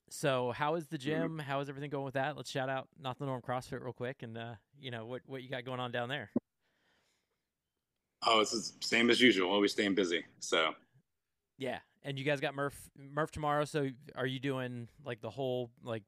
So, 0.09 0.51
how 0.51 0.75
is 0.75 0.87
the 0.87 0.97
gym? 0.97 1.39
How 1.39 1.61
is 1.61 1.69
everything 1.69 1.89
going 1.89 2.03
with 2.03 2.15
that? 2.15 2.35
Let's 2.35 2.49
shout 2.51 2.67
out 2.67 2.89
Not 2.99 3.17
the 3.17 3.25
Norm 3.25 3.41
CrossFit 3.41 3.81
real 3.81 3.93
quick, 3.93 4.23
and 4.23 4.37
uh, 4.37 4.55
you 4.79 4.91
know 4.91 5.05
what 5.05 5.21
what 5.25 5.41
you 5.41 5.49
got 5.49 5.63
going 5.63 5.79
on 5.79 5.91
down 5.91 6.09
there. 6.09 6.31
Oh, 8.23 8.39
it's 8.41 8.51
the 8.51 8.86
same 8.86 9.10
as 9.10 9.19
usual. 9.21 9.51
Always 9.51 9.71
staying 9.71 9.95
busy. 9.95 10.23
So 10.39 10.73
Yeah, 11.57 11.79
and 12.03 12.17
you 12.19 12.25
guys 12.25 12.39
got 12.39 12.53
Murph 12.55 12.89
Murph 12.97 13.31
tomorrow. 13.31 13.65
So, 13.65 13.89
are 14.15 14.25
you 14.27 14.39
doing 14.39 14.88
like 15.05 15.21
the 15.21 15.29
whole 15.29 15.71
like 15.84 16.03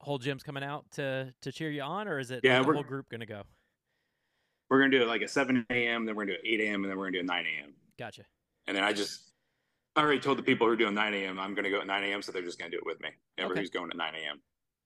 whole 0.00 0.18
gym's 0.18 0.42
coming 0.42 0.62
out 0.62 0.90
to 0.92 1.32
to 1.42 1.52
cheer 1.52 1.70
you 1.70 1.82
on, 1.82 2.06
or 2.08 2.18
is 2.18 2.30
it 2.30 2.40
Yeah, 2.44 2.58
like, 2.58 2.66
the 2.68 2.72
whole 2.74 2.82
group 2.84 3.08
gonna 3.08 3.26
go? 3.26 3.42
we're 4.70 4.78
gonna 4.80 4.90
do 4.90 5.02
it 5.02 5.08
like 5.08 5.22
at 5.22 5.30
7 5.30 5.64
a.m. 5.70 6.04
Then 6.04 6.14
we're 6.14 6.24
gonna 6.26 6.36
do 6.36 6.40
it 6.44 6.48
8 6.48 6.60
a.m. 6.60 6.82
and 6.84 6.90
then 6.90 6.98
we're 6.98 7.06
gonna 7.06 7.18
do 7.18 7.20
it 7.20 7.26
9 7.26 7.46
a.m. 7.46 7.72
Gotcha. 7.98 8.22
And 8.66 8.76
then 8.76 8.84
I 8.84 8.92
just 8.92 9.32
I 9.96 10.02
already 10.02 10.20
told 10.20 10.36
the 10.38 10.42
people 10.42 10.66
who 10.66 10.72
are 10.74 10.76
doing 10.76 10.94
9 10.94 11.14
a.m. 11.14 11.38
I'm 11.40 11.54
gonna 11.54 11.70
go 11.70 11.80
at 11.80 11.86
9 11.86 12.04
a.m. 12.04 12.22
So 12.22 12.32
they're 12.32 12.42
just 12.42 12.58
gonna 12.58 12.70
do 12.70 12.76
it 12.78 12.86
with 12.86 13.00
me. 13.00 13.08
Everybody's 13.38 13.70
Okay. 13.70 13.78
going 13.78 13.90
at 13.90 13.96
9 13.96 14.14
a.m. 14.14 14.40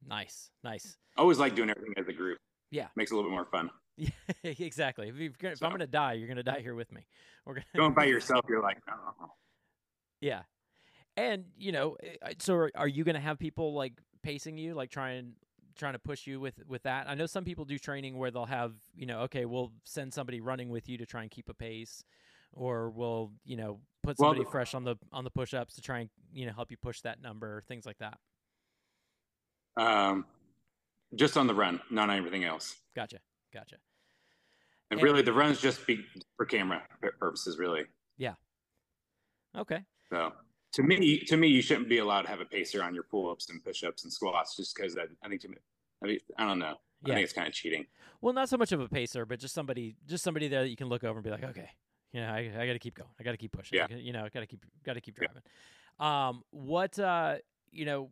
Nice, 0.07 0.51
nice. 0.65 0.97
I 1.17 1.21
always 1.21 1.39
like 1.39 1.55
doing 1.55 1.69
everything 1.71 1.95
as 1.97 2.09
a 2.09 2.13
group. 2.13 2.39
Yeah. 2.71 2.89
makes 2.97 3.11
it 3.11 3.15
a 3.15 3.17
little 3.17 3.31
bit 3.31 3.35
more 3.35 3.45
fun. 3.45 3.71
Yeah, 3.97 4.09
exactly. 4.45 5.09
If, 5.09 5.39
gonna, 5.39 5.53
if 5.53 5.63
I'm 5.63 5.71
gonna 5.71 5.87
die, 5.87 6.15
you're 6.15 6.29
gonna 6.29 6.43
die 6.43 6.61
here 6.61 6.75
with 6.75 6.91
me. 6.93 7.07
We're 7.45 7.55
gonna 7.55 7.67
Going 7.77 7.95
by 7.95 8.05
yourself, 8.15 8.45
you're 8.49 8.63
like, 8.63 8.79
oh. 8.91 9.27
Yeah, 10.21 10.43
and 11.17 11.45
you 11.57 11.73
know, 11.73 11.97
eh, 12.03 12.33
so 12.39 12.55
are, 12.55 12.71
are 12.75 12.89
you 12.89 13.05
going 13.05 13.17
to 13.17 13.21
have 13.21 13.39
people 13.39 13.75
like 13.75 13.95
pacing 14.23 14.57
you, 14.57 14.75
like 14.75 14.91
trying 14.91 15.33
trying 15.75 15.95
to 15.95 15.99
push 15.99 16.27
you 16.27 16.39
with 16.41 16.55
with 16.67 16.83
that? 16.85 17.09
I 17.09 17.15
know 17.15 17.27
some 17.27 17.45
people 17.45 17.65
do 17.65 17.79
training 17.79 18.17
where 18.17 18.31
they'll 18.31 18.47
have 18.47 18.73
you 18.95 19.07
know, 19.07 19.21
okay, 19.23 19.45
we'll 19.45 19.73
send 19.85 20.15
somebody 20.15 20.41
running 20.41 20.69
with 20.71 20.89
you 20.89 20.99
to 20.99 21.07
try 21.07 21.23
and 21.23 21.31
keep 21.31 21.49
a 21.49 21.55
pace, 21.55 22.05
or 22.53 22.91
we'll 22.91 23.33
you 23.45 23.57
know 23.57 23.81
put 24.03 24.17
Well, 24.19 24.31
somebody 24.31 24.49
fresh 24.51 24.75
on 24.75 24.85
the 24.85 24.97
on 25.11 25.25
the 25.25 25.31
push 25.31 25.55
ups 25.55 25.75
to 25.75 25.81
try 25.83 25.99
and 26.01 26.11
you 26.33 26.47
know 26.47 26.53
help 26.53 26.71
you 26.71 26.77
push 26.77 27.01
that 27.03 27.21
number, 27.21 27.63
things 27.69 27.85
like 27.85 27.99
that. 27.99 28.19
um, 29.77 30.25
just 31.15 31.37
on 31.37 31.47
the 31.47 31.55
run, 31.55 31.81
not 31.91 32.11
on 32.11 32.17
everything 32.17 32.45
else. 32.45 32.77
Gotcha, 32.95 33.19
gotcha. 33.53 33.77
And 34.91 34.99
And- 34.99 35.03
really, 35.03 35.23
the 35.23 35.33
runs 35.33 35.61
just 35.61 35.87
be 35.87 36.05
for 36.37 36.45
camera 36.47 36.83
purposes, 37.19 37.59
really. 37.59 37.85
Yeah. 38.17 38.35
Okay, 39.57 39.85
So 40.11 40.33
to 40.73 40.83
me, 40.83 41.19
to 41.21 41.37
me, 41.37 41.47
you 41.49 41.61
shouldn't 41.61 41.89
be 41.89 41.99
allowed 41.99 42.23
to 42.23 42.29
have 42.29 42.41
a 42.41 42.45
pacer 42.47 42.83
on 42.83 42.95
your 42.95 43.03
pull-ups 43.05 43.51
and 43.51 43.63
push-ups 43.63 44.05
and 44.05 44.13
squats, 44.13 44.57
just 44.57 44.75
because 44.75 44.95
that 44.95 45.09
I 45.23 45.29
think 45.29 45.43
to 45.43 45.49
me, 45.49 45.57
I 46.03 46.07
mean, 46.07 46.19
I 46.39 46.47
don't 46.47 46.59
know. 46.59 46.77
Yeah. 47.05 47.13
I 47.13 47.17
think 47.17 47.25
it's 47.25 47.33
kind 47.35 47.47
of 47.49 47.53
cheating. 47.53 47.87
well, 48.23 48.33
not 48.33 48.49
so 48.49 48.57
much 48.57 48.73
of 48.73 48.81
a 48.81 48.89
pacer, 48.89 49.27
but 49.27 49.39
just 49.41 49.53
somebody 49.55 49.97
just 50.07 50.25
somebody 50.25 50.49
there 50.49 50.63
that 50.63 50.69
you 50.71 50.77
can 50.77 50.89
look 50.89 51.05
over 51.05 51.19
and 51.19 51.25
be 51.25 51.31
like, 51.31 51.43
okay, 51.45 51.69
yeah, 52.13 52.33
I, 52.33 52.39
I 52.59 52.67
got 52.67 52.73
to 52.75 52.79
keep 52.79 52.95
going. 52.95 53.11
I 53.19 53.23
got 53.25 53.33
to 53.33 53.37
keep 53.37 53.53
pushing. 53.53 53.77
Yeah. 53.79 53.89
I 53.91 53.95
you 53.95 54.13
know, 54.13 54.27
got 54.33 54.41
to 54.41 54.47
keep 54.47 54.65
got 54.85 54.95
to 54.95 55.01
keep 55.03 55.19
Yeah. 55.21 55.27
driving. 55.27 55.43
Um, 55.99 56.43
what 56.51 56.99
uh, 56.99 57.37
you 57.71 57.85
know, 57.85 58.11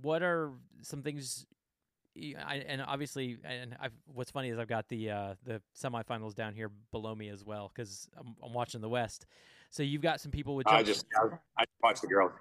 what 0.00 0.22
are 0.22 0.52
some 0.82 1.02
things? 1.02 1.44
I, 2.16 2.64
and 2.66 2.82
obviously, 2.82 3.38
and 3.44 3.76
I've, 3.80 3.92
what's 4.12 4.30
funny 4.30 4.48
is 4.48 4.58
I've 4.58 4.68
got 4.68 4.88
the 4.88 5.10
uh, 5.10 5.34
the 5.44 5.62
semifinals 5.80 6.34
down 6.34 6.54
here 6.54 6.70
below 6.90 7.14
me 7.14 7.28
as 7.28 7.44
well 7.44 7.70
because 7.74 8.08
I'm, 8.18 8.34
I'm 8.44 8.52
watching 8.52 8.80
the 8.80 8.88
West. 8.88 9.26
So 9.70 9.82
you've 9.82 10.02
got 10.02 10.20
some 10.20 10.32
people 10.32 10.56
with 10.56 10.66
I 10.66 10.82
just, 10.82 11.06
I, 11.16 11.36
I 11.58 11.64
watch 11.82 12.00
the 12.00 12.08
girls. 12.08 12.32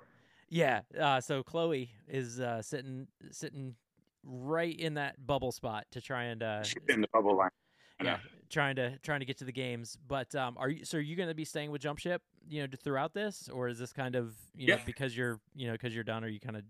yeah. 0.50 0.82
Uh, 1.00 1.22
so 1.22 1.44
Chloe 1.44 1.92
is 2.08 2.40
uh, 2.40 2.62
sitting 2.62 3.08
sitting 3.32 3.76
right 4.24 4.78
in 4.78 4.96
that 4.96 5.26
bubble 5.26 5.52
spot 5.52 5.86
to 5.92 6.02
try 6.02 6.24
and 6.26 6.42
uh, 6.44 6.64
She's 6.64 6.82
in 6.90 7.02
the 7.02 7.08
bubble 7.14 7.38
line. 7.38 7.50
Yeah, 8.02 8.18
trying 8.50 8.78
to 8.78 8.98
trying 9.00 9.20
to 9.20 9.26
get 9.26 9.38
to 9.40 9.46
the 9.46 9.52
games. 9.52 9.98
But 10.08 10.34
um, 10.34 10.56
are 10.58 10.70
you 10.70 10.86
so 10.86 10.98
are 10.98 11.02
you 11.02 11.16
going 11.16 11.30
to 11.30 11.36
be 11.36 11.46
staying 11.46 11.70
with 11.70 11.82
JumpShip, 11.82 12.20
you 12.48 12.62
know, 12.62 12.68
throughout 12.82 13.14
this, 13.14 13.50
or 13.54 13.68
is 13.68 13.78
this 13.78 13.92
kind 13.94 14.16
of 14.16 14.34
you 14.56 14.68
know 14.68 14.76
Yeah. 14.76 14.84
because 14.86 15.16
you're 15.16 15.40
you 15.54 15.68
know 15.68 15.74
because 15.74 15.94
you're 15.94 16.04
done, 16.06 16.24
are 16.24 16.30
you 16.30 16.40
kind 16.40 16.56
of 16.56 16.64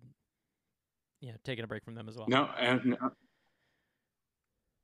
you 1.20 1.32
know 1.32 1.38
taking 1.44 1.64
a 1.64 1.68
break 1.68 1.84
from 1.84 1.96
them 1.96 2.08
as 2.10 2.18
well? 2.18 2.28
No, 2.30 2.46
and 2.58 2.86
no, 2.86 3.12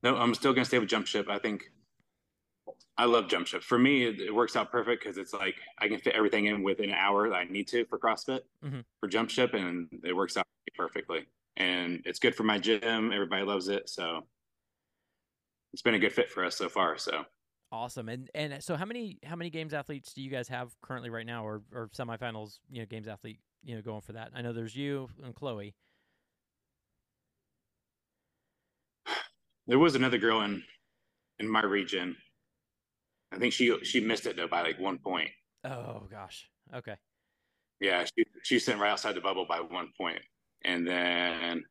no, 0.03 0.17
I'm 0.17 0.33
still 0.35 0.53
gonna 0.53 0.65
stay 0.65 0.79
with 0.79 0.89
JumpShip. 0.89 1.29
I 1.29 1.39
think 1.39 1.63
I 2.97 3.05
love 3.05 3.25
JumpShip. 3.25 3.61
For 3.61 3.77
me, 3.77 4.05
it, 4.05 4.19
it 4.21 4.33
works 4.33 4.55
out 4.55 4.71
perfect 4.71 5.03
because 5.03 5.17
it's 5.17 5.33
like 5.33 5.55
I 5.79 5.87
can 5.87 5.99
fit 5.99 6.13
everything 6.15 6.45
in 6.45 6.63
within 6.63 6.89
an 6.89 6.95
hour 6.95 7.29
that 7.29 7.35
I 7.35 7.43
need 7.45 7.67
to 7.69 7.85
for 7.85 7.99
CrossFit 7.99 8.41
Mhm. 8.63 8.83
for 8.99 9.09
JumpShip, 9.09 9.53
and 9.53 9.89
it 10.03 10.13
works 10.13 10.37
out 10.37 10.45
perfectly. 10.75 11.27
And 11.57 12.01
it's 12.05 12.19
good 12.19 12.35
for 12.35 12.43
my 12.43 12.57
gym. 12.57 13.11
Everybody 13.11 13.43
loves 13.43 13.67
it, 13.69 13.89
so 13.89 14.27
it's 15.73 15.81
been 15.81 15.93
a 15.95 15.99
good 15.99 16.13
fit 16.13 16.31
for 16.31 16.43
us 16.45 16.55
so 16.57 16.69
far. 16.69 16.97
So 16.97 17.25
Awesome. 17.71 18.07
And 18.09 18.29
and 18.35 18.63
so 18.63 18.75
how 18.75 18.85
many 18.85 19.19
how 19.25 19.35
many 19.35 19.49
games 19.49 19.73
athletes 19.73 20.13
do 20.13 20.21
you 20.21 20.29
guys 20.29 20.47
have 20.47 20.79
currently 20.81 21.09
right 21.09 21.25
now, 21.25 21.45
or 21.45 21.63
or 21.71 21.89
semifinals? 21.89 22.59
You 22.69 22.81
know, 22.81 22.85
games 22.85 23.07
athlete 23.07 23.39
you 23.63 23.75
know 23.75 23.81
going 23.81 24.01
for 24.01 24.13
that. 24.13 24.31
I 24.33 24.41
know 24.41 24.53
there's 24.53 24.75
you 24.75 25.09
and 25.23 25.33
Chloe. 25.35 25.75
There 29.67 29.79
was 29.79 29.95
another 29.95 30.17
girl 30.17 30.41
in 30.41 30.63
in 31.39 31.49
my 31.49 31.63
region. 31.63 32.15
I 33.31 33.37
think 33.37 33.53
she 33.53 33.77
she 33.83 33.99
missed 33.99 34.25
it 34.25 34.35
though 34.37 34.47
by 34.47 34.61
like 34.61 34.79
one 34.79 34.99
point. 34.99 35.29
Oh 35.63 36.07
gosh. 36.09 36.49
Okay. 36.73 36.95
Yeah, 37.79 38.05
she 38.05 38.23
she 38.43 38.59
sent 38.59 38.79
right 38.79 38.91
outside 38.91 39.15
the 39.15 39.21
bubble 39.21 39.45
by 39.47 39.59
one 39.59 39.89
point, 39.97 40.21
and 40.63 40.87
then 40.87 41.63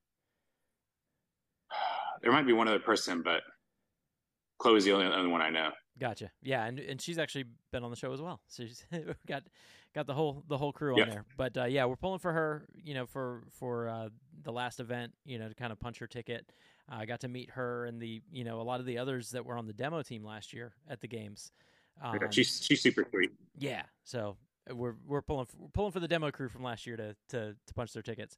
there 2.22 2.32
might 2.32 2.46
be 2.46 2.52
one 2.52 2.68
other 2.68 2.78
person, 2.78 3.22
but 3.22 3.42
Chloe's 4.58 4.84
the 4.84 4.92
only 4.92 5.06
other 5.06 5.28
one 5.28 5.40
I 5.40 5.50
know. 5.50 5.70
Gotcha. 5.98 6.30
Yeah, 6.42 6.64
and 6.64 6.78
and 6.78 7.00
she's 7.00 7.18
actually 7.18 7.44
been 7.72 7.84
on 7.84 7.90
the 7.90 7.96
show 7.96 8.12
as 8.12 8.20
well. 8.20 8.40
So 8.48 8.64
she's 8.64 8.84
got 9.26 9.44
got 9.94 10.06
the 10.06 10.14
whole 10.14 10.44
the 10.48 10.58
whole 10.58 10.72
crew 10.72 10.96
Yeah. 10.96 11.04
on 11.04 11.08
there. 11.10 11.24
But 11.36 11.56
uh, 11.56 11.64
yeah, 11.64 11.84
we're 11.86 11.96
pulling 11.96 12.18
for 12.18 12.32
her. 12.32 12.66
You 12.74 12.94
know, 12.94 13.06
for 13.06 13.44
for 13.50 13.88
uh, 13.88 14.08
the 14.42 14.52
last 14.52 14.80
event. 14.80 15.12
You 15.24 15.38
know, 15.38 15.48
to 15.48 15.54
kind 15.54 15.72
of 15.72 15.78
punch 15.78 15.98
her 16.00 16.06
ticket. 16.06 16.50
I 16.88 17.06
got 17.06 17.20
to 17.20 17.28
meet 17.28 17.50
her 17.50 17.86
and 17.86 18.00
the 18.00 18.20
you 18.32 18.44
know 18.44 18.60
a 18.60 18.62
lot 18.62 18.80
of 18.80 18.86
the 18.86 18.98
others 18.98 19.30
that 19.30 19.44
were 19.44 19.56
on 19.56 19.66
the 19.66 19.72
demo 19.72 20.02
team 20.02 20.24
last 20.24 20.52
year 20.52 20.74
at 20.88 21.00
the 21.00 21.08
games. 21.08 21.52
Um, 22.02 22.18
she's 22.30 22.62
she's 22.62 22.82
super 22.82 23.06
sweet. 23.10 23.32
yeah, 23.58 23.82
so 24.02 24.36
we're 24.70 24.94
we're 25.06 25.22
pulling 25.22 25.46
we're 25.58 25.68
pulling 25.68 25.92
for 25.92 26.00
the 26.00 26.08
demo 26.08 26.30
crew 26.30 26.48
from 26.48 26.62
last 26.62 26.86
year 26.86 26.96
to 26.96 27.14
to 27.30 27.54
to 27.66 27.74
punch 27.74 27.92
their 27.92 28.02
tickets. 28.02 28.36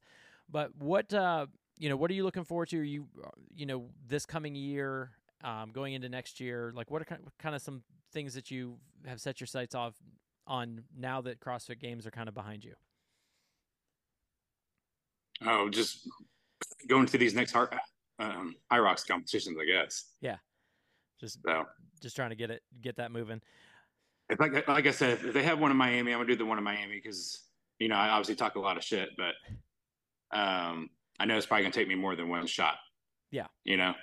But 0.49 0.71
what 0.77 1.13
uh 1.13 1.47
you 1.77 1.89
know 1.89 1.97
what 1.97 2.09
are 2.11 2.13
you 2.13 2.23
looking 2.23 2.43
forward 2.43 2.69
to? 2.69 2.79
Are 2.79 2.83
you 2.83 3.07
uh, 3.23 3.29
you 3.55 3.65
know 3.65 3.89
this 4.07 4.25
coming 4.25 4.55
year, 4.55 5.11
um, 5.43 5.71
going 5.71 5.93
into 5.93 6.09
next 6.09 6.39
year? 6.39 6.71
Like 6.75 6.91
what 6.91 7.01
are 7.01 7.05
kind 7.05 7.21
kind 7.39 7.55
of 7.55 7.61
some 7.61 7.83
things 8.13 8.33
that 8.33 8.51
you 8.51 8.77
have 9.05 9.19
set 9.19 9.39
your 9.39 9.47
sights 9.47 9.75
off 9.75 9.95
on 10.45 10.83
now 10.97 11.21
that 11.21 11.39
CrossFit 11.39 11.79
Games 11.79 12.07
are 12.07 12.11
kind 12.11 12.27
of 12.27 12.33
behind 12.33 12.63
you? 12.63 12.73
Oh, 15.45 15.69
just 15.69 16.07
going 16.87 17.05
to 17.05 17.17
these 17.17 17.35
next 17.35 17.51
hard, 17.51 17.69
um, 18.19 18.55
Hyrox 18.71 19.07
competitions, 19.07 19.57
I 19.61 19.65
guess. 19.65 20.05
Yeah, 20.21 20.37
just 21.19 21.39
So 21.45 21.65
just 22.01 22.15
trying 22.15 22.29
to 22.29 22.35
get 22.35 22.51
it 22.51 22.61
get 22.81 22.97
that 22.97 23.11
moving. 23.11 23.41
if 24.29 24.39
like 24.39 24.67
like 24.67 24.87
I 24.87 24.91
said, 24.91 25.19
if 25.23 25.33
they 25.33 25.43
have 25.43 25.59
one 25.59 25.71
in 25.71 25.77
Miami, 25.77 26.11
I'm 26.13 26.19
gonna 26.19 26.27
do 26.27 26.35
the 26.35 26.45
one 26.45 26.57
in 26.57 26.63
Miami 26.63 26.95
because 26.95 27.43
you 27.79 27.87
know 27.87 27.95
I 27.95 28.09
obviously 28.09 28.35
talk 28.35 28.55
a 28.55 28.59
lot 28.59 28.77
of 28.77 28.83
shit, 28.83 29.09
but 29.17 29.35
um, 30.37 30.89
I 31.19 31.25
know 31.25 31.37
it's 31.37 31.45
probably 31.45 31.63
gonna 31.63 31.73
take 31.73 31.87
me 31.87 31.95
more 31.95 32.15
than 32.15 32.29
one 32.29 32.47
shot. 32.47 32.75
Yeah. 33.31 33.47
you 33.63 33.77
know. 33.77 33.93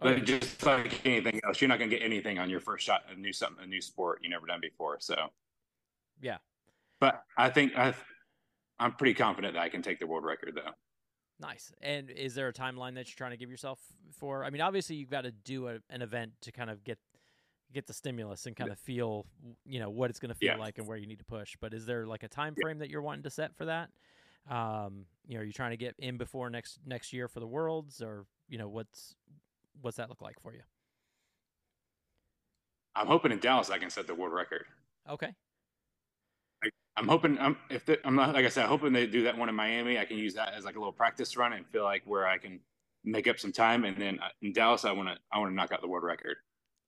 But 0.00 0.24
just 0.24 0.64
like 0.64 1.04
anything 1.04 1.40
else, 1.44 1.60
you're 1.60 1.68
not 1.68 1.78
gonna 1.78 1.90
get 1.90 2.02
anything 2.02 2.38
on 2.38 2.48
your 2.48 2.60
first 2.60 2.86
shot 2.86 3.02
a 3.10 3.16
new 3.18 3.32
something, 3.32 3.64
a 3.64 3.66
new 3.66 3.80
sport 3.80 4.20
you 4.22 4.30
never 4.30 4.46
done 4.46 4.60
before. 4.60 4.98
So 5.00 5.16
Yeah. 6.20 6.38
But 7.00 7.22
I 7.36 7.50
think 7.50 7.76
I, 7.76 7.94
I'm 8.78 8.92
pretty 8.92 9.14
confident 9.14 9.54
that 9.54 9.60
I 9.60 9.68
can 9.68 9.82
take 9.82 9.98
the 9.98 10.06
world 10.06 10.24
record 10.24 10.52
though. 10.54 10.70
Nice. 11.40 11.72
And 11.80 12.10
is 12.10 12.34
there 12.34 12.48
a 12.48 12.52
timeline 12.52 12.94
that 12.94 13.06
you're 13.08 13.16
trying 13.16 13.30
to 13.30 13.36
give 13.36 13.50
yourself 13.50 13.78
for? 14.12 14.44
I 14.44 14.50
mean, 14.50 14.60
obviously 14.60 14.96
you've 14.96 15.10
got 15.10 15.22
to 15.22 15.30
do 15.30 15.68
a, 15.68 15.78
an 15.88 16.02
event 16.02 16.32
to 16.42 16.52
kind 16.52 16.70
of 16.70 16.82
get 16.84 16.98
get 17.70 17.86
the 17.86 17.92
stimulus 17.92 18.46
and 18.46 18.56
kind 18.56 18.72
of 18.72 18.78
feel, 18.78 19.26
you 19.66 19.78
know, 19.78 19.90
what 19.90 20.08
it's 20.08 20.18
going 20.18 20.30
to 20.30 20.34
feel 20.34 20.54
Yeah. 20.54 20.56
like 20.56 20.78
and 20.78 20.86
where 20.86 20.96
you 20.96 21.06
need 21.06 21.18
to 21.18 21.24
push. 21.24 21.54
But 21.60 21.74
is 21.74 21.84
there 21.84 22.06
like 22.06 22.22
a 22.22 22.28
time 22.28 22.54
Yeah. 22.56 22.62
frame 22.62 22.78
that 22.78 22.88
you're 22.88 23.02
wanting 23.02 23.24
to 23.24 23.30
set 23.30 23.54
for 23.54 23.66
that? 23.66 23.90
Um, 24.48 25.04
you 25.26 25.34
know, 25.34 25.42
are 25.42 25.44
you 25.44 25.52
trying 25.52 25.72
to 25.72 25.76
get 25.76 25.94
in 25.98 26.16
before 26.16 26.48
next 26.50 26.80
next 26.86 27.12
year 27.12 27.28
for 27.28 27.40
the 27.40 27.46
worlds, 27.46 28.00
or 28.02 28.26
you 28.48 28.58
know, 28.58 28.68
what's 28.68 29.14
what's 29.80 29.98
that 29.98 30.08
look 30.08 30.22
like 30.22 30.40
for 30.40 30.54
you? 30.54 30.62
I'm 32.96 33.06
hoping 33.06 33.30
in 33.30 33.38
Dallas 33.38 33.70
I 33.70 33.78
can 33.78 33.90
set 33.90 34.06
the 34.06 34.14
world 34.14 34.32
record. 34.32 34.64
Okay. 35.08 35.34
I'm 36.98 37.06
hoping 37.06 37.38
I'm 37.38 37.56
if 37.70 37.86
the, 37.86 38.04
I'm 38.04 38.16
not 38.16 38.34
like 38.34 38.44
I 38.44 38.48
said, 38.48 38.64
I'm 38.64 38.70
hoping 38.70 38.92
they 38.92 39.06
do 39.06 39.22
that 39.24 39.38
one 39.38 39.48
in 39.48 39.54
Miami. 39.54 39.98
I 39.98 40.04
can 40.04 40.18
use 40.18 40.34
that 40.34 40.52
as 40.54 40.64
like 40.64 40.74
a 40.74 40.78
little 40.78 40.92
practice 40.92 41.36
run 41.36 41.52
and 41.52 41.64
feel 41.68 41.84
like 41.84 42.02
where 42.04 42.26
I 42.26 42.38
can 42.38 42.58
make 43.04 43.28
up 43.28 43.38
some 43.38 43.52
time. 43.52 43.84
And 43.84 43.96
then 43.96 44.18
uh, 44.20 44.28
in 44.42 44.52
Dallas, 44.52 44.84
I 44.84 44.90
want 44.92 45.08
to 45.08 45.16
I 45.32 45.38
want 45.38 45.52
to 45.52 45.54
knock 45.54 45.70
out 45.72 45.80
the 45.80 45.88
world 45.88 46.04
record. 46.04 46.36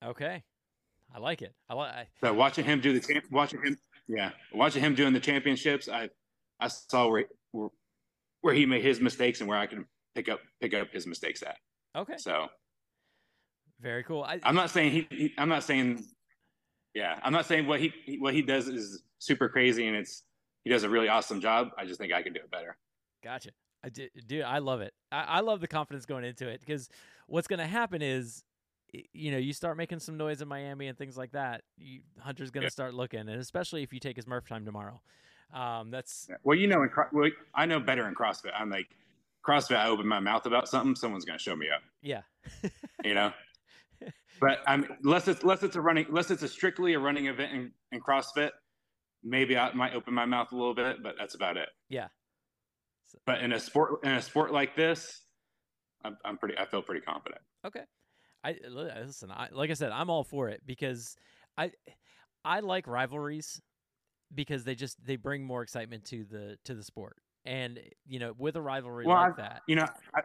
Okay. 0.05 0.43
I 1.15 1.19
like 1.19 1.43
it. 1.43 1.55
I 1.69 1.75
like. 1.75 2.09
So 2.23 2.33
watching 2.35 2.65
him 2.65 2.81
do 2.81 2.93
the 2.93 3.01
champ, 3.01 3.25
watching 3.31 3.63
him, 3.63 3.79
yeah, 4.09 4.31
watching 4.53 4.83
him 4.83 4.95
doing 4.95 5.13
the 5.13 5.21
championships, 5.21 5.89
I 5.89 6.09
I 6.59 6.69
saw 6.69 7.09
where 7.09 7.27
where, 7.53 7.69
where 8.41 8.55
he 8.55 8.67
made 8.67 8.83
his 8.83 9.01
mistakes 9.01 9.41
and 9.41 9.49
where 9.49 9.59
I 9.59 9.67
can 9.67 9.87
pick 10.17 10.29
up 10.29 10.41
pick 10.61 10.75
up 10.75 10.93
his 10.93 11.07
mistakes 11.07 11.43
at. 11.43 11.57
Okay. 11.97 12.17
So 12.17 12.49
Very 13.81 14.03
cool. 14.03 14.25
I, 14.25 14.41
I'm 14.43 14.57
not 14.57 14.71
saying 14.71 14.91
he, 14.93 15.07
he 15.11 15.35
I'm 15.39 15.49
not 15.49 15.63
saying 15.63 16.05
yeah, 16.95 17.19
I'm 17.23 17.33
not 17.33 17.47
saying 17.47 17.67
what 17.67 17.81
he 17.81 17.93
what 18.21 18.35
he 18.35 18.43
does 18.43 18.69
is 18.69 19.03
super 19.19 19.49
crazy 19.49 19.87
and 19.87 19.97
it's 19.97 20.23
he 20.65 20.71
does 20.71 20.83
a 20.85 20.89
really 20.91 21.09
awesome 21.09 21.41
job. 21.41 21.71
I 21.79 21.85
just 21.85 21.99
think 22.01 22.13
I 22.13 22.23
can 22.23 22.33
do 22.33 22.41
it 22.41 22.51
better. 22.51 22.77
Gotcha. 23.23 23.51
I 23.83 23.89
do, 23.89 24.09
dude, 24.27 24.43
I 24.43 24.59
love 24.59 24.83
it. 24.83 24.93
I, 25.11 25.23
I 25.23 25.41
love 25.41 25.61
the 25.61 25.69
confidence 25.69 26.05
going 26.05 26.25
into 26.25 26.49
it 26.49 26.61
because 26.61 26.91
what's 27.27 27.49
going 27.49 27.61
to 27.61 27.67
happen 27.67 28.03
is, 28.03 28.45
you 29.15 29.31
know, 29.31 29.39
you 29.39 29.55
start 29.55 29.79
making 29.79 30.01
some 30.01 30.19
noise 30.19 30.43
in 30.43 30.49
Miami 30.49 30.89
and 30.89 30.99
things 30.99 31.17
like 31.17 31.33
that. 31.33 31.63
You, 31.79 32.01
Hunter's 32.19 32.51
going 32.51 32.63
to 32.63 32.67
Yeah. 32.67 32.71
start 32.71 32.93
looking, 32.93 33.21
and 33.21 33.31
especially 33.31 33.83
if 33.83 33.93
you 33.95 34.01
take 34.01 34.17
his 34.17 34.27
Murph 34.27 34.47
time 34.47 34.67
tomorrow. 34.67 35.01
Um, 35.55 35.91
that's 35.91 36.29
Well, 36.43 36.59
you 36.59 36.67
know, 36.67 36.83
in, 36.83 36.91
well, 37.13 37.31
I 37.55 37.65
know 37.65 37.81
better 37.81 38.07
in 38.07 38.15
CrossFit. 38.15 38.51
I'm 38.55 38.69
like, 38.69 38.89
CrossFit, 39.47 39.77
I 39.77 39.89
open 39.89 40.07
my 40.07 40.21
mouth 40.21 40.45
about 40.45 40.69
something, 40.69 40.95
someone's 40.95 41.25
going 41.25 41.39
to 41.39 41.43
show 41.43 41.57
me 41.57 41.69
up, 41.75 41.81
yeah, 42.03 42.23
you 43.05 43.15
know? 43.15 43.33
But 44.41 44.59
I'm 44.67 44.87
unless 45.05 45.29
it's, 45.29 45.43
unless 45.43 45.63
it's 45.63 45.77
a 45.77 45.81
running, 45.81 46.07
unless 46.09 46.31
it's 46.31 46.43
a 46.43 46.49
strictly 46.49 46.95
a 46.95 46.99
running 46.99 47.27
event 47.27 47.53
in, 47.53 47.73
in 47.93 48.01
CrossFit, 48.01 48.51
maybe 49.23 49.57
I 49.57 49.73
might 49.75 49.95
open 49.95 50.15
my 50.15 50.25
mouth 50.25 50.53
a 50.53 50.57
little 50.57 50.75
bit, 50.75 51.03
but 51.03 51.15
that's 51.19 51.35
about 51.35 51.57
it. 51.57 51.69
yeah. 51.89 52.09
But 53.27 53.41
in 53.41 53.53
a 53.53 53.59
sport, 53.59 54.05
in 54.05 54.13
a 54.13 54.23
sport 54.23 54.53
like 54.53 54.77
this, 54.77 55.23
I'm, 56.05 56.17
I'm 56.25 56.39
pretty, 56.39 56.57
I 56.57 56.65
feel 56.65 56.81
pretty 56.81 57.01
confident. 57.01 57.41
Okay. 57.67 57.83
I 58.45 58.55
listen. 58.71 59.31
I, 59.33 59.49
like 59.53 59.69
I 59.71 59.75
said, 59.75 59.91
I'm 59.93 60.09
all 60.09 60.23
for 60.25 60.49
it 60.49 60.63
because 60.65 61.17
I 61.59 61.73
I 62.45 62.61
like 62.61 62.87
rivalries 62.87 63.61
because 64.35 64.65
they 64.65 64.75
just 64.77 64.97
they 65.05 65.17
bring 65.17 65.45
more 65.45 65.63
excitement 65.63 66.05
to 66.07 66.25
the 66.25 66.57
to 66.65 66.75
the 66.75 66.83
sport. 66.85 67.17
And 67.45 67.81
you 68.07 68.19
know, 68.21 68.33
with 68.39 68.57
a 68.57 68.63
rivalry 68.63 69.07
Well, 69.07 69.17
like 69.17 69.39
I- 69.39 69.43
that, 69.43 69.63
You 69.67 69.77
know, 69.77 69.87
I, 70.15 70.21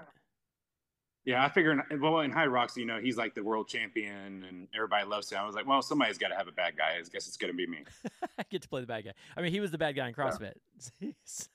yeah, 1.26 1.44
I 1.44 1.50
figure, 1.50 1.72
in, 1.72 2.02
well, 2.02 2.20
in 2.20 2.32
Hyrox, 2.32 2.78
you 2.78 2.86
know, 2.86 3.00
he's 3.00 3.18
like 3.18 3.34
the 3.34 3.44
world 3.44 3.68
champion 3.68 4.46
and 4.48 4.68
everybody 4.76 5.06
loves 5.06 5.32
him. 5.32 5.40
I 5.40 5.46
was 5.46 5.56
like, 5.56 5.68
well, 5.68 5.82
somebody's 5.82 6.20
got 6.20 6.28
to 6.28 6.36
have 6.36 6.48
a 6.48 6.52
bad 6.52 6.78
guy. 6.78 6.98
I 6.98 7.02
guess 7.12 7.28
it's 7.28 7.38
going 7.38 7.52
to 7.52 7.58
be 7.58 7.66
me. 7.66 7.84
I 8.38 8.44
get 8.50 8.62
to 8.62 8.70
play 8.70 8.82
the 8.82 8.88
bad 8.88 9.06
guy. 9.06 9.14
I 9.36 9.42
mean, 9.42 9.52
he 9.52 9.60
was 9.60 9.72
the 9.72 9.78
bad 9.78 9.96
guy 9.96 10.08
in 10.08 10.14
CrossFit, 10.14 10.54
so 11.24 11.48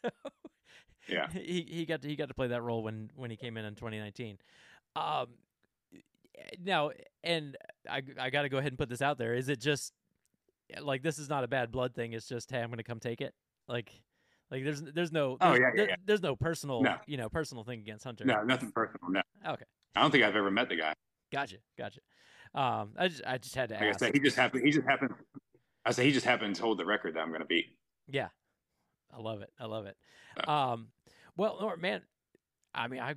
Yeah. 1.08 1.28
he 1.32 1.66
he 1.68 1.86
got 1.86 2.02
to, 2.02 2.08
he 2.08 2.16
got 2.16 2.28
to 2.28 2.34
play 2.34 2.48
that 2.48 2.62
role 2.62 2.82
when 2.82 3.10
when 3.14 3.30
he 3.30 3.36
came 3.36 3.56
in 3.56 3.64
in 3.64 3.74
2019. 3.74 4.38
Um, 4.96 5.26
now, 6.64 6.90
and 7.22 7.56
I 7.88 8.02
I 8.18 8.30
got 8.30 8.42
to 8.42 8.48
go 8.48 8.58
ahead 8.58 8.72
and 8.72 8.78
put 8.78 8.88
this 8.88 9.02
out 9.02 9.18
there. 9.18 9.34
Is 9.34 9.48
it 9.48 9.60
just 9.60 9.92
like 10.80 11.02
this 11.02 11.18
is 11.18 11.28
not 11.28 11.44
a 11.44 11.48
bad 11.48 11.70
blood 11.70 11.94
thing? 11.94 12.12
It's 12.12 12.28
just 12.28 12.50
hey, 12.50 12.60
I'm 12.60 12.68
going 12.68 12.78
to 12.78 12.84
come 12.84 13.00
take 13.00 13.20
it. 13.20 13.34
Like 13.68 13.92
like 14.50 14.64
there's 14.64 14.82
there's 14.82 15.12
no 15.12 15.36
Oh, 15.40 15.52
yeah, 15.52 15.58
yeah, 15.58 15.70
there- 15.76 15.88
yeah. 15.90 15.96
there's 16.04 16.22
no 16.22 16.36
personal 16.36 16.82
No. 16.82 16.96
you 17.06 17.16
know 17.16 17.28
personal 17.28 17.64
thing 17.64 17.80
against 17.80 18.04
Hunter. 18.04 18.24
No, 18.24 18.42
nothing 18.42 18.72
personal. 18.72 19.10
No. 19.10 19.22
Okay, 19.46 19.64
I 19.96 20.02
don't 20.02 20.10
think 20.10 20.24
I've 20.24 20.36
ever 20.36 20.50
met 20.50 20.68
the 20.68 20.76
guy. 20.76 20.94
gotcha, 21.32 21.56
gotcha. 21.78 22.00
Um, 22.54 22.94
I 22.98 23.08
just 23.08 23.22
I 23.26 23.38
just 23.38 23.54
had 23.54 23.68
to 23.68 23.76
Like 23.76 23.84
I 23.84 23.92
said, 23.92 24.14
he 24.14 24.20
just 24.20 24.36
happened. 24.36 24.64
He 24.64 24.72
just 24.72 24.86
happened. 24.86 25.14
I 25.84 25.92
say 25.92 26.04
he 26.04 26.12
just 26.12 26.26
happened 26.26 26.56
to 26.56 26.62
hold 26.62 26.78
the 26.78 26.84
record 26.84 27.14
that 27.14 27.20
I'm 27.20 27.28
going 27.28 27.40
to 27.40 27.46
beat. 27.46 27.66
Yeah, 28.08 28.28
I 29.16 29.20
love 29.20 29.40
it. 29.40 29.50
I 29.58 29.66
love 29.66 29.86
it. 29.86 29.96
Uh, 30.46 30.50
Um, 30.50 30.88
well, 31.36 31.72
man, 31.78 32.02
I 32.74 32.88
mean, 32.88 33.00
I 33.00 33.14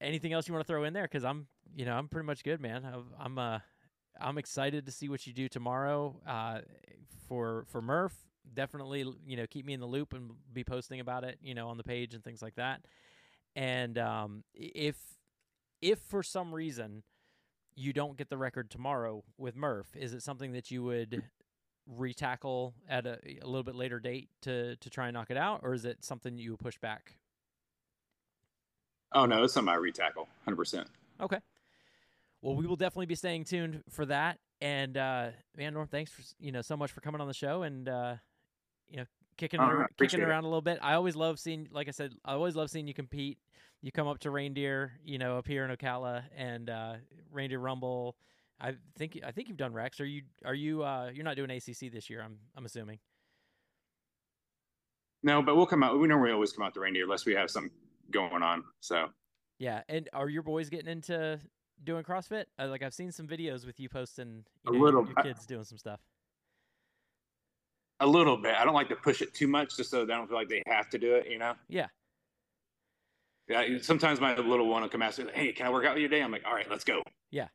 anything 0.00 0.32
else 0.32 0.46
you 0.48 0.54
want 0.54 0.64
to 0.66 0.72
throw 0.72 0.84
in 0.84 0.92
there? 0.92 1.02
Because 1.04 1.24
I'm, 1.24 1.48
you 1.74 1.84
know, 1.84 1.94
I'm 1.96 2.08
pretty 2.08 2.26
much 2.26 2.42
good, 2.44 2.60
man. 2.60 2.84
I've, 2.84 3.04
I'm, 3.18 3.38
uh, 3.38 3.58
I'm 4.20 4.38
excited 4.38 4.86
to 4.86 4.92
see 4.92 5.08
what 5.08 5.26
you 5.26 5.32
do 5.32 5.48
tomorrow. 5.48 6.16
Uh, 6.26 6.60
for 7.28 7.64
for 7.70 7.82
Murph, 7.82 8.14
definitely, 8.54 9.04
you 9.26 9.36
know, 9.36 9.46
keep 9.48 9.66
me 9.66 9.72
in 9.72 9.80
the 9.80 9.86
loop 9.86 10.12
and 10.12 10.30
be 10.52 10.64
posting 10.64 11.00
about 11.00 11.24
it, 11.24 11.38
you 11.42 11.54
know, 11.54 11.68
on 11.68 11.76
the 11.76 11.84
page 11.84 12.14
and 12.14 12.22
things 12.22 12.42
like 12.42 12.54
that. 12.56 12.80
And 13.54 13.98
um, 13.98 14.44
if 14.54 14.96
if 15.80 15.98
for 15.98 16.22
some 16.22 16.54
reason 16.54 17.02
you 17.74 17.92
don't 17.92 18.16
get 18.16 18.28
the 18.30 18.38
record 18.38 18.70
tomorrow 18.70 19.24
with 19.38 19.56
Murph, 19.56 19.94
is 19.96 20.14
it 20.14 20.22
something 20.22 20.52
that 20.52 20.70
you 20.70 20.82
would 20.82 21.22
retackle 21.98 22.72
at 22.88 23.06
a, 23.06 23.18
a 23.42 23.46
little 23.46 23.62
bit 23.62 23.74
later 23.74 23.98
date 24.00 24.28
to 24.42 24.76
to 24.76 24.90
try 24.90 25.06
and 25.06 25.14
knock 25.14 25.30
it 25.30 25.36
out, 25.36 25.60
or 25.62 25.74
is 25.74 25.84
it 25.84 26.04
something 26.04 26.38
you 26.38 26.52
would 26.52 26.60
push 26.60 26.78
back? 26.78 27.16
Oh 29.12 29.26
no, 29.26 29.44
it's 29.44 29.54
something 29.54 29.72
I 29.72 29.76
retackle, 29.76 30.26
hundred 30.44 30.56
percent. 30.56 30.88
Okay. 31.20 31.38
Well, 32.42 32.54
we 32.54 32.66
will 32.66 32.76
definitely 32.76 33.06
be 33.06 33.14
staying 33.14 33.44
tuned 33.44 33.82
for 33.88 34.04
that. 34.06 34.38
And 34.60 34.96
uh, 34.96 35.30
man, 35.56 35.74
Norm, 35.74 35.88
thanks 35.88 36.10
for 36.10 36.22
you 36.38 36.52
know 36.52 36.62
so 36.62 36.76
much 36.76 36.92
for 36.92 37.00
coming 37.00 37.20
on 37.20 37.28
the 37.28 37.34
show 37.34 37.62
and 37.62 37.88
uh, 37.88 38.16
you 38.88 38.98
know 38.98 39.04
kicking 39.36 39.60
Oh, 39.60 39.64
it, 39.64 39.66
I 39.66 39.68
ar- 39.68 39.74
kicking 39.76 39.94
appreciate 39.94 40.22
it 40.22 40.28
around 40.28 40.44
a 40.44 40.48
little 40.48 40.62
bit. 40.62 40.78
I 40.82 40.94
always 40.94 41.14
love 41.16 41.38
seeing, 41.38 41.68
like 41.70 41.88
I 41.88 41.90
said, 41.90 42.14
I 42.24 42.32
always 42.32 42.56
love 42.56 42.70
seeing 42.70 42.86
you 42.88 42.94
compete. 42.94 43.38
You 43.82 43.92
come 43.92 44.06
up 44.08 44.18
to 44.20 44.30
Reindeer, 44.30 44.92
you 45.04 45.18
know, 45.18 45.36
up 45.38 45.46
here 45.46 45.64
in 45.64 45.70
Ocala, 45.76 46.22
and 46.36 46.70
uh, 46.70 46.94
Reindeer 47.30 47.58
Rumble. 47.58 48.16
I 48.60 48.74
think 48.96 49.18
I 49.24 49.32
think 49.32 49.48
you've 49.48 49.58
done 49.58 49.74
Rex. 49.74 50.00
Are 50.00 50.06
you 50.06 50.22
are 50.44 50.54
you 50.54 50.82
uh, 50.82 51.10
you're 51.12 51.24
not 51.24 51.36
doing 51.36 51.50
ACC 51.50 51.92
this 51.92 52.08
year? 52.08 52.22
I'm 52.22 52.38
I'm 52.56 52.64
assuming. 52.64 52.98
No, 55.22 55.42
but 55.42 55.56
we'll 55.56 55.66
come 55.66 55.82
out. 55.82 55.98
We 55.98 56.08
normally 56.08 56.32
always 56.32 56.52
come 56.52 56.64
out 56.64 56.74
to 56.74 56.80
reindeer 56.80 57.04
unless 57.04 57.26
we 57.26 57.34
have 57.34 57.50
something 57.50 57.72
going 58.10 58.42
on. 58.42 58.64
So 58.80 59.06
Yeah, 59.58 59.82
and 59.88 60.08
are 60.12 60.28
your 60.28 60.42
boys 60.42 60.68
getting 60.70 60.88
into 60.88 61.40
doing 61.82 62.04
CrossFit? 62.04 62.44
Uh, 62.58 62.68
like 62.68 62.82
I've 62.82 62.94
seen 62.94 63.10
some 63.12 63.26
videos 63.26 63.66
with 63.66 63.80
you 63.80 63.88
posting 63.88 64.44
you 64.64 64.70
A 64.70 64.72
know, 64.72 64.84
little. 64.84 65.00
your, 65.04 65.12
your 65.16 65.22
kids 65.34 65.46
doing 65.46 65.64
some 65.64 65.78
stuff. 65.78 66.00
A 68.00 68.06
little 68.06 68.36
bit. 68.36 68.54
I 68.54 68.64
don't 68.64 68.74
like 68.74 68.88
to 68.90 68.96
push 68.96 69.22
it 69.22 69.32
too 69.32 69.48
much, 69.48 69.76
just 69.76 69.90
so 69.90 70.04
they 70.04 70.12
don't 70.12 70.28
feel 70.28 70.36
like 70.36 70.48
they 70.48 70.62
have 70.66 70.90
to 70.90 70.98
do 70.98 71.14
it. 71.14 71.30
You 71.30 71.38
know. 71.38 71.54
Yeah. 71.68 71.86
Yeah. 73.48 73.78
Sometimes 73.80 74.20
my 74.20 74.36
little 74.36 74.68
one 74.68 74.82
will 74.82 74.88
come 74.88 75.02
ask 75.02 75.18
me, 75.18 75.26
"Hey, 75.32 75.52
can 75.52 75.66
I 75.66 75.70
work 75.70 75.86
out 75.86 75.94
with 75.94 76.02
you 76.02 76.08
today?" 76.08 76.22
I'm 76.22 76.30
like, 76.30 76.44
"All 76.44 76.54
right, 76.54 76.68
let's 76.70 76.84
go." 76.84 77.02
Yeah. 77.30 77.48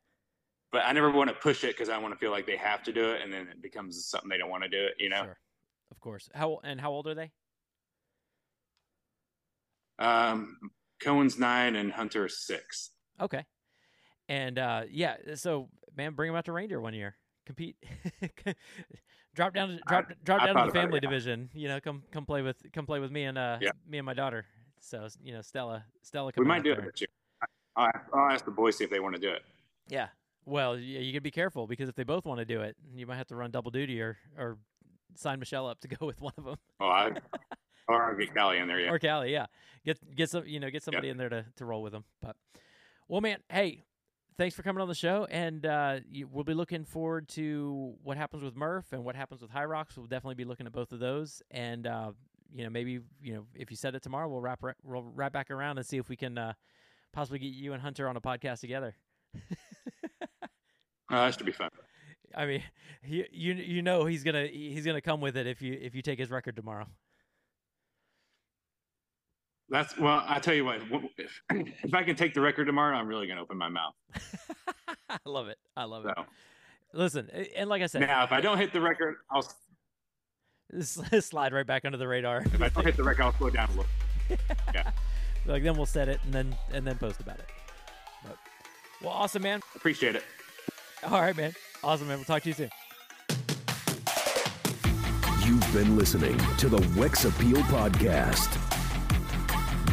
But 0.72 0.82
I 0.86 0.92
never 0.92 1.10
want 1.10 1.28
to 1.28 1.34
push 1.34 1.64
it 1.64 1.76
because 1.76 1.88
I 1.88 1.98
want 1.98 2.14
to 2.14 2.18
feel 2.18 2.30
like 2.30 2.46
they 2.46 2.56
have 2.56 2.82
to 2.84 2.92
do 2.92 3.12
it, 3.12 3.22
and 3.22 3.32
then 3.32 3.46
it 3.48 3.62
becomes 3.62 4.04
something 4.06 4.28
they 4.28 4.38
don't 4.38 4.50
want 4.50 4.64
to 4.64 4.68
do 4.68 4.84
it. 4.84 4.94
You 4.98 5.10
know. 5.10 5.22
Sure. 5.24 5.38
Of 5.90 6.00
course. 6.00 6.28
How 6.34 6.58
and 6.64 6.80
how 6.80 6.90
old 6.90 7.06
are 7.06 7.14
they? 7.14 7.30
Um, 9.98 10.58
Cohen's 11.00 11.38
nine 11.38 11.76
and 11.76 11.92
Hunter 11.92 12.28
six. 12.28 12.90
Okay. 13.20 13.44
And 14.28 14.58
uh, 14.58 14.82
yeah, 14.90 15.16
so 15.34 15.68
man, 15.96 16.14
bring 16.14 16.30
them 16.30 16.36
out 16.36 16.46
to 16.46 16.52
reindeer 16.52 16.80
one 16.80 16.94
year. 16.94 17.16
Compete. 17.46 17.76
drop 19.34 19.54
down, 19.54 19.68
to, 19.68 19.80
drop, 19.86 20.12
drop 20.24 20.40
down 20.40 20.48
to 20.48 20.52
the 20.54 20.60
about 20.60 20.68
it, 20.68 20.72
family 20.72 21.00
yeah. 21.02 21.08
division. 21.08 21.50
You 21.54 21.68
know, 21.68 21.80
come 21.80 22.02
come 22.10 22.24
play 22.26 22.42
with 22.42 22.56
come 22.72 22.86
play 22.86 23.00
with 23.00 23.10
me 23.10 23.24
and 23.24 23.38
uh 23.38 23.58
Yeah. 23.60 23.70
me 23.88 23.98
and 23.98 24.06
my 24.06 24.14
daughter. 24.14 24.46
So 24.80 25.06
you 25.22 25.32
know, 25.32 25.42
Stella, 25.42 25.84
Stella. 26.02 26.32
We 26.36 26.44
might 26.44 26.62
do 26.64 26.74
there. 26.74 26.86
it 26.88 26.96
this. 26.98 27.08
I'll, 27.76 27.90
I'll 28.12 28.30
ask 28.30 28.44
the 28.44 28.50
boys 28.50 28.76
see 28.76 28.84
if 28.84 28.90
they 28.90 29.00
want 29.00 29.14
to 29.14 29.20
do 29.20 29.30
it. 29.30 29.42
Yeah. 29.88 30.08
Well, 30.44 30.76
yeah, 30.76 31.00
you 31.00 31.12
gotta 31.12 31.20
be 31.22 31.30
careful 31.30 31.66
because 31.66 31.88
if 31.88 31.94
they 31.94 32.02
both 32.04 32.24
want 32.24 32.38
to 32.40 32.44
do 32.44 32.60
it, 32.62 32.76
you 32.94 33.06
might 33.06 33.16
have 33.16 33.28
to 33.28 33.36
run 33.36 33.50
double 33.50 33.70
duty 33.70 34.00
or 34.00 34.18
or 34.36 34.58
sign 35.14 35.38
Michelle 35.38 35.66
up 35.66 35.80
to 35.80 35.88
go 35.88 36.06
with 36.06 36.20
one 36.20 36.32
of 36.36 36.44
them 36.44 36.56
Oh, 36.80 36.88
I, 36.88 37.12
or 37.88 38.14
get 38.16 38.34
Callie 38.34 38.58
in 38.58 38.66
there. 38.68 38.80
Yeah. 38.80 38.90
or 38.90 38.98
Callie. 38.98 39.32
Yeah, 39.32 39.46
get 39.84 39.98
get 40.14 40.30
some 40.30 40.46
you 40.46 40.58
know 40.60 40.68
get 40.70 40.82
somebody 40.82 41.08
in 41.08 41.16
there 41.16 41.28
to 41.28 41.46
to 41.56 41.64
roll 41.64 41.82
with 41.82 41.92
them. 41.92 42.04
But 42.20 42.36
well, 43.08 43.20
man, 43.20 43.38
hey, 43.50 43.84
thanks 44.38 44.54
for 44.54 44.62
coming 44.62 44.80
on 44.80 44.88
the 44.88 44.94
show, 44.94 45.26
and 45.30 45.64
uh, 45.66 46.00
you, 46.10 46.28
we'll 46.30 46.44
be 46.44 46.54
looking 46.54 46.84
forward 46.84 47.28
to 47.30 47.94
what 48.02 48.16
happens 48.16 48.42
with 48.42 48.56
Murph 48.56 48.92
and 48.92 49.04
what 49.04 49.16
happens 49.16 49.40
with 49.42 49.50
Hyrox. 49.50 49.96
We'll 49.96 50.06
definitely 50.06 50.36
be 50.36 50.44
looking 50.44 50.66
at 50.66 50.72
both 50.72 50.92
of 50.92 51.00
those, 51.00 51.42
and 51.50 51.86
uh, 51.86 52.12
you 52.54 52.64
know 52.64 52.70
maybe 52.70 53.00
you 53.22 53.34
know 53.34 53.46
if 53.54 53.70
you 53.70 53.76
said 53.76 53.94
it 53.94 54.02
tomorrow, 54.02 54.28
we'll 54.28 54.40
wrap 54.40 54.62
ra- 54.62 54.72
we'll 54.82 55.02
wrap 55.14 55.32
back 55.32 55.50
around 55.50 55.78
and 55.78 55.86
see 55.86 55.98
if 55.98 56.08
we 56.08 56.16
can 56.16 56.38
uh, 56.38 56.52
possibly 57.12 57.38
get 57.38 57.48
you 57.48 57.72
and 57.72 57.82
Hunter 57.82 58.08
on 58.08 58.16
a 58.16 58.20
podcast 58.20 58.60
together. 58.60 58.94
Uh, 61.10 61.26
that 61.26 61.36
should 61.36 61.44
be 61.44 61.52
fun. 61.52 61.68
I 62.34 62.46
mean, 62.46 62.62
he, 63.02 63.26
you 63.32 63.52
you 63.52 63.82
know 63.82 64.06
he's 64.06 64.24
gonna 64.24 64.46
he's 64.46 64.86
gonna 64.86 65.02
come 65.02 65.20
with 65.20 65.36
it 65.36 65.46
if 65.46 65.60
you 65.60 65.78
if 65.78 65.94
you 65.94 66.00
take 66.00 66.18
his 66.18 66.30
record 66.30 66.56
tomorrow. 66.56 66.86
That's 69.72 69.96
well. 69.96 70.22
I 70.28 70.38
tell 70.38 70.52
you 70.52 70.66
what. 70.66 70.80
If, 71.16 71.42
if 71.82 71.94
I 71.94 72.02
can 72.02 72.14
take 72.14 72.34
the 72.34 72.42
record 72.42 72.66
tomorrow, 72.66 72.94
I'm 72.94 73.08
really 73.08 73.26
gonna 73.26 73.40
open 73.40 73.56
my 73.56 73.70
mouth. 73.70 73.94
I 75.08 75.16
love 75.24 75.48
it. 75.48 75.56
I 75.74 75.84
love 75.84 76.04
it. 76.04 76.14
Listen, 76.92 77.30
and 77.56 77.70
like 77.70 77.80
I 77.80 77.86
said, 77.86 78.02
now, 78.02 78.22
if 78.22 78.32
I 78.32 78.42
don't 78.42 78.58
hit 78.58 78.72
the 78.72 78.82
record, 78.82 79.16
I'll. 79.30 79.48
slide 81.20 81.52
right 81.52 81.66
back 81.66 81.86
under 81.86 81.96
the 81.96 82.06
radar. 82.06 82.42
If 82.42 82.60
I 82.60 82.68
don't 82.68 82.84
hit 82.84 82.96
the 82.96 83.02
record, 83.02 83.22
I'll 83.22 83.34
slow 83.34 83.50
down 83.50 83.68
a 83.70 83.72
little. 83.72 83.86
Yeah. 84.74 84.90
like 85.44 85.62
then 85.62 85.76
we'll 85.76 85.84
set 85.84 86.08
it 86.08 86.20
and 86.24 86.32
then 86.32 86.56
and 86.72 86.86
then 86.86 86.96
post 86.96 87.20
about 87.20 87.38
it. 87.38 87.46
But, 88.24 88.36
well, 89.02 89.10
awesome, 89.10 89.42
man. 89.42 89.60
Appreciate 89.74 90.16
it. 90.16 90.24
All 91.04 91.20
right, 91.20 91.36
man. 91.36 91.54
Awesome, 91.82 92.08
man. 92.08 92.18
We'll 92.18 92.24
talk 92.24 92.42
to 92.42 92.48
you 92.48 92.54
soon. 92.54 92.70
You've 95.44 95.72
been 95.72 95.96
listening 95.96 96.38
to 96.58 96.68
the 96.68 96.78
Wex 96.78 97.26
Appeal 97.26 97.62
Podcast. 97.64 98.71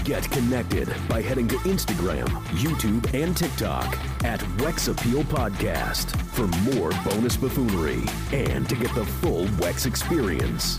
Get 0.10 0.32
connected 0.32 0.92
by 1.08 1.22
heading 1.22 1.48
to 1.50 1.56
Instagram, 1.58 2.28
YouTube, 2.58 3.14
and 3.14 3.38
TikTok 3.38 3.86
at 4.26 4.40
Wex 4.58 4.90
Appeal 4.90 5.22
Podcast 5.26 6.20
for 6.32 6.48
more 6.74 6.90
bonus 7.04 7.38
buffoonery 7.38 8.02
and 8.34 8.68
to 8.70 8.76
get 8.76 8.92
the 8.96 9.06
full 9.06 9.46
Wex 9.62 9.86
experience. 9.86 10.78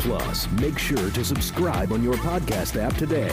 Plus, 0.00 0.50
make 0.50 0.80
sure 0.80 1.10
to 1.10 1.24
subscribe 1.24 1.92
on 1.92 2.02
your 2.02 2.14
podcast 2.14 2.74
app 2.74 2.96
today. 2.96 3.30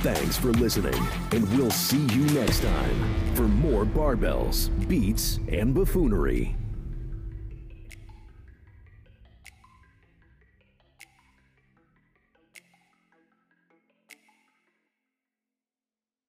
Thanks 0.00 0.38
for 0.38 0.52
listening, 0.52 1.06
and 1.32 1.46
we'll 1.58 1.70
see 1.70 2.06
you 2.14 2.24
next 2.40 2.62
time 2.62 3.34
for 3.34 3.42
more 3.42 3.84
barbells, 3.84 4.70
beats, 4.88 5.40
and 5.48 5.74
buffoonery. 5.74 6.56